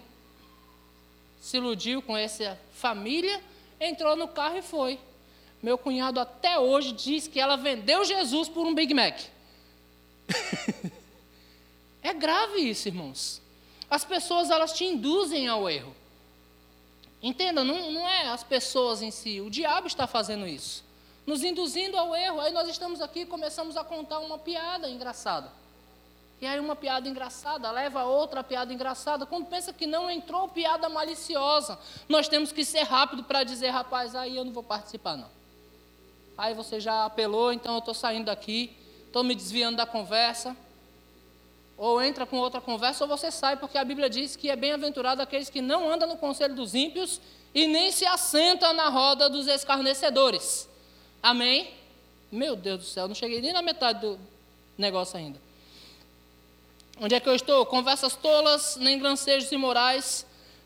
se 1.41 1.57
iludiu 1.57 2.03
com 2.03 2.15
essa 2.15 2.57
família, 2.71 3.41
entrou 3.79 4.15
no 4.15 4.27
carro 4.27 4.57
e 4.57 4.61
foi. 4.61 4.99
Meu 5.61 5.75
cunhado 5.77 6.19
até 6.19 6.59
hoje 6.59 6.91
diz 6.91 7.27
que 7.27 7.39
ela 7.39 7.57
vendeu 7.57 8.05
Jesus 8.05 8.47
por 8.47 8.65
um 8.65 8.75
Big 8.75 8.93
Mac. 8.93 9.19
é 12.03 12.13
grave 12.13 12.59
isso, 12.59 12.87
irmãos. 12.87 13.41
As 13.89 14.05
pessoas 14.05 14.51
elas 14.51 14.71
te 14.71 14.85
induzem 14.85 15.47
ao 15.47 15.67
erro. 15.67 15.95
Entenda, 17.21 17.63
não, 17.63 17.91
não 17.91 18.07
é 18.07 18.29
as 18.29 18.43
pessoas 18.43 19.01
em 19.01 19.11
si, 19.11 19.41
o 19.41 19.49
diabo 19.49 19.85
está 19.85 20.07
fazendo 20.07 20.47
isso, 20.47 20.83
nos 21.25 21.43
induzindo 21.43 21.97
ao 21.97 22.15
erro. 22.15 22.39
Aí 22.39 22.51
nós 22.51 22.67
estamos 22.67 23.01
aqui 23.01 23.21
e 23.21 23.25
começamos 23.25 23.77
a 23.77 23.83
contar 23.83 24.19
uma 24.19 24.39
piada 24.39 24.89
engraçada. 24.89 25.51
E 26.41 26.45
aí 26.47 26.59
uma 26.59 26.75
piada 26.75 27.07
engraçada 27.07 27.69
leva 27.69 28.01
a 28.01 28.05
outra 28.05 28.43
piada 28.43 28.73
engraçada. 28.73 29.27
Quando 29.27 29.45
pensa 29.45 29.71
que 29.71 29.85
não 29.85 30.09
entrou 30.09 30.47
piada 30.47 30.89
maliciosa, 30.89 31.77
nós 32.09 32.27
temos 32.27 32.51
que 32.51 32.65
ser 32.65 32.81
rápido 32.81 33.23
para 33.23 33.43
dizer, 33.43 33.69
rapaz, 33.69 34.15
aí 34.15 34.35
eu 34.35 34.43
não 34.43 34.51
vou 34.51 34.63
participar 34.63 35.15
não. 35.15 35.29
Aí 36.35 36.55
você 36.55 36.79
já 36.79 37.05
apelou, 37.05 37.53
então 37.53 37.73
eu 37.75 37.79
estou 37.79 37.93
saindo 37.93 38.25
daqui, 38.25 38.75
estou 39.05 39.23
me 39.23 39.35
desviando 39.35 39.77
da 39.77 39.85
conversa 39.85 40.57
ou 41.77 41.99
entra 41.99 42.27
com 42.27 42.37
outra 42.37 42.61
conversa, 42.61 43.03
ou 43.03 43.07
você 43.07 43.31
sai, 43.31 43.57
porque 43.57 43.75
a 43.75 43.83
Bíblia 43.83 44.07
diz 44.07 44.35
que 44.35 44.51
é 44.51 44.55
bem-aventurado 44.55 45.19
aqueles 45.19 45.49
que 45.49 45.61
não 45.61 45.91
andam 45.91 46.07
no 46.07 46.15
conselho 46.15 46.53
dos 46.53 46.75
ímpios 46.75 47.19
e 47.55 47.65
nem 47.65 47.91
se 47.91 48.05
assentam 48.05 48.71
na 48.73 48.87
roda 48.87 49.27
dos 49.27 49.47
escarnecedores. 49.47 50.69
Amém? 51.23 51.73
Meu 52.31 52.55
Deus 52.55 52.79
do 52.79 52.85
céu, 52.85 53.07
não 53.07 53.15
cheguei 53.15 53.41
nem 53.41 53.51
na 53.51 53.63
metade 53.63 53.99
do 53.99 54.19
negócio 54.77 55.17
ainda. 55.17 55.39
Onde 57.01 57.15
é 57.15 57.19
que 57.19 57.27
eu 57.27 57.35
estou? 57.35 57.65
Conversas 57.65 58.15
tolas, 58.15 58.77
nem 58.77 58.99
grancejos 58.99 59.51
imorais, 59.51 60.25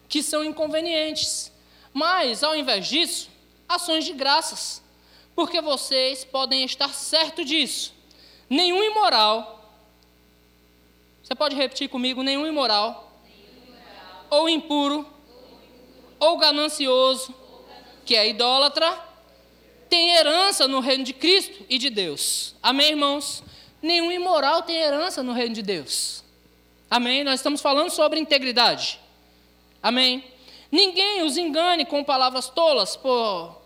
que 0.09 0.21
são 0.21 0.43
inconvenientes. 0.43 1.51
Mas, 1.93 2.43
ao 2.43 2.55
invés 2.55 2.88
disso, 2.88 3.29
ações 3.67 4.03
de 4.03 4.13
graças. 4.13 4.83
Porque 5.33 5.61
vocês 5.61 6.25
podem 6.25 6.65
estar 6.65 6.93
certo 6.93 7.43
disso. 7.43 7.93
Nenhum 8.49 8.83
imoral 8.83 9.55
você 11.25 11.33
pode 11.33 11.55
repetir 11.55 11.89
comigo: 11.89 12.21
nenhum 12.21 12.45
imoral, 12.45 13.19
ou 14.29 14.47
impuro, 14.47 15.07
ou 16.19 16.38
ganancioso, 16.38 17.33
ou 17.33 17.33
ganancioso, 17.33 17.36
que 18.05 18.15
é 18.15 18.29
idólatra, 18.29 18.91
tem 19.89 20.11
herança 20.11 20.67
no 20.67 20.81
reino 20.81 21.03
de 21.03 21.13
Cristo 21.13 21.65
e 21.67 21.79
de 21.79 21.89
Deus. 21.89 22.55
Amém, 22.61 22.89
irmãos? 22.91 23.41
Nenhum 23.81 24.11
imoral 24.11 24.61
tem 24.61 24.75
herança 24.75 25.23
no 25.23 25.33
reino 25.33 25.55
de 25.55 25.63
Deus. 25.63 26.24
Amém? 26.95 27.25
Nós 27.25 27.41
estamos 27.41 27.59
falando 27.59 27.89
sobre 27.89 28.21
integridade. 28.21 29.01
Amém? 29.83 30.23
Ninguém 30.71 31.23
os 31.23 31.35
engane 31.35 31.83
com 31.83 32.01
palavras 32.05 32.47
tolas, 32.47 32.95
por, 32.95 33.61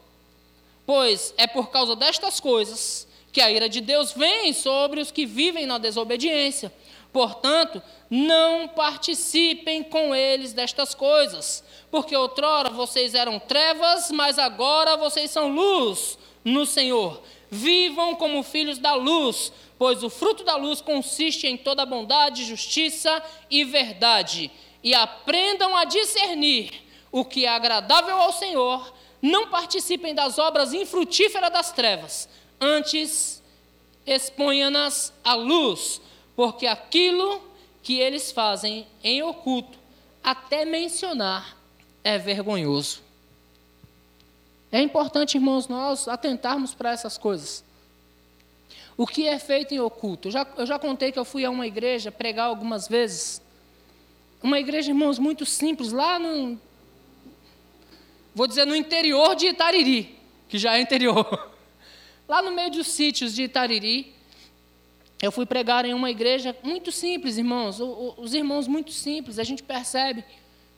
pois 0.84 1.32
é 1.38 1.46
por 1.46 1.70
causa 1.70 1.96
destas 1.96 2.40
coisas 2.40 3.08
que 3.32 3.40
a 3.40 3.52
ira 3.52 3.70
de 3.70 3.82
Deus 3.82 4.14
vem 4.14 4.52
sobre 4.52 5.00
os 5.00 5.12
que 5.12 5.28
vivem 5.28 5.68
na 5.68 5.78
desobediência. 5.78 6.74
Portanto, 7.14 7.80
não 8.10 8.68
participem 8.68 9.84
com 9.84 10.16
eles 10.16 10.52
destas 10.52 10.96
coisas, 10.96 11.64
porque 11.92 12.18
outrora 12.18 12.72
vocês 12.72 13.14
eram 13.14 13.38
trevas, 13.38 14.10
mas 14.10 14.40
agora 14.40 14.98
vocês 14.98 15.30
são 15.30 15.50
luz 15.50 16.18
no 16.44 16.66
Senhor. 16.66 17.22
Vivam 17.52 18.16
como 18.16 18.42
filhos 18.42 18.80
da 18.80 18.96
luz, 18.96 19.52
pois 19.80 20.04
o 20.04 20.10
fruto 20.10 20.44
da 20.44 20.56
luz 20.56 20.82
consiste 20.82 21.48
em 21.48 21.58
toda 21.58 21.86
bondade, 21.86 22.46
justiça 22.46 23.24
e 23.50 23.64
verdade. 23.64 24.52
E 24.84 24.94
aprendam 24.94 25.76
a 25.76 25.86
discernir 25.86 26.72
o 27.12 27.26
que 27.26 27.46
é 27.46 27.50
agradável 27.50 28.16
ao 28.18 28.32
Senhor. 28.32 28.94
Não 29.22 29.48
participem 29.48 30.14
das 30.14 30.38
obras 30.38 30.74
infrutíferas 30.74 31.52
das 31.52 31.72
trevas, 31.72 32.30
antes 32.62 33.42
exponha-nas 34.06 35.12
à 35.24 35.34
luz 35.34 36.02
porque 36.40 36.68
aquilo 36.68 37.42
que 37.84 38.00
eles 38.00 38.32
fazem 38.32 38.88
em 39.04 39.22
oculto, 39.22 39.78
até 40.24 40.64
mencionar, 40.64 41.58
é 42.02 42.18
vergonhoso. 42.18 43.02
É 44.72 44.82
importante, 44.82 45.36
irmãos, 45.36 45.68
nós 45.68 46.08
atentarmos 46.08 46.74
para 46.74 46.92
essas 46.92 47.18
coisas. 47.18 47.62
O 49.00 49.08
que 49.08 49.26
é 49.30 49.40
feito 49.40 49.74
em 49.74 49.80
oculto? 49.80 50.28
Eu 50.28 50.32
já, 50.34 50.48
eu 50.58 50.66
já 50.66 50.78
contei 50.78 51.10
que 51.10 51.18
eu 51.18 51.24
fui 51.24 51.46
a 51.46 51.50
uma 51.50 51.66
igreja 51.66 52.12
pregar 52.12 52.48
algumas 52.48 52.86
vezes. 52.86 53.42
Uma 54.44 54.60
igreja, 54.60 54.92
irmãos, 54.92 55.18
muito 55.18 55.46
simples, 55.46 55.94
lá 55.94 56.20
no. 56.20 56.60
Vou 58.36 58.46
dizer, 58.46 58.66
no 58.66 58.76
interior 58.76 59.38
de 59.38 59.46
Itariri, 59.46 60.20
que 60.50 60.58
já 60.58 60.78
é 60.78 60.82
interior. 60.82 61.50
Lá 62.28 62.42
no 62.42 62.52
meio 62.52 62.72
dos 62.72 62.88
sítios 62.88 63.34
de 63.34 63.44
Itariri, 63.44 64.14
eu 65.22 65.32
fui 65.32 65.46
pregar 65.46 65.86
em 65.86 65.94
uma 65.94 66.12
igreja 66.12 66.54
muito 66.62 66.92
simples, 66.92 67.38
irmãos. 67.38 67.80
Os 67.80 68.34
irmãos 68.34 68.68
muito 68.68 68.92
simples. 68.92 69.40
A 69.40 69.46
gente 69.46 69.64
percebe 69.64 70.26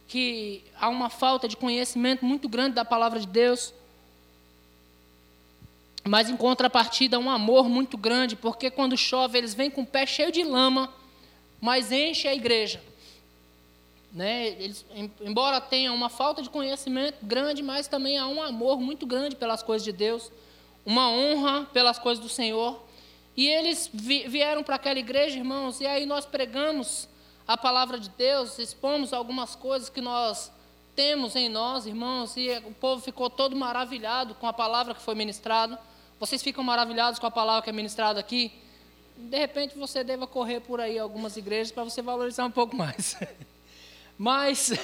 que 0.07 0.63
há 0.79 0.89
uma 0.89 1.09
falta 1.09 1.47
de 1.47 1.57
conhecimento 1.57 2.23
muito 2.23 2.47
grande 2.47 2.75
da 2.75 2.85
palavra 2.85 3.19
de 3.19 3.27
Deus. 3.27 3.73
Mas 6.03 6.29
em 6.29 6.35
contrapartida, 6.35 7.19
um 7.19 7.29
amor 7.29 7.69
muito 7.69 7.97
grande, 7.97 8.35
porque 8.35 8.71
quando 8.71 8.97
chove 8.97 9.37
eles 9.37 9.53
vêm 9.53 9.69
com 9.69 9.81
o 9.81 9.85
pé 9.85 10.05
cheio 10.05 10.31
de 10.31 10.43
lama, 10.43 10.91
mas 11.59 11.91
enche 11.91 12.27
a 12.27 12.33
igreja. 12.33 12.81
Né? 14.11 14.47
Eles, 14.47 14.85
embora 15.21 15.61
tenha 15.61 15.93
uma 15.93 16.09
falta 16.09 16.41
de 16.41 16.49
conhecimento 16.49 17.23
grande, 17.23 17.61
mas 17.61 17.87
também 17.87 18.17
há 18.17 18.27
um 18.27 18.41
amor 18.41 18.79
muito 18.79 19.05
grande 19.05 19.35
pelas 19.35 19.63
coisas 19.63 19.85
de 19.85 19.91
Deus, 19.91 20.31
uma 20.85 21.09
honra 21.09 21.65
pelas 21.71 21.99
coisas 21.99 22.21
do 22.21 22.29
Senhor. 22.29 22.83
E 23.37 23.47
eles 23.47 23.89
vieram 23.93 24.63
para 24.63 24.75
aquela 24.75 24.99
igreja, 24.99 25.37
irmãos, 25.37 25.79
e 25.79 25.87
aí 25.87 26.05
nós 26.05 26.25
pregamos 26.25 27.07
a 27.47 27.55
palavra 27.55 27.99
de 27.99 28.09
Deus, 28.09 28.59
expomos 28.59 29.13
algumas 29.13 29.55
coisas 29.55 29.87
que 29.87 30.01
nós 30.01 30.51
temos 30.95 31.35
em 31.35 31.47
nós, 31.47 31.85
irmãos, 31.85 32.35
e 32.35 32.49
o 32.65 32.73
povo 32.73 33.01
ficou 33.01 33.29
todo 33.29 33.55
maravilhado 33.55 34.35
com 34.35 34.47
a 34.47 34.53
palavra 34.53 34.93
que 34.93 35.01
foi 35.01 35.15
ministrada. 35.15 35.79
Vocês 36.21 36.43
ficam 36.43 36.63
maravilhados 36.63 37.19
com 37.19 37.25
a 37.25 37.31
palavra 37.31 37.63
que 37.63 37.69
é 37.71 37.73
ministrada 37.73 38.19
aqui? 38.19 38.53
De 39.17 39.37
repente 39.39 39.75
você 39.75 40.03
deva 40.03 40.27
correr 40.27 40.59
por 40.59 40.79
aí 40.79 40.99
algumas 40.99 41.35
igrejas 41.35 41.71
para 41.71 41.83
você 41.83 42.01
valorizar 42.01 42.45
um 42.45 42.51
pouco 42.51 42.75
mais. 42.75 43.17
Mas 44.17 44.71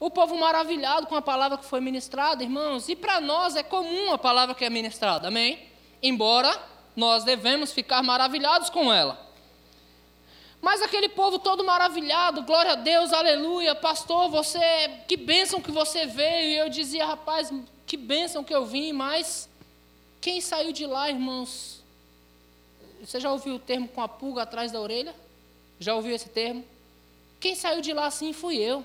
O 0.00 0.10
povo 0.10 0.38
maravilhado 0.38 1.08
com 1.08 1.16
a 1.16 1.22
palavra 1.22 1.58
que 1.58 1.64
foi 1.64 1.80
ministrada, 1.80 2.44
irmãos, 2.44 2.88
e 2.88 2.94
para 2.94 3.20
nós 3.20 3.56
é 3.56 3.64
comum 3.64 4.12
a 4.12 4.18
palavra 4.18 4.54
que 4.54 4.64
é 4.64 4.70
ministrada, 4.70 5.26
amém? 5.26 5.58
Embora 6.00 6.56
nós 6.94 7.24
devemos 7.24 7.72
ficar 7.72 8.00
maravilhados 8.02 8.70
com 8.70 8.92
ela. 8.92 9.18
Mas 10.62 10.82
aquele 10.82 11.08
povo 11.08 11.38
todo 11.38 11.64
maravilhado, 11.64 12.42
glória 12.42 12.72
a 12.72 12.76
Deus, 12.76 13.12
aleluia, 13.12 13.74
pastor, 13.74 14.28
você, 14.28 14.60
que 15.08 15.16
bênção 15.16 15.60
que 15.60 15.72
você 15.72 16.06
veio. 16.06 16.50
E 16.50 16.56
eu 16.58 16.68
dizia, 16.68 17.06
rapaz, 17.06 17.52
que 17.86 17.96
bênção 17.96 18.44
que 18.44 18.54
eu 18.54 18.64
vim, 18.64 18.92
mas 18.92 19.48
quem 20.20 20.40
saiu 20.40 20.72
de 20.72 20.86
lá, 20.86 21.08
irmãos? 21.08 21.82
Você 23.00 23.20
já 23.20 23.30
ouviu 23.30 23.54
o 23.54 23.58
termo 23.58 23.88
com 23.88 24.00
a 24.00 24.08
pulga 24.08 24.42
atrás 24.42 24.72
da 24.72 24.80
orelha? 24.80 25.14
Já 25.78 25.94
ouviu 25.94 26.14
esse 26.14 26.28
termo? 26.28 26.64
Quem 27.38 27.54
saiu 27.54 27.80
de 27.80 27.92
lá 27.92 28.06
assim 28.06 28.32
fui 28.32 28.56
eu. 28.56 28.84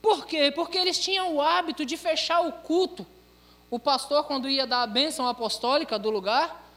Por 0.00 0.26
quê? 0.26 0.50
Porque 0.50 0.78
eles 0.78 0.98
tinham 0.98 1.34
o 1.34 1.42
hábito 1.42 1.84
de 1.84 1.96
fechar 1.96 2.40
o 2.40 2.52
culto. 2.52 3.06
O 3.70 3.78
pastor, 3.78 4.24
quando 4.24 4.48
ia 4.48 4.66
dar 4.66 4.82
a 4.82 4.86
bênção 4.86 5.26
apostólica 5.26 5.98
do 5.98 6.10
lugar, 6.10 6.70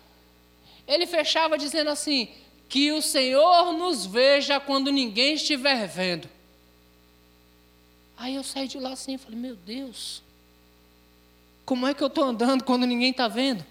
ele 0.87 1.05
fechava 1.05 1.57
dizendo 1.57 1.89
assim: 1.89 2.29
Que 2.69 2.91
o 2.91 3.01
Senhor 3.01 3.73
nos 3.73 4.05
veja 4.05 4.59
quando 4.59 4.91
ninguém 4.91 5.35
estiver 5.35 5.87
vendo. 5.87 6.29
Aí 8.17 8.35
eu 8.35 8.43
saí 8.43 8.67
de 8.67 8.79
lá 8.79 8.91
assim 8.91 9.15
e 9.15 9.17
falei: 9.17 9.37
Meu 9.37 9.55
Deus, 9.55 10.21
como 11.65 11.87
é 11.87 11.93
que 11.93 12.03
eu 12.03 12.07
estou 12.07 12.23
andando 12.23 12.63
quando 12.63 12.85
ninguém 12.85 13.11
está 13.11 13.27
vendo? 13.27 13.65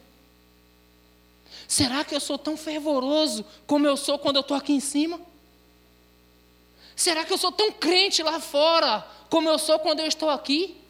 Será 1.68 2.04
que 2.04 2.14
eu 2.14 2.20
sou 2.20 2.36
tão 2.36 2.56
fervoroso 2.56 3.44
como 3.66 3.86
eu 3.86 3.96
sou 3.96 4.18
quando 4.18 4.36
eu 4.36 4.42
estou 4.42 4.56
aqui 4.56 4.72
em 4.72 4.80
cima? 4.80 5.20
Será 6.96 7.24
que 7.24 7.32
eu 7.32 7.38
sou 7.38 7.52
tão 7.52 7.72
crente 7.72 8.22
lá 8.22 8.40
fora 8.40 9.06
como 9.30 9.48
eu 9.48 9.58
sou 9.58 9.78
quando 9.78 10.00
eu 10.00 10.06
estou 10.06 10.28
aqui? 10.28 10.80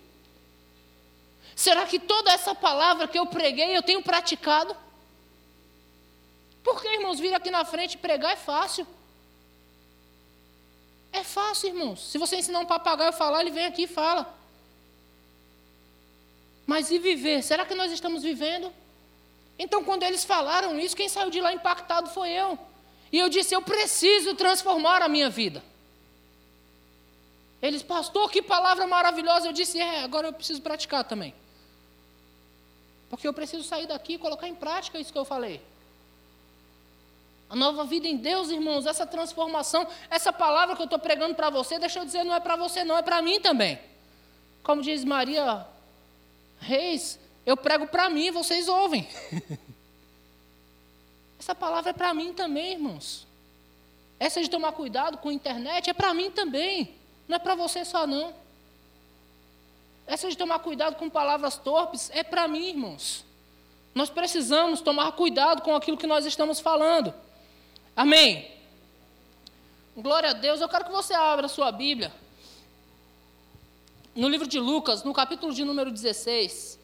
Será 1.55 1.87
que 1.87 1.99
toda 1.99 2.33
essa 2.33 2.55
palavra 2.55 3.07
que 3.07 3.19
eu 3.19 3.27
preguei 3.27 3.77
eu 3.77 3.83
tenho 3.83 4.03
praticado? 4.03 4.77
Porque, 6.63 6.89
irmãos, 6.89 7.21
vir 7.21 7.35
aqui 7.35 7.51
na 7.51 7.65
frente 7.65 7.99
pregar 7.99 8.33
é 8.33 8.37
fácil. 8.37 8.87
É 11.13 11.23
fácil, 11.23 11.69
irmãos. 11.69 12.11
Se 12.11 12.19
você 12.19 12.37
ensinar 12.37 12.59
um 12.59 12.67
papagaio 12.67 13.11
a 13.11 13.13
falar, 13.13 13.43
ele 13.43 13.51
vem 13.51 13.67
aqui 13.67 13.83
e 13.83 13.87
fala. 13.87 14.35
Mas 16.67 16.91
e 16.91 16.99
viver? 16.99 17.43
Será 17.43 17.65
que 17.65 17.75
nós 17.75 17.93
estamos 17.93 18.23
vivendo? 18.23 18.73
Então, 19.59 19.85
quando 19.85 20.03
eles 20.03 20.25
falaram 20.25 20.79
isso, 20.79 20.97
quem 20.97 21.09
saiu 21.09 21.31
de 21.31 21.41
lá 21.41 21.53
impactado 21.53 22.11
foi 22.11 22.31
eu. 22.31 22.59
E 23.12 23.19
eu 23.19 23.29
disse: 23.29 23.55
eu 23.55 23.62
preciso 23.62 24.35
transformar 24.35 25.03
a 25.03 25.09
minha 25.09 25.31
vida. 25.31 25.62
Eles, 27.62 27.83
pastor, 27.83 28.31
que 28.31 28.43
palavra 28.43 28.87
maravilhosa. 28.87 29.47
Eu 29.47 29.53
disse: 29.53 29.79
é, 29.79 30.03
agora 30.03 30.29
eu 30.29 30.33
preciso 30.33 30.61
praticar 30.61 31.05
também. 31.05 31.35
Porque 33.09 33.29
eu 33.29 33.33
preciso 33.33 33.62
sair 33.62 33.87
daqui 33.87 34.15
e 34.15 34.19
colocar 34.19 34.49
em 34.49 34.55
prática 34.55 34.99
isso 34.99 35.12
que 35.12 35.19
eu 35.19 35.25
falei. 35.25 35.61
A 37.49 37.55
nova 37.55 37.85
vida 37.85 38.09
em 38.09 38.17
Deus, 38.17 38.51
irmãos, 38.51 38.87
essa 38.87 39.07
transformação, 39.07 39.87
essa 40.11 40.33
palavra 40.33 40.75
que 40.75 40.83
eu 40.83 40.87
estou 40.87 40.99
pregando 40.99 41.35
para 41.35 41.51
você, 41.51 41.79
deixa 41.79 42.01
eu 42.01 42.05
dizer, 42.05 42.25
não 42.25 42.35
é 42.35 42.41
para 42.41 42.57
você, 42.57 42.83
não, 42.83 42.97
é 42.99 43.03
para 43.03 43.23
mim 43.23 43.39
também. 43.39 43.79
Como 44.62 44.83
diz 44.83 45.05
Maria 45.05 45.65
Reis, 46.65 47.19
eu 47.45 47.57
prego 47.57 47.87
para 47.87 48.09
mim, 48.09 48.31
vocês 48.31 48.69
ouvem. 48.69 49.07
Essa 51.39 51.55
palavra 51.55 51.91
é 51.91 51.93
para 51.93 52.15
mim 52.15 52.33
também, 52.33 52.73
irmãos. 52.73 53.27
Essa 54.19 54.41
de 54.41 54.49
tomar 54.49 54.73
cuidado 54.73 55.19
com 55.19 55.29
a 55.29 55.33
internet 55.33 55.91
é 55.91 55.93
para 55.93 56.15
mim 56.15 56.31
também. 56.31 56.95
Não 57.29 57.37
é 57.37 57.39
para 57.39 57.55
você 57.55 57.85
só, 57.85 58.07
não. 58.07 58.33
Essa 60.07 60.31
de 60.31 60.37
tomar 60.37 60.59
cuidado 60.61 60.97
com 60.97 61.11
palavras 61.11 61.59
torpes 61.59 62.11
é 62.15 62.23
para 62.23 62.49
mim, 62.49 62.69
irmãos. 62.69 63.25
Nós 63.95 64.09
precisamos 64.09 64.81
tomar 64.81 65.12
cuidado 65.12 65.61
com 65.61 65.75
aquilo 65.75 65.99
que 65.99 66.07
nós 66.07 66.25
estamos 66.25 66.61
falando. 66.61 67.12
Amém? 67.95 68.51
Glória 69.95 70.31
a 70.31 70.33
Deus. 70.33 70.62
Eu 70.62 70.69
quero 70.69 70.87
que 70.87 70.91
você 70.91 71.12
abra 71.12 71.45
a 71.45 71.49
sua 71.49 71.71
Bíblia. 71.71 72.11
No 74.15 74.29
livro 74.29 74.47
de 74.47 74.61
Lucas, 74.61 75.03
no 75.03 75.12
capítulo 75.12 75.53
de 75.53 75.65
número 75.65 75.91
16. 75.91 76.79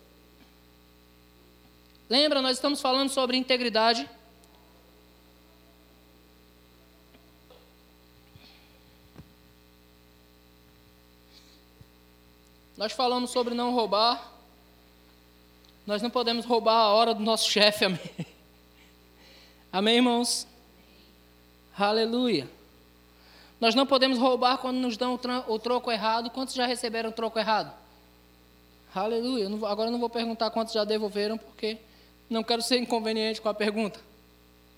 Lembra, 2.08 2.42
nós 2.42 2.56
estamos 2.56 2.80
falando 2.80 3.08
sobre 3.08 3.36
integridade. 3.36 4.08
Nós 12.76 12.92
falamos 12.92 13.30
sobre 13.30 13.54
não 13.54 13.72
roubar. 13.72 14.32
Nós 15.86 16.02
não 16.02 16.10
podemos 16.10 16.44
roubar 16.44 16.78
a 16.78 16.88
hora 16.88 17.14
do 17.14 17.22
nosso 17.22 17.46
chefe, 17.50 17.84
amém? 17.84 18.00
Amém, 19.70 19.96
irmãos? 19.96 20.48
Aleluia. 21.78 22.59
Nós 23.60 23.74
não 23.74 23.86
podemos 23.86 24.18
roubar 24.18 24.58
quando 24.58 24.78
nos 24.78 24.96
dão 24.96 25.18
o 25.46 25.58
troco 25.58 25.92
errado. 25.92 26.30
Quantos 26.30 26.54
já 26.54 26.66
receberam 26.66 27.10
o 27.10 27.12
troco 27.12 27.38
errado? 27.38 27.72
Aleluia. 28.94 29.46
agora 29.68 29.90
não 29.90 30.00
vou 30.00 30.08
perguntar 30.08 30.50
quantos 30.50 30.72
já 30.72 30.82
devolveram, 30.82 31.36
porque 31.36 31.78
não 32.28 32.42
quero 32.42 32.62
ser 32.62 32.78
inconveniente 32.78 33.40
com 33.40 33.48
a 33.48 33.54
pergunta. 33.54 34.00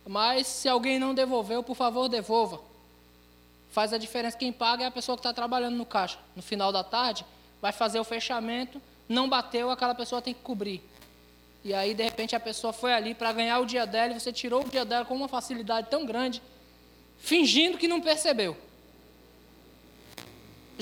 Mas 0.06 0.46
se 0.48 0.68
alguém 0.68 0.98
não 0.98 1.14
devolveu, 1.14 1.62
por 1.62 1.76
favor, 1.76 2.08
devolva. 2.08 2.60
Faz 3.70 3.92
a 3.92 3.98
diferença. 3.98 4.36
Quem 4.36 4.52
paga 4.52 4.82
é 4.82 4.86
a 4.86 4.90
pessoa 4.90 5.16
que 5.16 5.20
está 5.20 5.32
trabalhando 5.32 5.76
no 5.76 5.86
caixa. 5.86 6.18
No 6.34 6.42
final 6.42 6.72
da 6.72 6.82
tarde, 6.82 7.24
vai 7.60 7.70
fazer 7.70 8.00
o 8.00 8.04
fechamento, 8.04 8.82
não 9.08 9.28
bateu, 9.28 9.70
aquela 9.70 9.94
pessoa 9.94 10.20
tem 10.20 10.34
que 10.34 10.40
cobrir. 10.40 10.82
E 11.64 11.72
aí, 11.72 11.94
de 11.94 12.02
repente, 12.02 12.34
a 12.34 12.40
pessoa 12.40 12.72
foi 12.72 12.92
ali 12.92 13.14
para 13.14 13.32
ganhar 13.32 13.60
o 13.60 13.64
dia 13.64 13.86
dela 13.86 14.12
e 14.12 14.18
você 14.20 14.32
tirou 14.32 14.62
o 14.62 14.68
dia 14.68 14.84
dela 14.84 15.04
com 15.04 15.14
uma 15.14 15.28
facilidade 15.28 15.86
tão 15.88 16.04
grande, 16.04 16.42
fingindo 17.18 17.78
que 17.78 17.86
não 17.86 18.00
percebeu. 18.00 18.56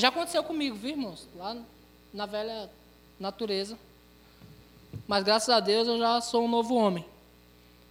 Já 0.01 0.09
aconteceu 0.09 0.43
comigo, 0.43 0.75
viu, 0.75 0.93
irmãos? 0.93 1.29
Lá 1.37 1.55
na 2.11 2.25
velha 2.25 2.71
natureza. 3.19 3.79
Mas 5.07 5.23
graças 5.23 5.51
a 5.51 5.61
Deus 5.61 5.87
eu 5.87 5.99
já 5.99 6.23
sou 6.23 6.47
um 6.47 6.49
novo 6.49 6.75
homem. 6.75 7.05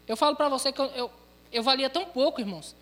Eu 0.07 0.17
falo 0.17 0.35
para 0.35 0.49
você 0.49 0.71
que 0.71 0.81
eu, 0.81 0.85
eu, 0.87 1.11
eu, 1.51 1.61
valia 1.61 1.87
tão 1.87 2.05
pouco, 2.05 2.41
irmãos, 2.41 2.75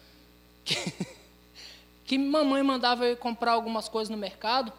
que, 0.64 0.76
que 2.08 2.18
mamãe 2.18 2.64
mandava 2.64 3.06
eu 3.06 3.12
ir 3.12 3.18
comprar 3.18 3.52
algumas 3.52 3.90
coisas 3.90 4.10
no 4.10 4.16
mercado. 4.16 4.72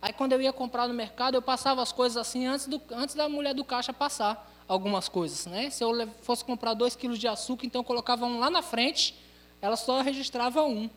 Aí 0.00 0.12
quando 0.12 0.34
eu 0.34 0.40
ia 0.40 0.52
comprar 0.52 0.86
no 0.86 0.94
mercado, 0.94 1.34
eu 1.34 1.42
passava 1.42 1.82
as 1.82 1.90
coisas 1.90 2.16
assim 2.16 2.46
antes, 2.46 2.68
do, 2.68 2.80
antes 2.92 3.16
da 3.16 3.28
mulher 3.28 3.54
do 3.54 3.64
caixa 3.64 3.92
passar 3.92 4.54
algumas 4.68 5.08
coisas. 5.08 5.46
Né? 5.46 5.68
Se 5.68 5.82
eu 5.82 6.08
fosse 6.22 6.44
comprar 6.44 6.74
dois 6.74 6.94
quilos 6.94 7.18
de 7.18 7.26
açúcar, 7.26 7.66
então 7.66 7.80
eu 7.80 7.84
colocava 7.84 8.24
um 8.24 8.38
lá 8.38 8.50
na 8.50 8.62
frente, 8.62 9.16
ela 9.60 9.76
só 9.76 10.00
registrava 10.00 10.62
um. 10.62 10.88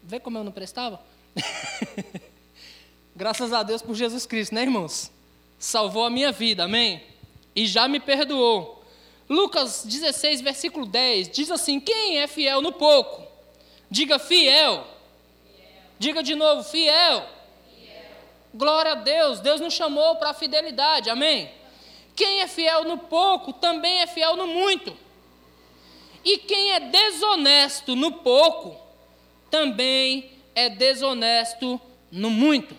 Vê 0.00 0.20
como 0.20 0.38
eu 0.38 0.44
não 0.44 0.52
prestava? 0.52 1.00
Graças 3.16 3.52
a 3.52 3.64
Deus 3.64 3.82
por 3.82 3.96
Jesus 3.96 4.26
Cristo, 4.26 4.54
né, 4.54 4.62
irmãos? 4.62 5.10
Salvou 5.58 6.04
a 6.04 6.10
minha 6.10 6.30
vida, 6.30 6.64
amém? 6.64 7.02
e 7.56 7.66
já 7.66 7.88
me 7.88 7.98
perdoou. 7.98 8.84
Lucas 9.28 9.82
16, 9.84 10.42
versículo 10.42 10.84
10 10.84 11.30
diz 11.30 11.50
assim: 11.50 11.80
Quem 11.80 12.18
é 12.18 12.26
fiel 12.26 12.60
no 12.60 12.70
pouco? 12.70 13.26
Diga 13.90 14.18
fiel. 14.18 14.84
fiel. 14.84 14.86
Diga 15.98 16.22
de 16.22 16.34
novo, 16.34 16.62
fiel. 16.62 17.26
fiel. 17.74 18.04
Glória 18.54 18.92
a 18.92 18.96
Deus, 18.96 19.40
Deus 19.40 19.60
nos 19.60 19.72
chamou 19.72 20.16
para 20.16 20.30
a 20.30 20.34
fidelidade, 20.34 21.08
amém? 21.08 21.50
Quem 22.14 22.40
é 22.40 22.46
fiel 22.46 22.84
no 22.84 22.98
pouco 22.98 23.54
também 23.54 24.00
é 24.00 24.06
fiel 24.06 24.36
no 24.36 24.46
muito. 24.46 24.94
E 26.24 26.38
quem 26.38 26.72
é 26.72 26.80
desonesto 26.80 27.96
no 27.96 28.12
pouco 28.12 28.76
também 29.50 30.30
é 30.54 30.68
desonesto 30.68 31.80
no 32.10 32.30
muito. 32.30 32.76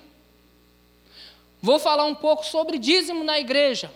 Vou 1.61 1.79
falar 1.79 2.05
um 2.05 2.15
pouco 2.15 2.45
sobre 2.45 2.77
dízimo 2.77 3.23
na 3.23 3.39
igreja 3.39 3.91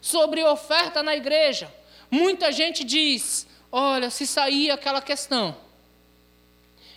sobre 0.00 0.42
oferta 0.44 1.02
na 1.02 1.16
igreja. 1.16 1.72
Muita 2.10 2.52
gente 2.52 2.84
diz: 2.84 3.46
olha, 3.70 4.10
se 4.10 4.26
sair 4.26 4.70
aquela 4.70 5.00
questão, 5.00 5.56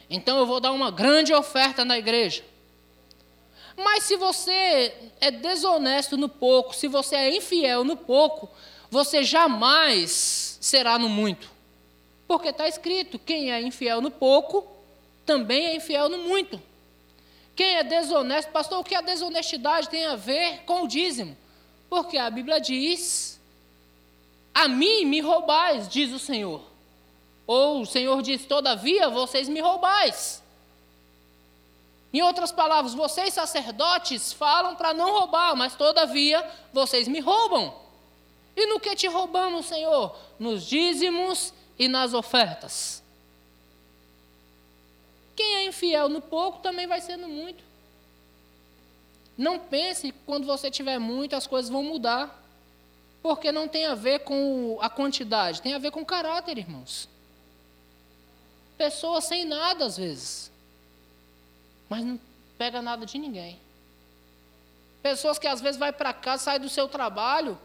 então 0.10 0.38
eu 0.38 0.46
vou 0.46 0.60
dar 0.60 0.72
uma 0.72 0.92
grande 0.92 1.34
oferta 1.34 1.84
na 1.84 1.98
igreja. 1.98 2.44
Mas 3.76 4.04
se 4.04 4.16
você 4.16 4.94
é 5.20 5.32
desonesto 5.32 6.18
no 6.18 6.30
pouco, 6.30 6.76
se 6.76 6.88
você 6.88 7.16
é 7.16 7.36
infiel 7.36 7.84
no 7.84 7.96
pouco, 7.96 8.50
você 8.90 9.24
jamais 9.24 10.58
será 10.62 11.00
no 11.00 11.10
muito. 11.10 11.50
Porque 12.28 12.50
está 12.50 12.68
escrito: 12.68 13.20
quem 13.20 13.52
é 13.52 13.62
infiel 13.62 14.02
no 14.02 14.12
pouco, 14.12 14.68
também 15.26 15.66
é 15.66 15.76
infiel 15.76 16.10
no 16.10 16.20
muito. 16.20 16.62
Quem 17.62 17.76
é 17.76 17.84
desonesto, 17.84 18.52
pastor, 18.52 18.80
o 18.80 18.84
que 18.84 18.96
a 18.96 19.02
desonestidade 19.02 19.88
tem 19.88 20.04
a 20.08 20.16
ver 20.16 20.64
com 20.66 20.82
o 20.82 20.88
dízimo? 20.88 21.38
Porque 21.92 22.18
a 22.18 22.28
Bíblia 22.28 22.60
diz: 22.60 23.40
A 24.52 24.68
mim 24.68 25.06
me 25.06 25.22
roubais, 25.22 25.88
diz 25.88 26.12
o 26.12 26.18
Senhor. 26.18 26.60
Ou 27.46 27.82
o 27.82 27.86
Senhor 27.86 28.20
diz: 28.24 28.48
Todavia 28.48 29.10
vocês 29.10 29.48
me 29.48 29.60
roubais. 29.60 30.42
Em 32.12 32.24
outras 32.24 32.52
palavras, 32.52 32.96
vocês 32.96 33.32
sacerdotes 33.32 34.34
falam 34.34 34.76
para 34.76 34.92
não 34.92 35.12
roubar, 35.12 35.56
mas 35.56 35.76
todavia 35.76 36.44
vocês 36.74 37.08
me 37.08 37.20
roubam. 37.20 37.76
E 38.56 38.66
no 38.66 38.80
que 38.80 38.96
te 38.96 39.06
roubamos, 39.06 39.68
Senhor? 39.68 40.18
Nos 40.40 40.66
dízimos 40.66 41.54
e 41.78 41.88
nas 41.88 42.16
ofertas. 42.16 43.01
Quem 45.42 45.56
é 45.56 45.66
infiel 45.66 46.08
no 46.08 46.22
pouco 46.22 46.60
também 46.60 46.86
vai 46.86 47.02
ser 47.02 47.18
no 47.18 47.28
muito. 47.28 47.64
Não 49.36 49.58
pense 49.58 50.12
que 50.12 50.20
quando 50.24 50.46
você 50.46 50.70
tiver 50.70 51.00
muito 51.00 51.36
as 51.36 51.48
coisas 51.48 51.72
vão 51.72 51.82
mudar. 51.82 52.40
Porque 53.24 53.52
não 53.52 53.68
tem 53.68 53.88
a 53.88 53.96
ver 53.96 54.20
com 54.20 54.78
a 54.82 54.88
quantidade, 54.88 55.60
tem 55.60 55.74
a 55.74 55.80
ver 55.80 55.90
com 55.90 56.02
o 56.02 56.06
caráter, 56.06 56.60
irmãos. 56.60 57.10
Pessoas 58.78 59.24
sem 59.24 59.44
nada 59.44 59.86
às 59.86 59.98
vezes, 59.98 60.52
mas 61.90 62.06
não 62.06 62.20
pega 62.56 62.80
nada 62.80 63.04
de 63.04 63.18
ninguém. 63.18 63.60
Pessoas 65.02 65.40
que 65.40 65.48
às 65.48 65.60
vezes 65.60 65.80
vai 65.80 65.92
para 65.92 66.14
casa, 66.14 66.44
sai 66.44 66.60
do 66.60 66.70
seu 66.70 66.88
trabalho, 66.88 67.58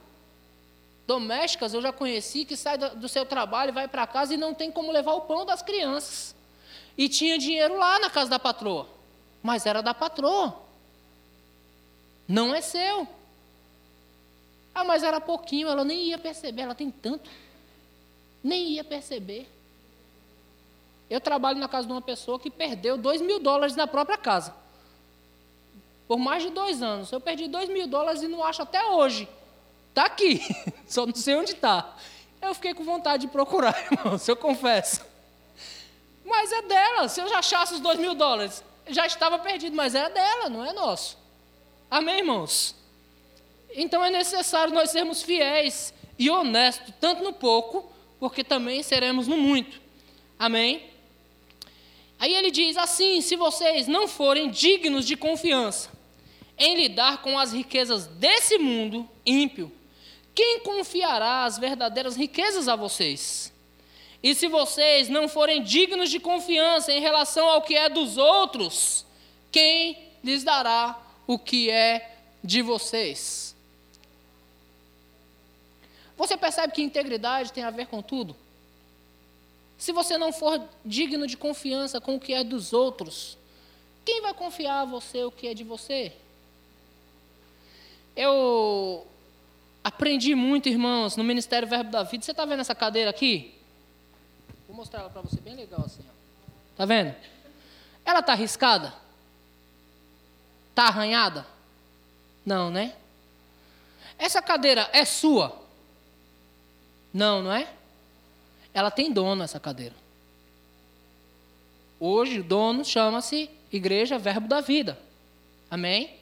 domésticas 1.06 1.74
eu 1.74 1.82
já 1.82 1.92
conheci 1.92 2.46
que 2.46 2.56
sai 2.56 2.78
do 2.78 3.08
seu 3.08 3.26
trabalho, 3.26 3.72
vai 3.72 3.86
para 3.86 4.06
casa 4.06 4.32
e 4.32 4.38
não 4.38 4.54
tem 4.54 4.70
como 4.70 4.92
levar 4.92 5.12
o 5.12 5.22
pão 5.22 5.44
das 5.44 5.60
crianças. 5.60 6.35
E 6.96 7.08
tinha 7.08 7.38
dinheiro 7.38 7.78
lá 7.78 7.98
na 7.98 8.08
casa 8.08 8.30
da 8.30 8.38
patroa, 8.38 8.88
mas 9.42 9.66
era 9.66 9.82
da 9.82 9.92
patroa. 9.92 10.62
Não 12.26 12.54
é 12.54 12.60
seu. 12.60 13.06
Ah, 14.74 14.84
mas 14.84 15.02
era 15.02 15.20
pouquinho, 15.20 15.68
ela 15.68 15.84
nem 15.84 16.04
ia 16.06 16.18
perceber, 16.18 16.62
ela 16.62 16.74
tem 16.74 16.90
tanto. 16.90 17.30
Nem 18.42 18.72
ia 18.72 18.84
perceber. 18.84 19.48
Eu 21.08 21.20
trabalho 21.20 21.58
na 21.58 21.68
casa 21.68 21.86
de 21.86 21.92
uma 21.92 22.02
pessoa 22.02 22.38
que 22.38 22.50
perdeu 22.50 22.98
dois 22.98 23.20
mil 23.20 23.38
dólares 23.38 23.76
na 23.76 23.86
própria 23.86 24.18
casa. 24.18 24.54
Por 26.08 26.18
mais 26.18 26.42
de 26.42 26.50
dois 26.50 26.82
anos. 26.82 27.10
Eu 27.10 27.20
perdi 27.20 27.48
dois 27.48 27.68
mil 27.68 27.86
dólares 27.86 28.22
e 28.22 28.28
não 28.28 28.44
acho 28.44 28.62
até 28.62 28.84
hoje. 28.84 29.28
Está 29.88 30.06
aqui. 30.06 30.40
Só 30.86 31.06
não 31.06 31.14
sei 31.14 31.36
onde 31.36 31.52
está. 31.52 31.96
Eu 32.40 32.54
fiquei 32.54 32.74
com 32.74 32.84
vontade 32.84 33.22
de 33.22 33.32
procurar, 33.32 33.74
irmão, 33.90 34.18
se 34.18 34.30
eu 34.30 34.36
confesso. 34.36 35.00
Mas 36.26 36.50
é 36.52 36.62
dela. 36.62 37.08
Se 37.08 37.20
eu 37.20 37.28
já 37.28 37.38
achasse 37.38 37.74
os 37.74 37.80
dois 37.80 37.98
mil 37.98 38.14
dólares, 38.14 38.62
já 38.88 39.06
estava 39.06 39.38
perdido, 39.38 39.74
mas 39.76 39.94
é 39.94 40.10
dela, 40.10 40.48
não 40.48 40.64
é 40.64 40.72
nosso. 40.72 41.16
Amém, 41.90 42.18
irmãos? 42.18 42.74
Então 43.70 44.04
é 44.04 44.10
necessário 44.10 44.74
nós 44.74 44.90
sermos 44.90 45.22
fiéis 45.22 45.94
e 46.18 46.28
honestos, 46.28 46.92
tanto 47.00 47.22
no 47.22 47.32
pouco, 47.32 47.90
porque 48.18 48.42
também 48.42 48.82
seremos 48.82 49.28
no 49.28 49.36
muito. 49.36 49.80
Amém? 50.38 50.90
Aí 52.18 52.34
ele 52.34 52.50
diz 52.50 52.76
assim: 52.76 53.20
se 53.20 53.36
vocês 53.36 53.86
não 53.86 54.08
forem 54.08 54.50
dignos 54.50 55.06
de 55.06 55.16
confiança 55.16 55.90
em 56.58 56.74
lidar 56.74 57.22
com 57.22 57.38
as 57.38 57.52
riquezas 57.52 58.06
desse 58.06 58.58
mundo 58.58 59.08
ímpio, 59.24 59.70
quem 60.34 60.60
confiará 60.60 61.44
as 61.44 61.58
verdadeiras 61.58 62.16
riquezas 62.16 62.68
a 62.68 62.74
vocês? 62.74 63.52
E 64.26 64.34
se 64.34 64.48
vocês 64.48 65.08
não 65.08 65.28
forem 65.28 65.62
dignos 65.62 66.10
de 66.10 66.18
confiança 66.18 66.90
em 66.90 67.00
relação 67.00 67.48
ao 67.48 67.62
que 67.62 67.76
é 67.76 67.88
dos 67.88 68.16
outros, 68.16 69.06
quem 69.52 69.96
lhes 70.20 70.42
dará 70.42 71.00
o 71.28 71.38
que 71.38 71.70
é 71.70 72.18
de 72.42 72.60
vocês? 72.60 73.54
Você 76.16 76.36
percebe 76.36 76.72
que 76.72 76.82
integridade 76.82 77.52
tem 77.52 77.62
a 77.62 77.70
ver 77.70 77.86
com 77.86 78.02
tudo? 78.02 78.34
Se 79.78 79.92
você 79.92 80.18
não 80.18 80.32
for 80.32 80.60
digno 80.84 81.28
de 81.28 81.36
confiança 81.36 82.00
com 82.00 82.16
o 82.16 82.20
que 82.20 82.34
é 82.34 82.42
dos 82.42 82.72
outros, 82.72 83.38
quem 84.04 84.22
vai 84.22 84.34
confiar 84.34 84.80
a 84.80 84.84
você 84.84 85.22
o 85.22 85.30
que 85.30 85.46
é 85.46 85.54
de 85.54 85.62
você? 85.62 86.12
Eu 88.16 89.06
aprendi 89.84 90.34
muito, 90.34 90.68
irmãos, 90.68 91.16
no 91.16 91.22
Ministério 91.22 91.68
Verbo 91.68 91.92
da 91.92 92.02
Vida. 92.02 92.24
Você 92.24 92.32
está 92.32 92.44
vendo 92.44 92.58
essa 92.58 92.74
cadeira 92.74 93.10
aqui? 93.10 93.55
Vou 94.76 94.82
mostrar 94.82 95.00
ela 95.00 95.08
para 95.08 95.22
você 95.22 95.40
bem 95.40 95.54
legal 95.54 95.80
assim. 95.86 96.04
Está 96.72 96.84
vendo? 96.84 97.14
Ela 98.04 98.20
está 98.20 98.32
arriscada? 98.32 98.92
Está 100.68 100.88
arranhada? 100.88 101.46
Não, 102.44 102.70
né? 102.70 102.94
Essa 104.18 104.42
cadeira 104.42 104.86
é 104.92 105.06
sua? 105.06 105.58
Não, 107.10 107.42
não 107.42 107.52
é? 107.54 107.72
Ela 108.74 108.90
tem 108.90 109.10
dono, 109.10 109.42
essa 109.42 109.58
cadeira. 109.58 109.94
Hoje, 111.98 112.40
o 112.40 112.44
dono 112.44 112.84
chama-se 112.84 113.48
Igreja 113.72 114.18
Verbo 114.18 114.46
da 114.46 114.60
Vida. 114.60 114.98
Amém? 115.70 116.18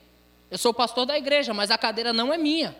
Eu 0.48 0.58
sou 0.58 0.72
pastor 0.72 1.06
da 1.06 1.18
igreja, 1.18 1.52
mas 1.52 1.72
a 1.72 1.76
cadeira 1.76 2.12
não 2.12 2.32
é 2.32 2.38
minha. 2.38 2.76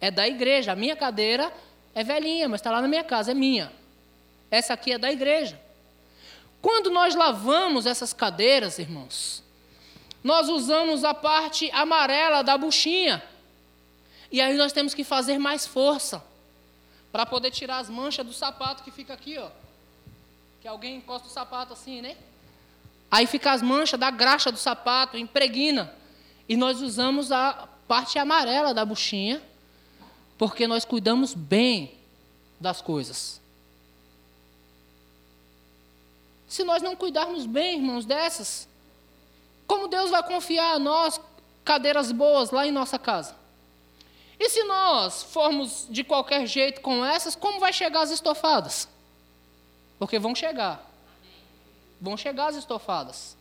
É 0.00 0.10
da 0.10 0.26
igreja. 0.26 0.72
A 0.72 0.76
minha 0.76 0.96
cadeira 0.96 1.52
é 1.94 2.02
velhinha, 2.02 2.48
mas 2.48 2.62
está 2.62 2.70
lá 2.70 2.80
na 2.80 2.88
minha 2.88 3.04
casa, 3.04 3.32
é 3.32 3.34
minha. 3.34 3.70
Essa 4.50 4.74
aqui 4.74 4.92
é 4.92 4.98
da 4.98 5.10
igreja. 5.10 5.60
Quando 6.60 6.90
nós 6.90 7.14
lavamos 7.14 7.86
essas 7.86 8.12
cadeiras, 8.12 8.78
irmãos, 8.78 9.42
nós 10.22 10.48
usamos 10.48 11.04
a 11.04 11.14
parte 11.14 11.70
amarela 11.70 12.42
da 12.42 12.58
buchinha. 12.58 13.22
E 14.30 14.40
aí 14.40 14.56
nós 14.56 14.72
temos 14.72 14.94
que 14.94 15.04
fazer 15.04 15.38
mais 15.38 15.66
força 15.66 16.22
para 17.12 17.24
poder 17.24 17.50
tirar 17.50 17.78
as 17.78 17.88
manchas 17.88 18.26
do 18.26 18.32
sapato 18.32 18.82
que 18.82 18.90
fica 18.90 19.14
aqui, 19.14 19.38
ó. 19.38 19.48
Que 20.60 20.68
alguém 20.68 20.96
encosta 20.96 21.28
o 21.28 21.30
sapato 21.30 21.72
assim, 21.72 22.02
né? 22.02 22.16
Aí 23.10 23.26
fica 23.26 23.52
as 23.52 23.62
manchas 23.62 23.98
da 23.98 24.10
graxa 24.10 24.52
do 24.52 24.58
sapato, 24.58 25.16
impregna. 25.16 25.94
E 26.48 26.56
nós 26.56 26.82
usamos 26.82 27.32
a 27.32 27.68
parte 27.86 28.18
amarela 28.18 28.74
da 28.74 28.84
buchinha, 28.84 29.40
porque 30.36 30.66
nós 30.66 30.84
cuidamos 30.84 31.32
bem 31.32 31.94
das 32.60 32.82
coisas. 32.82 33.37
Se 36.48 36.64
nós 36.64 36.82
não 36.82 36.96
cuidarmos 36.96 37.44
bem, 37.44 37.76
irmãos, 37.76 38.06
dessas, 38.06 38.66
como 39.66 39.86
Deus 39.86 40.10
vai 40.10 40.22
confiar 40.22 40.74
a 40.74 40.78
nós 40.78 41.20
cadeiras 41.62 42.10
boas 42.10 42.50
lá 42.50 42.66
em 42.66 42.72
nossa 42.72 42.98
casa? 42.98 43.36
E 44.40 44.48
se 44.48 44.62
nós 44.64 45.22
formos 45.24 45.86
de 45.90 46.02
qualquer 46.02 46.46
jeito 46.46 46.80
com 46.80 47.04
essas, 47.04 47.36
como 47.36 47.60
vai 47.60 47.72
chegar 47.72 48.00
as 48.00 48.10
estofadas? 48.10 48.88
Porque 49.98 50.18
vão 50.18 50.34
chegar. 50.34 50.88
Vão 52.00 52.16
chegar 52.16 52.46
as 52.46 52.56
estofadas. 52.56 53.36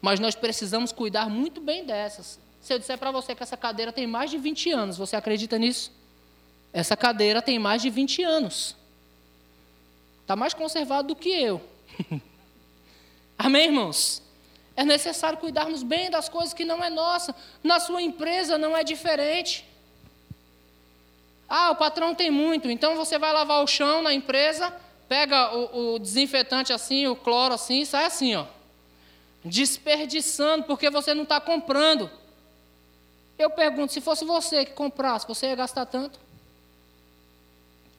Mas 0.00 0.20
nós 0.20 0.34
precisamos 0.34 0.92
cuidar 0.92 1.30
muito 1.30 1.60
bem 1.60 1.86
dessas. 1.86 2.38
Se 2.60 2.74
eu 2.74 2.78
disser 2.78 2.98
para 2.98 3.12
você 3.12 3.34
que 3.34 3.42
essa 3.42 3.56
cadeira 3.56 3.92
tem 3.92 4.06
mais 4.06 4.30
de 4.30 4.36
20 4.36 4.72
anos, 4.72 4.96
você 4.98 5.14
acredita 5.16 5.56
nisso? 5.56 5.92
Essa 6.72 6.96
cadeira 6.96 7.40
tem 7.40 7.58
mais 7.58 7.80
de 7.80 7.88
20 7.88 8.22
anos. 8.24 8.76
Está 10.22 10.34
mais 10.34 10.52
conservado 10.52 11.08
do 11.08 11.16
que 11.16 11.30
eu. 11.30 11.62
Amém, 13.38 13.66
irmãos? 13.66 14.22
É 14.76 14.84
necessário 14.84 15.38
cuidarmos 15.38 15.82
bem 15.82 16.10
das 16.10 16.28
coisas 16.28 16.52
que 16.52 16.64
não 16.64 16.84
é 16.84 16.90
nossa. 16.90 17.34
Na 17.62 17.80
sua 17.80 18.02
empresa 18.02 18.58
não 18.58 18.76
é 18.76 18.84
diferente. 18.84 19.64
Ah, 21.48 21.70
o 21.70 21.76
patrão 21.76 22.14
tem 22.14 22.30
muito, 22.30 22.68
então 22.68 22.96
você 22.96 23.18
vai 23.18 23.32
lavar 23.32 23.62
o 23.62 23.66
chão 23.66 24.02
na 24.02 24.12
empresa, 24.12 24.74
pega 25.08 25.54
o, 25.54 25.94
o 25.94 25.98
desinfetante 25.98 26.72
assim, 26.72 27.06
o 27.06 27.14
cloro 27.14 27.54
assim, 27.54 27.84
sai 27.84 28.04
assim, 28.04 28.34
ó. 28.34 28.46
Desperdiçando, 29.44 30.64
porque 30.64 30.90
você 30.90 31.14
não 31.14 31.22
está 31.22 31.40
comprando. 31.40 32.10
Eu 33.38 33.48
pergunto, 33.50 33.92
se 33.92 34.00
fosse 34.00 34.24
você 34.24 34.64
que 34.64 34.72
comprasse, 34.72 35.26
você 35.26 35.46
ia 35.46 35.54
gastar 35.54 35.86
tanto? 35.86 36.18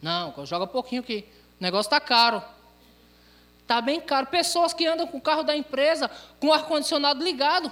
Não, 0.01 0.45
joga 0.45 0.67
pouquinho 0.67 1.01
que 1.01 1.25
o 1.59 1.63
negócio 1.63 1.87
está 1.87 1.99
caro. 2.01 2.43
Está 3.67 3.81
bem 3.81 3.99
caro. 3.99 4.27
Pessoas 4.27 4.73
que 4.73 4.85
andam 4.85 5.05
com 5.05 5.17
o 5.17 5.21
carro 5.21 5.43
da 5.43 5.53
empresa 5.53 6.09
com 6.39 6.47
o 6.47 6.53
ar-condicionado 6.53 7.21
ligado. 7.21 7.69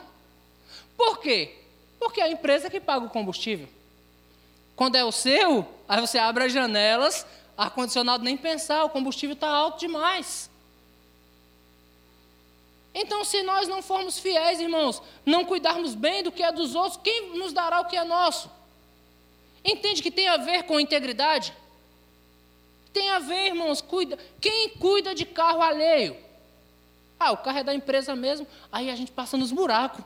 Por 0.97 1.21
quê? 1.21 1.55
Porque 1.97 2.19
é 2.19 2.25
a 2.25 2.29
empresa 2.29 2.69
que 2.69 2.81
paga 2.81 3.05
o 3.05 3.09
combustível. 3.09 3.69
Quando 4.75 4.97
é 4.97 5.05
o 5.05 5.11
seu, 5.13 5.65
aí 5.87 6.01
você 6.01 6.17
abre 6.17 6.43
as 6.43 6.51
janelas, 6.51 7.25
ar-condicionado 7.57 8.25
nem 8.25 8.35
pensar, 8.35 8.83
o 8.83 8.89
combustível 8.89 9.35
está 9.35 9.47
alto 9.47 9.79
demais. 9.79 10.49
Então, 12.93 13.23
se 13.23 13.41
nós 13.43 13.65
não 13.65 13.81
formos 13.81 14.19
fiéis, 14.19 14.59
irmãos, 14.59 15.01
não 15.25 15.45
cuidarmos 15.45 15.95
bem 15.95 16.21
do 16.21 16.31
que 16.31 16.43
é 16.43 16.51
dos 16.51 16.75
outros, 16.75 16.99
quem 17.01 17.37
nos 17.37 17.53
dará 17.53 17.79
o 17.79 17.85
que 17.85 17.95
é 17.95 18.03
nosso? 18.03 18.51
Entende 19.63 20.03
que 20.03 20.11
tem 20.11 20.27
a 20.27 20.35
ver 20.35 20.63
com 20.63 20.77
integridade? 20.77 21.53
Tem 22.95 23.09
a 23.09 23.19
ver, 23.19 23.47
irmãos, 23.47 23.81
cuida. 23.81 24.17
Quem 24.39 24.69
cuida 24.69 25.13
de 25.13 25.25
carro 25.25 25.61
alheio? 25.61 26.15
Ah, 27.19 27.33
o 27.33 27.37
carro 27.37 27.57
é 27.57 27.63
da 27.63 27.75
empresa 27.75 28.15
mesmo, 28.15 28.47
aí 28.71 28.89
a 28.89 28.95
gente 28.95 29.11
passa 29.11 29.35
nos 29.35 29.51
buracos. 29.51 30.01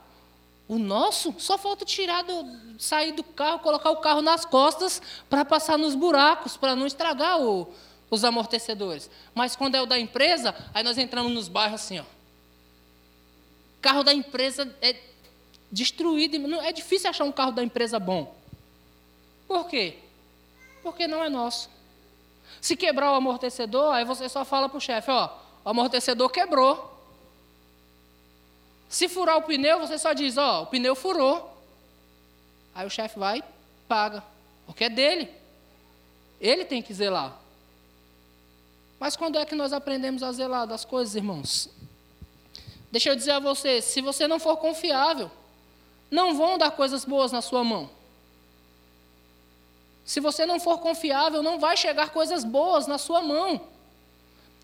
O 0.66 0.76
nosso, 0.76 1.32
só 1.38 1.56
falta 1.56 1.84
tirar 1.84 2.24
do, 2.24 2.80
sair 2.80 3.12
do 3.12 3.22
carro, 3.22 3.60
colocar 3.60 3.90
o 3.90 3.98
carro 3.98 4.20
nas 4.20 4.44
costas 4.44 5.00
para 5.28 5.44
passar 5.44 5.78
nos 5.78 5.94
buracos, 5.94 6.56
para 6.56 6.74
não 6.74 6.84
estragar 6.84 7.40
o, 7.40 7.72
os 8.10 8.24
amortecedores. 8.24 9.08
Mas 9.32 9.54
quando 9.54 9.76
é 9.76 9.80
o 9.80 9.86
da 9.86 9.96
empresa, 9.96 10.52
aí 10.74 10.82
nós 10.82 10.98
entramos 10.98 11.30
nos 11.30 11.46
bairros 11.46 11.80
assim, 11.80 12.00
ó. 12.00 12.04
Carro 13.80 14.02
da 14.02 14.12
empresa 14.12 14.76
é 14.82 15.00
destruído. 15.70 16.36
É 16.56 16.72
difícil 16.72 17.08
achar 17.08 17.22
um 17.22 17.30
carro 17.30 17.52
da 17.52 17.62
empresa 17.62 18.00
bom. 18.00 18.36
Por 19.46 19.68
quê? 19.68 19.98
Porque 20.82 21.06
não 21.06 21.22
é 21.22 21.28
nosso. 21.28 21.70
Se 22.60 22.76
quebrar 22.76 23.12
o 23.12 23.14
amortecedor, 23.14 23.94
aí 23.94 24.04
você 24.04 24.28
só 24.28 24.44
fala 24.44 24.68
para 24.68 24.78
o 24.78 24.80
chefe, 24.80 25.10
ó, 25.10 25.30
o 25.64 25.68
amortecedor 25.70 26.28
quebrou. 26.30 26.88
Se 28.88 29.08
furar 29.08 29.38
o 29.38 29.42
pneu, 29.42 29.78
você 29.78 29.98
só 29.98 30.12
diz, 30.12 30.36
ó, 30.36 30.62
o 30.62 30.66
pneu 30.66 30.94
furou. 30.94 31.56
Aí 32.74 32.86
o 32.86 32.90
chefe 32.90 33.18
vai, 33.18 33.42
paga, 33.88 34.22
porque 34.66 34.84
é 34.84 34.88
dele. 34.88 35.30
Ele 36.40 36.64
tem 36.64 36.82
que 36.82 36.92
zelar. 36.92 37.36
Mas 38.98 39.16
quando 39.16 39.38
é 39.38 39.46
que 39.46 39.54
nós 39.54 39.72
aprendemos 39.72 40.22
a 40.22 40.32
zelar 40.32 40.66
das 40.66 40.84
coisas, 40.84 41.14
irmãos? 41.14 41.70
Deixa 42.92 43.08
eu 43.08 43.16
dizer 43.16 43.32
a 43.32 43.38
você, 43.38 43.80
se 43.80 44.00
você 44.00 44.26
não 44.26 44.38
for 44.38 44.56
confiável, 44.56 45.30
não 46.10 46.36
vão 46.36 46.58
dar 46.58 46.72
coisas 46.72 47.04
boas 47.04 47.30
na 47.30 47.40
sua 47.40 47.62
mão. 47.62 47.88
Se 50.10 50.18
você 50.18 50.44
não 50.44 50.58
for 50.58 50.78
confiável, 50.78 51.40
não 51.40 51.60
vai 51.60 51.76
chegar 51.76 52.10
coisas 52.10 52.42
boas 52.42 52.88
na 52.88 52.98
sua 52.98 53.22
mão. 53.22 53.60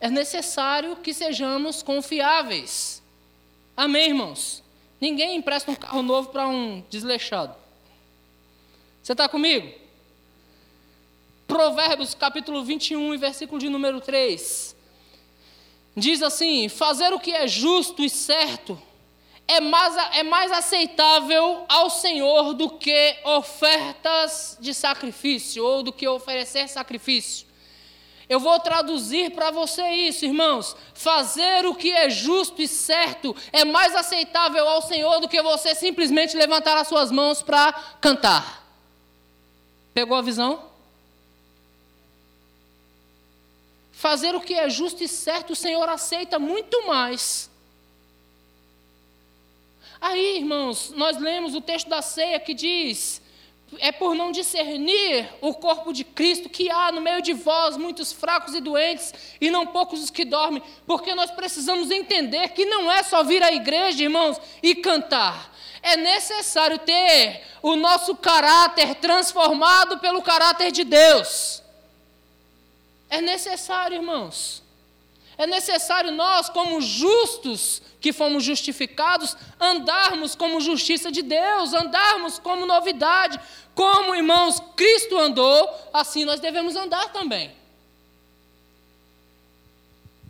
É 0.00 0.10
necessário 0.10 0.96
que 0.96 1.14
sejamos 1.14 1.84
confiáveis. 1.84 3.00
Amém, 3.76 4.08
irmãos? 4.08 4.60
Ninguém 5.00 5.36
empresta 5.36 5.70
um 5.70 5.76
carro 5.76 6.02
novo 6.02 6.30
para 6.30 6.48
um 6.48 6.82
desleixado. 6.90 7.54
Você 9.00 9.12
está 9.12 9.28
comigo? 9.28 9.72
Provérbios 11.46 12.12
capítulo 12.12 12.64
21 12.64 13.14
e 13.14 13.16
versículo 13.16 13.60
de 13.60 13.68
número 13.68 14.00
3. 14.00 14.74
Diz 15.96 16.22
assim: 16.22 16.68
Fazer 16.68 17.12
o 17.12 17.20
que 17.20 17.30
é 17.30 17.46
justo 17.46 18.02
e 18.02 18.10
certo 18.10 18.82
é 19.48 19.60
mais, 19.60 19.96
é 20.14 20.22
mais 20.22 20.50
aceitável 20.50 21.64
ao 21.68 21.88
Senhor 21.88 22.52
do 22.54 22.70
que 22.70 23.16
ofertas 23.24 24.56
de 24.60 24.74
sacrifício 24.74 25.64
ou 25.64 25.82
do 25.82 25.92
que 25.92 26.06
oferecer 26.08 26.68
sacrifício. 26.68 27.46
Eu 28.28 28.40
vou 28.40 28.58
traduzir 28.58 29.30
para 29.30 29.52
você 29.52 29.88
isso, 29.88 30.24
irmãos. 30.24 30.76
Fazer 30.94 31.64
o 31.64 31.74
que 31.76 31.92
é 31.92 32.10
justo 32.10 32.60
e 32.60 32.66
certo 32.66 33.36
é 33.52 33.64
mais 33.64 33.94
aceitável 33.94 34.68
ao 34.68 34.82
Senhor 34.82 35.20
do 35.20 35.28
que 35.28 35.40
você 35.40 35.76
simplesmente 35.76 36.36
levantar 36.36 36.76
as 36.76 36.88
suas 36.88 37.12
mãos 37.12 37.40
para 37.40 37.72
cantar. 38.00 38.66
Pegou 39.94 40.16
a 40.16 40.22
visão? 40.22 40.70
Fazer 43.92 44.34
o 44.34 44.40
que 44.40 44.54
é 44.54 44.68
justo 44.68 45.04
e 45.04 45.08
certo, 45.08 45.52
o 45.52 45.56
Senhor 45.56 45.88
aceita 45.88 46.38
muito 46.38 46.86
mais 46.86 47.48
Aí, 50.00 50.38
irmãos, 50.38 50.92
nós 50.94 51.16
lemos 51.16 51.54
o 51.54 51.60
texto 51.60 51.88
da 51.88 52.02
ceia 52.02 52.38
que 52.38 52.54
diz: 52.54 53.20
é 53.78 53.90
por 53.90 54.14
não 54.14 54.30
discernir 54.30 55.28
o 55.40 55.54
corpo 55.54 55.92
de 55.92 56.04
Cristo 56.04 56.48
que 56.48 56.70
há 56.70 56.92
no 56.92 57.00
meio 57.00 57.20
de 57.20 57.32
vós 57.32 57.76
muitos 57.76 58.12
fracos 58.12 58.54
e 58.54 58.60
doentes 58.60 59.12
e 59.40 59.50
não 59.50 59.66
poucos 59.66 60.02
os 60.02 60.10
que 60.10 60.24
dormem, 60.24 60.62
porque 60.86 61.14
nós 61.14 61.30
precisamos 61.30 61.90
entender 61.90 62.50
que 62.50 62.64
não 62.64 62.90
é 62.90 63.02
só 63.02 63.24
vir 63.24 63.42
à 63.42 63.52
igreja, 63.52 64.02
irmãos, 64.02 64.40
e 64.62 64.74
cantar. 64.74 65.54
É 65.82 65.96
necessário 65.96 66.78
ter 66.78 67.42
o 67.62 67.76
nosso 67.76 68.16
caráter 68.16 68.94
transformado 68.96 69.98
pelo 69.98 70.22
caráter 70.22 70.70
de 70.70 70.84
Deus. 70.84 71.62
É 73.08 73.20
necessário, 73.20 73.96
irmãos. 73.96 74.65
É 75.38 75.46
necessário 75.46 76.10
nós, 76.12 76.48
como 76.48 76.80
justos 76.80 77.82
que 78.00 78.12
fomos 78.12 78.42
justificados, 78.42 79.36
andarmos 79.60 80.34
como 80.34 80.60
justiça 80.60 81.10
de 81.10 81.22
Deus, 81.22 81.74
andarmos 81.74 82.38
como 82.38 82.64
novidade. 82.64 83.38
Como, 83.74 84.14
irmãos, 84.14 84.60
Cristo 84.74 85.18
andou, 85.18 85.68
assim 85.92 86.24
nós 86.24 86.40
devemos 86.40 86.74
andar 86.74 87.12
também. 87.12 87.54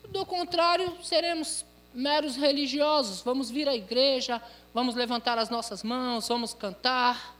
Do 0.08 0.26
contrário, 0.26 0.96
seremos 1.04 1.64
meros 1.94 2.34
religiosos. 2.34 3.20
Vamos 3.20 3.48
vir 3.48 3.68
à 3.68 3.76
igreja, 3.76 4.42
vamos 4.74 4.96
levantar 4.96 5.38
as 5.38 5.48
nossas 5.48 5.82
mãos, 5.84 6.26
vamos 6.26 6.52
cantar, 6.52 7.36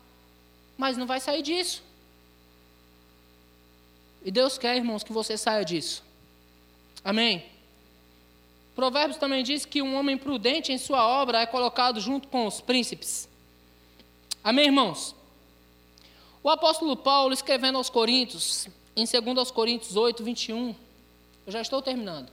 mas 0.77 0.97
não 0.97 1.07
vai 1.07 1.19
sair 1.19 1.43
disso. 1.43 1.83
E 4.25 4.31
Deus 4.31 4.59
quer, 4.59 4.77
irmãos, 4.77 5.03
que 5.03 5.13
você 5.13 5.37
saia 5.37 5.65
disso. 5.65 6.05
Amém? 7.05 7.56
Provérbios 8.77 9.17
também 9.17 9.43
diz 9.43 9.65
que 9.65 9.81
um 9.81 9.97
homem 9.97 10.19
prudente 10.19 10.71
em 10.71 10.77
sua 10.77 11.03
obra 11.03 11.41
é 11.41 11.47
colocado 11.47 11.99
junto 11.99 12.29
com 12.29 12.47
os 12.47 12.61
príncipes. 12.61 13.27
Amém, 14.45 14.67
irmãos? 14.67 15.17
O 16.43 16.51
apóstolo 16.51 16.95
Paulo, 16.95 17.33
escrevendo 17.33 17.79
aos 17.79 17.89
Coríntios, 17.89 18.69
em 18.95 19.07
2 19.07 19.51
Coríntios 19.51 19.97
8, 19.97 20.23
21, 20.23 20.77
eu 21.47 21.53
já 21.53 21.63
estou 21.63 21.81
terminando. 21.81 22.31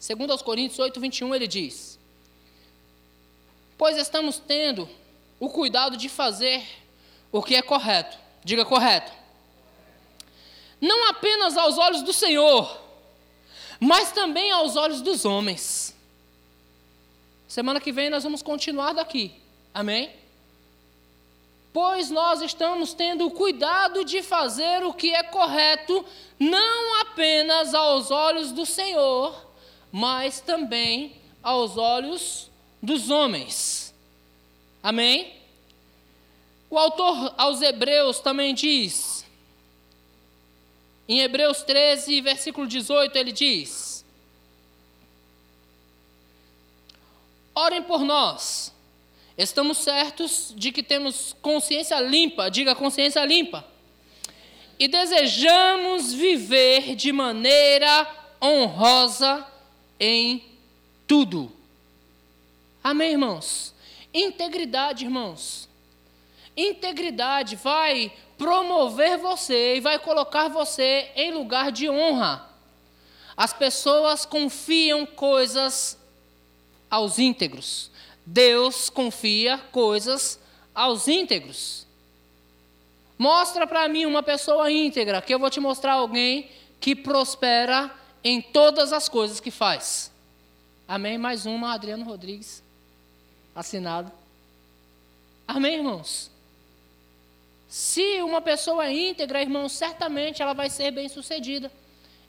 2 0.00 0.40
Coríntios 0.40 0.78
8, 0.78 0.98
21, 0.98 1.34
ele 1.34 1.46
diz: 1.46 1.98
Pois 3.76 3.98
estamos 3.98 4.38
tendo 4.38 4.88
o 5.38 5.50
cuidado 5.50 5.98
de 5.98 6.08
fazer 6.08 6.64
o 7.30 7.42
que 7.42 7.54
é 7.54 7.60
correto. 7.60 8.16
Diga 8.42 8.64
correto 8.64 9.17
não 10.80 11.08
apenas 11.08 11.56
aos 11.56 11.78
olhos 11.78 12.02
do 12.02 12.12
Senhor, 12.12 12.78
mas 13.80 14.12
também 14.12 14.50
aos 14.50 14.76
olhos 14.76 15.00
dos 15.00 15.24
homens. 15.24 15.96
Semana 17.46 17.80
que 17.80 17.92
vem 17.92 18.10
nós 18.10 18.24
vamos 18.24 18.42
continuar 18.42 18.92
daqui, 18.92 19.32
amém? 19.72 20.10
Pois 21.72 22.10
nós 22.10 22.42
estamos 22.42 22.92
tendo 22.92 23.26
o 23.26 23.30
cuidado 23.30 24.04
de 24.04 24.22
fazer 24.22 24.84
o 24.84 24.92
que 24.92 25.14
é 25.14 25.22
correto, 25.22 26.04
não 26.38 27.00
apenas 27.00 27.74
aos 27.74 28.10
olhos 28.10 28.52
do 28.52 28.66
Senhor, 28.66 29.46
mas 29.92 30.40
também 30.40 31.16
aos 31.42 31.76
olhos 31.76 32.50
dos 32.82 33.10
homens. 33.10 33.94
Amém? 34.82 35.34
O 36.70 36.78
autor 36.78 37.34
aos 37.36 37.62
Hebreus 37.62 38.20
também 38.20 38.54
diz: 38.54 39.17
em 41.08 41.20
Hebreus 41.20 41.62
13, 41.62 42.20
versículo 42.20 42.66
18, 42.66 43.16
ele 43.16 43.32
diz: 43.32 44.04
Orem 47.54 47.82
por 47.82 48.04
nós. 48.04 48.72
Estamos 49.36 49.78
certos 49.78 50.52
de 50.56 50.72
que 50.72 50.82
temos 50.82 51.34
consciência 51.40 52.00
limpa, 52.00 52.50
diga 52.50 52.74
consciência 52.74 53.24
limpa. 53.24 53.64
E 54.78 54.86
desejamos 54.86 56.12
viver 56.12 56.94
de 56.94 57.12
maneira 57.12 58.06
honrosa 58.42 59.46
em 59.98 60.44
tudo. 61.06 61.50
Amém, 62.82 63.12
irmãos? 63.12 63.74
Integridade, 64.12 65.04
irmãos. 65.04 65.68
Integridade 66.56 67.56
vai 67.56 68.12
promover 68.38 69.18
você 69.18 69.76
e 69.76 69.80
vai 69.80 69.98
colocar 69.98 70.48
você 70.48 71.10
em 71.16 71.32
lugar 71.32 71.72
de 71.72 71.90
honra. 71.90 72.48
As 73.36 73.52
pessoas 73.52 74.24
confiam 74.24 75.04
coisas 75.04 75.98
aos 76.88 77.18
íntegros. 77.18 77.90
Deus 78.24 78.88
confia 78.88 79.58
coisas 79.72 80.38
aos 80.74 81.08
íntegros. 81.08 81.86
Mostra 83.18 83.66
para 83.66 83.88
mim 83.88 84.06
uma 84.06 84.22
pessoa 84.22 84.70
íntegra, 84.70 85.20
que 85.20 85.34
eu 85.34 85.38
vou 85.38 85.50
te 85.50 85.58
mostrar 85.58 85.94
alguém 85.94 86.48
que 86.80 86.94
prospera 86.94 87.92
em 88.22 88.40
todas 88.40 88.92
as 88.92 89.08
coisas 89.08 89.40
que 89.40 89.50
faz. 89.50 90.12
Amém? 90.86 91.18
Mais 91.18 91.44
uma, 91.44 91.74
Adriano 91.74 92.04
Rodrigues. 92.04 92.62
Assinado. 93.54 94.12
Amém, 95.46 95.76
irmãos? 95.76 96.30
Se 97.78 98.20
uma 98.22 98.40
pessoa 98.40 98.86
é 98.86 98.92
íntegra, 98.92 99.40
irmão, 99.40 99.68
certamente 99.68 100.42
ela 100.42 100.52
vai 100.52 100.68
ser 100.68 100.90
bem-sucedida 100.90 101.70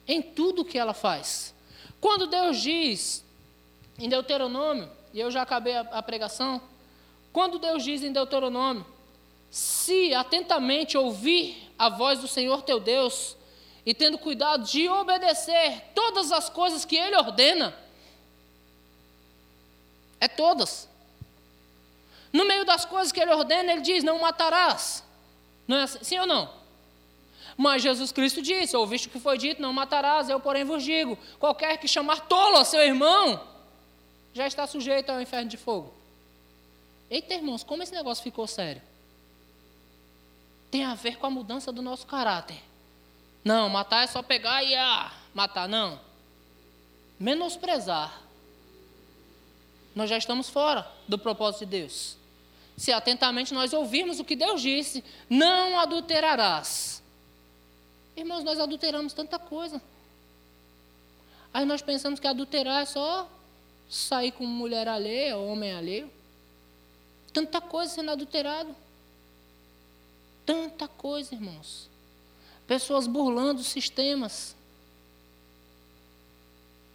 em 0.06 0.22
tudo 0.22 0.64
que 0.64 0.78
ela 0.78 0.94
faz. 0.94 1.52
Quando 2.00 2.28
Deus 2.28 2.62
diz 2.62 3.24
em 3.98 4.08
Deuteronômio, 4.08 4.88
e 5.12 5.18
eu 5.18 5.28
já 5.28 5.42
acabei 5.42 5.74
a, 5.74 5.80
a 5.80 6.00
pregação, 6.04 6.62
quando 7.32 7.58
Deus 7.58 7.82
diz 7.82 8.04
em 8.04 8.12
Deuteronômio, 8.12 8.86
se 9.50 10.14
atentamente 10.14 10.96
ouvir 10.96 11.72
a 11.76 11.88
voz 11.88 12.20
do 12.20 12.28
Senhor 12.28 12.62
teu 12.62 12.78
Deus, 12.78 13.36
e 13.84 13.92
tendo 13.92 14.18
cuidado 14.18 14.62
de 14.62 14.88
obedecer 14.88 15.82
todas 15.96 16.30
as 16.30 16.48
coisas 16.48 16.84
que 16.84 16.94
Ele 16.94 17.16
ordena, 17.16 17.76
é 20.20 20.28
todas. 20.28 20.88
No 22.32 22.44
meio 22.44 22.64
das 22.64 22.84
coisas 22.84 23.10
que 23.10 23.18
Ele 23.18 23.32
ordena, 23.32 23.72
Ele 23.72 23.80
diz: 23.80 24.04
Não 24.04 24.20
matarás. 24.20 25.09
Não 25.70 25.76
é 25.76 25.82
assim, 25.84 26.02
sim 26.02 26.18
ou 26.18 26.26
não? 26.26 26.50
Mas 27.56 27.80
Jesus 27.80 28.10
Cristo 28.10 28.42
disse: 28.42 28.76
Ouviste 28.76 29.06
o 29.06 29.10
que 29.12 29.20
foi 29.20 29.38
dito, 29.38 29.62
não 29.62 29.72
matarás, 29.72 30.28
eu, 30.28 30.40
porém, 30.40 30.64
vos 30.64 30.82
digo: 30.82 31.16
qualquer 31.38 31.78
que 31.78 31.86
chamar 31.86 32.26
tolo 32.26 32.56
a 32.56 32.64
seu 32.64 32.82
irmão, 32.82 33.40
já 34.34 34.48
está 34.48 34.66
sujeito 34.66 35.10
ao 35.10 35.22
inferno 35.22 35.48
de 35.48 35.56
fogo. 35.56 35.94
Eita, 37.08 37.34
irmãos, 37.34 37.62
como 37.62 37.84
esse 37.84 37.92
negócio 37.92 38.24
ficou 38.24 38.48
sério? 38.48 38.82
Tem 40.72 40.84
a 40.84 40.96
ver 40.96 41.18
com 41.18 41.26
a 41.28 41.30
mudança 41.30 41.70
do 41.70 41.82
nosso 41.82 42.04
caráter. 42.04 42.60
Não, 43.44 43.68
matar 43.68 44.02
é 44.02 44.08
só 44.08 44.24
pegar 44.24 44.64
e 44.64 44.74
ah, 44.74 45.12
matar, 45.32 45.68
não. 45.68 46.00
Menosprezar. 47.16 48.20
Nós 49.94 50.10
já 50.10 50.18
estamos 50.18 50.48
fora 50.48 50.90
do 51.06 51.16
propósito 51.16 51.60
de 51.60 51.78
Deus. 51.78 52.19
Se 52.80 52.90
atentamente 52.90 53.52
nós 53.52 53.74
ouvirmos 53.74 54.20
o 54.20 54.24
que 54.24 54.34
Deus 54.34 54.62
disse, 54.62 55.04
não 55.28 55.78
adulterarás. 55.78 57.02
Irmãos, 58.16 58.42
nós 58.42 58.58
adulteramos 58.58 59.12
tanta 59.12 59.38
coisa. 59.38 59.82
Aí 61.52 61.66
nós 61.66 61.82
pensamos 61.82 62.18
que 62.18 62.26
adulterar 62.26 62.80
é 62.80 62.86
só 62.86 63.30
sair 63.86 64.32
com 64.32 64.46
mulher 64.46 64.88
alheia, 64.88 65.36
homem 65.36 65.74
alheio. 65.74 66.10
Tanta 67.34 67.60
coisa 67.60 67.92
sendo 67.92 68.12
adulterado. 68.12 68.74
Tanta 70.46 70.88
coisa, 70.88 71.34
irmãos. 71.34 71.86
Pessoas 72.66 73.06
burlando 73.06 73.62
sistemas. 73.62 74.56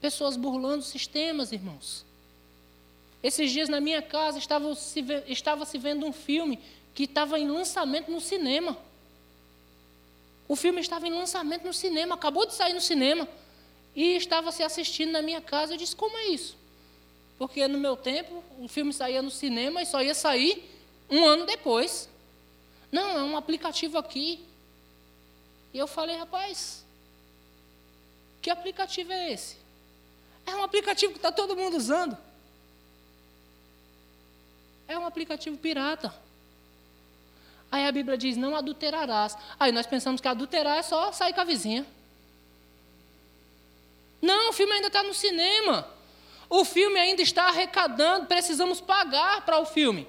Pessoas 0.02 0.36
burlando 0.36 0.82
sistemas, 0.82 1.52
irmãos. 1.52 2.04
Esses 3.26 3.52
dias 3.52 3.68
na 3.68 3.82
minha 3.82 4.04
casa 4.04 4.38
estava 4.38 4.76
se, 4.76 5.04
estava 5.26 5.66
se 5.66 5.80
vendo 5.80 6.06
um 6.06 6.14
filme 6.14 6.60
que 6.94 7.06
estava 7.06 7.40
em 7.40 7.50
lançamento 7.50 8.12
no 8.12 8.22
cinema. 8.22 8.78
O 10.48 10.56
filme 10.56 10.80
estava 10.80 11.08
em 11.08 11.12
lançamento 11.12 11.66
no 11.66 11.74
cinema, 11.74 12.14
acabou 12.14 12.46
de 12.46 12.54
sair 12.54 12.74
no 12.74 12.82
cinema. 12.82 13.28
E 13.96 14.16
estava 14.16 14.52
se 14.52 14.62
assistindo 14.62 15.12
na 15.12 15.24
minha 15.24 15.42
casa. 15.42 15.74
Eu 15.74 15.78
disse: 15.78 15.96
como 15.96 16.16
é 16.16 16.28
isso? 16.28 16.56
Porque 17.40 17.68
no 17.68 17.80
meu 17.80 17.98
tempo, 17.98 18.44
o 18.60 18.68
filme 18.68 18.94
saía 18.94 19.24
no 19.24 19.32
cinema 19.32 19.82
e 19.82 19.88
só 19.88 20.04
ia 20.04 20.14
sair 20.14 20.64
um 21.10 21.26
ano 21.26 21.48
depois. 21.48 22.08
Não, 22.92 23.10
é 23.10 23.24
um 23.24 23.36
aplicativo 23.36 23.98
aqui. 23.98 24.46
E 25.74 25.80
eu 25.80 25.88
falei, 25.88 26.16
rapaz, 26.16 26.86
que 28.40 28.52
aplicativo 28.52 29.12
é 29.12 29.34
esse? 29.34 29.58
É 30.46 30.56
um 30.56 30.62
aplicativo 30.62 31.14
que 31.14 31.18
está 31.18 31.32
todo 31.32 31.58
mundo 31.58 31.76
usando. 31.76 32.16
É 34.88 34.98
um 34.98 35.06
aplicativo 35.06 35.58
pirata. 35.58 36.14
Aí 37.72 37.86
a 37.86 37.92
Bíblia 37.92 38.18
diz: 38.18 38.38
não 38.38 38.56
adulterarás. 38.56 39.38
Aí 39.60 39.72
nós 39.72 39.86
pensamos 39.86 40.22
que 40.22 40.28
adulterar 40.28 40.78
é 40.78 40.82
só 40.82 41.12
sair 41.12 41.34
com 41.34 41.42
a 41.42 41.46
vizinha. 41.46 41.86
Não, 44.22 44.50
o 44.50 44.54
filme 44.54 44.74
ainda 44.74 44.88
está 44.88 45.04
no 45.04 45.14
cinema. 45.14 45.88
O 46.50 46.64
filme 46.64 47.00
ainda 47.00 47.22
está 47.22 47.48
arrecadando, 47.48 48.28
precisamos 48.28 48.80
pagar 48.80 49.44
para 49.46 49.60
o 49.60 49.66
filme. 49.66 50.08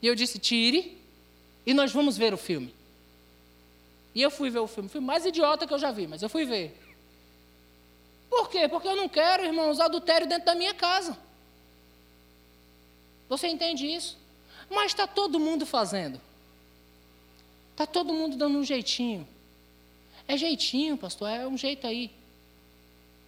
E 0.00 0.06
eu 0.06 0.14
disse: 0.14 0.38
tire, 0.38 1.00
e 1.64 1.74
nós 1.74 1.92
vamos 1.92 2.16
ver 2.16 2.32
o 2.32 2.38
filme. 2.38 2.74
E 4.14 4.22
eu 4.22 4.30
fui 4.30 4.48
ver 4.48 4.60
o 4.60 4.66
filme, 4.66 4.88
o 4.88 4.92
filme 4.92 5.06
mais 5.06 5.26
idiota 5.26 5.66
que 5.66 5.74
eu 5.74 5.78
já 5.78 5.90
vi, 5.90 6.06
mas 6.06 6.22
eu 6.22 6.28
fui 6.28 6.44
ver. 6.44 6.80
Por 8.30 8.48
quê? 8.48 8.68
Porque 8.68 8.88
eu 8.88 8.96
não 8.96 9.08
quero, 9.08 9.44
irmãos, 9.44 9.80
adultério 9.80 10.26
dentro 10.26 10.46
da 10.46 10.54
minha 10.54 10.74
casa. 10.74 11.18
Você 13.28 13.48
entende 13.48 13.86
isso? 13.86 14.16
Mas 14.70 14.92
está 14.92 15.06
todo 15.06 15.38
mundo 15.38 15.66
fazendo. 15.66 16.20
Está 17.72 17.86
todo 17.86 18.12
mundo 18.12 18.36
dando 18.36 18.58
um 18.58 18.64
jeitinho. 18.64 19.26
É 20.28 20.36
jeitinho, 20.36 20.96
pastor, 20.96 21.28
é 21.28 21.46
um 21.46 21.56
jeito 21.56 21.86
aí. 21.86 22.10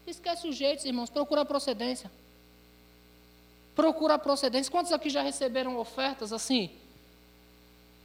Esquece 0.06 0.48
os 0.48 0.56
jeitos, 0.56 0.84
irmãos, 0.84 1.10
procura 1.10 1.42
a 1.42 1.44
procedência. 1.44 2.10
Procura 3.74 4.14
a 4.14 4.18
procedência. 4.18 4.70
Quantos 4.70 4.90
aqui 4.90 5.10
já 5.10 5.22
receberam 5.22 5.78
ofertas 5.78 6.32
assim? 6.32 6.70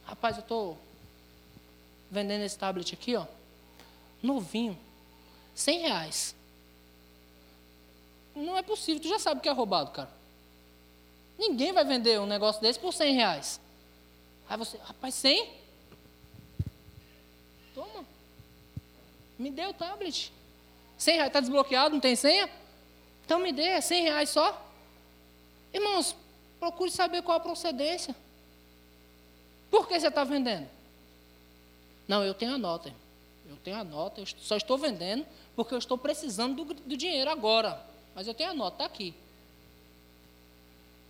Rapaz, 0.04 0.36
eu 0.36 0.42
estou 0.42 0.78
vendendo 2.10 2.42
esse 2.42 2.58
tablet 2.58 2.94
aqui, 2.94 3.16
ó. 3.16 3.26
Novinho. 4.22 4.78
100 5.54 5.80
reais. 5.80 6.34
Não 8.34 8.56
é 8.56 8.62
possível, 8.62 9.00
tu 9.00 9.08
já 9.08 9.18
sabe 9.18 9.40
que 9.40 9.48
é 9.48 9.52
roubado, 9.52 9.90
cara. 9.92 10.10
Ninguém 11.38 11.72
vai 11.72 11.84
vender 11.84 12.20
um 12.20 12.26
negócio 12.26 12.60
desse 12.60 12.78
por 12.78 12.92
100 12.92 13.14
reais. 13.14 13.60
Aí 14.48 14.56
você, 14.56 14.78
rapaz, 14.78 15.14
100? 15.14 15.50
Toma. 17.74 18.04
Me 19.38 19.50
dê 19.50 19.66
o 19.66 19.74
tablet. 19.74 20.32
100 20.96 21.14
reais, 21.14 21.28
está 21.28 21.40
desbloqueado, 21.40 21.94
não 21.94 22.00
tem 22.00 22.14
senha? 22.14 22.48
Então 23.24 23.38
me 23.38 23.52
dê, 23.52 23.62
é 23.62 23.80
100 23.80 24.02
reais 24.02 24.30
só. 24.30 24.60
Irmãos, 25.72 26.14
procure 26.60 26.90
saber 26.90 27.22
qual 27.22 27.36
a 27.36 27.40
procedência. 27.40 28.14
Por 29.70 29.88
que 29.88 29.98
você 29.98 30.06
está 30.06 30.22
vendendo? 30.22 30.68
Não, 32.06 32.22
eu 32.22 32.34
tenho 32.34 32.54
a 32.54 32.58
nota. 32.58 32.94
Eu 33.48 33.56
tenho 33.56 33.76
a 33.76 33.84
nota, 33.84 34.20
eu 34.20 34.26
só 34.26 34.56
estou 34.56 34.78
vendendo 34.78 35.26
porque 35.56 35.74
eu 35.74 35.78
estou 35.78 35.98
precisando 35.98 36.64
do, 36.64 36.74
do 36.74 36.96
dinheiro 36.96 37.30
agora. 37.30 37.84
Mas 38.14 38.26
eu 38.26 38.34
tenho 38.34 38.50
a 38.50 38.54
nota, 38.54 38.76
está 38.76 38.84
aqui. 38.84 39.14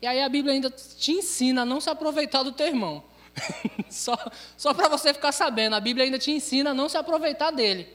E 0.03 0.07
aí 0.07 0.21
a 0.21 0.29
Bíblia 0.29 0.55
ainda 0.55 0.71
te 0.71 1.13
ensina 1.13 1.63
a 1.63 1.65
não 1.65 1.81
se 1.81 1.89
aproveitar 1.89 2.43
do 2.43 2.53
teu 2.53 2.67
irmão. 2.67 3.03
só 3.91 4.17
só 4.57 4.73
para 4.73 4.89
você 4.89 5.13
ficar 5.13 5.33
sabendo, 5.33 5.75
a 5.75 5.81
Bíblia 5.81 6.05
ainda 6.05 6.19
te 6.19 6.31
ensina 6.31 6.71
a 6.71 6.75
não 6.75 6.89
se 6.89 6.97
aproveitar 6.97 7.51
dele. 7.51 7.89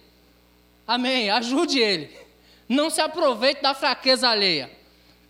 Amém. 0.88 1.30
Ajude 1.30 1.80
ele. 1.80 2.10
Não 2.68 2.90
se 2.90 3.00
aproveite 3.00 3.62
da 3.62 3.74
fraqueza 3.74 4.28
alheia. 4.28 4.72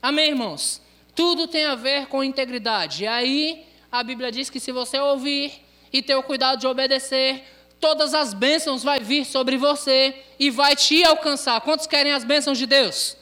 Amém, 0.01 0.29
irmãos? 0.29 0.81
Tudo 1.13 1.47
tem 1.47 1.65
a 1.65 1.75
ver 1.75 2.07
com 2.07 2.23
integridade. 2.23 3.03
E 3.03 3.07
aí, 3.07 3.65
a 3.91 4.01
Bíblia 4.01 4.31
diz 4.31 4.49
que 4.49 4.59
se 4.59 4.71
você 4.71 4.97
ouvir 4.97 5.51
e 5.91 6.01
ter 6.01 6.15
o 6.15 6.23
cuidado 6.23 6.59
de 6.59 6.67
obedecer, 6.67 7.43
todas 7.79 8.13
as 8.13 8.33
bênçãos 8.33 8.83
vai 8.83 8.99
vir 8.99 9.25
sobre 9.25 9.57
você 9.57 10.15
e 10.39 10.49
vai 10.49 10.75
te 10.75 11.03
alcançar. 11.03 11.59
Quantos 11.61 11.87
querem 11.87 12.13
as 12.13 12.23
bênçãos 12.23 12.57
de 12.57 12.65
Deus? 12.65 13.17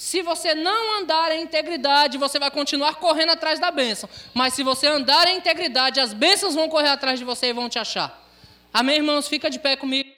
Se 0.00 0.22
você 0.22 0.54
não 0.54 0.98
andar 0.98 1.30
em 1.30 1.42
integridade, 1.42 2.16
você 2.16 2.38
vai 2.38 2.50
continuar 2.50 2.94
correndo 2.94 3.32
atrás 3.32 3.60
da 3.60 3.70
bênção. 3.70 4.08
Mas 4.32 4.54
se 4.54 4.62
você 4.62 4.86
andar 4.86 5.28
em 5.28 5.36
integridade, 5.36 6.00
as 6.00 6.14
bênçãos 6.14 6.54
vão 6.54 6.70
correr 6.70 6.88
atrás 6.88 7.18
de 7.18 7.24
você 7.26 7.48
e 7.48 7.52
vão 7.52 7.68
te 7.68 7.78
achar. 7.78 8.26
Amém, 8.72 8.96
irmãos? 8.96 9.28
Fica 9.28 9.50
de 9.50 9.58
pé 9.58 9.76
comigo. 9.76 10.10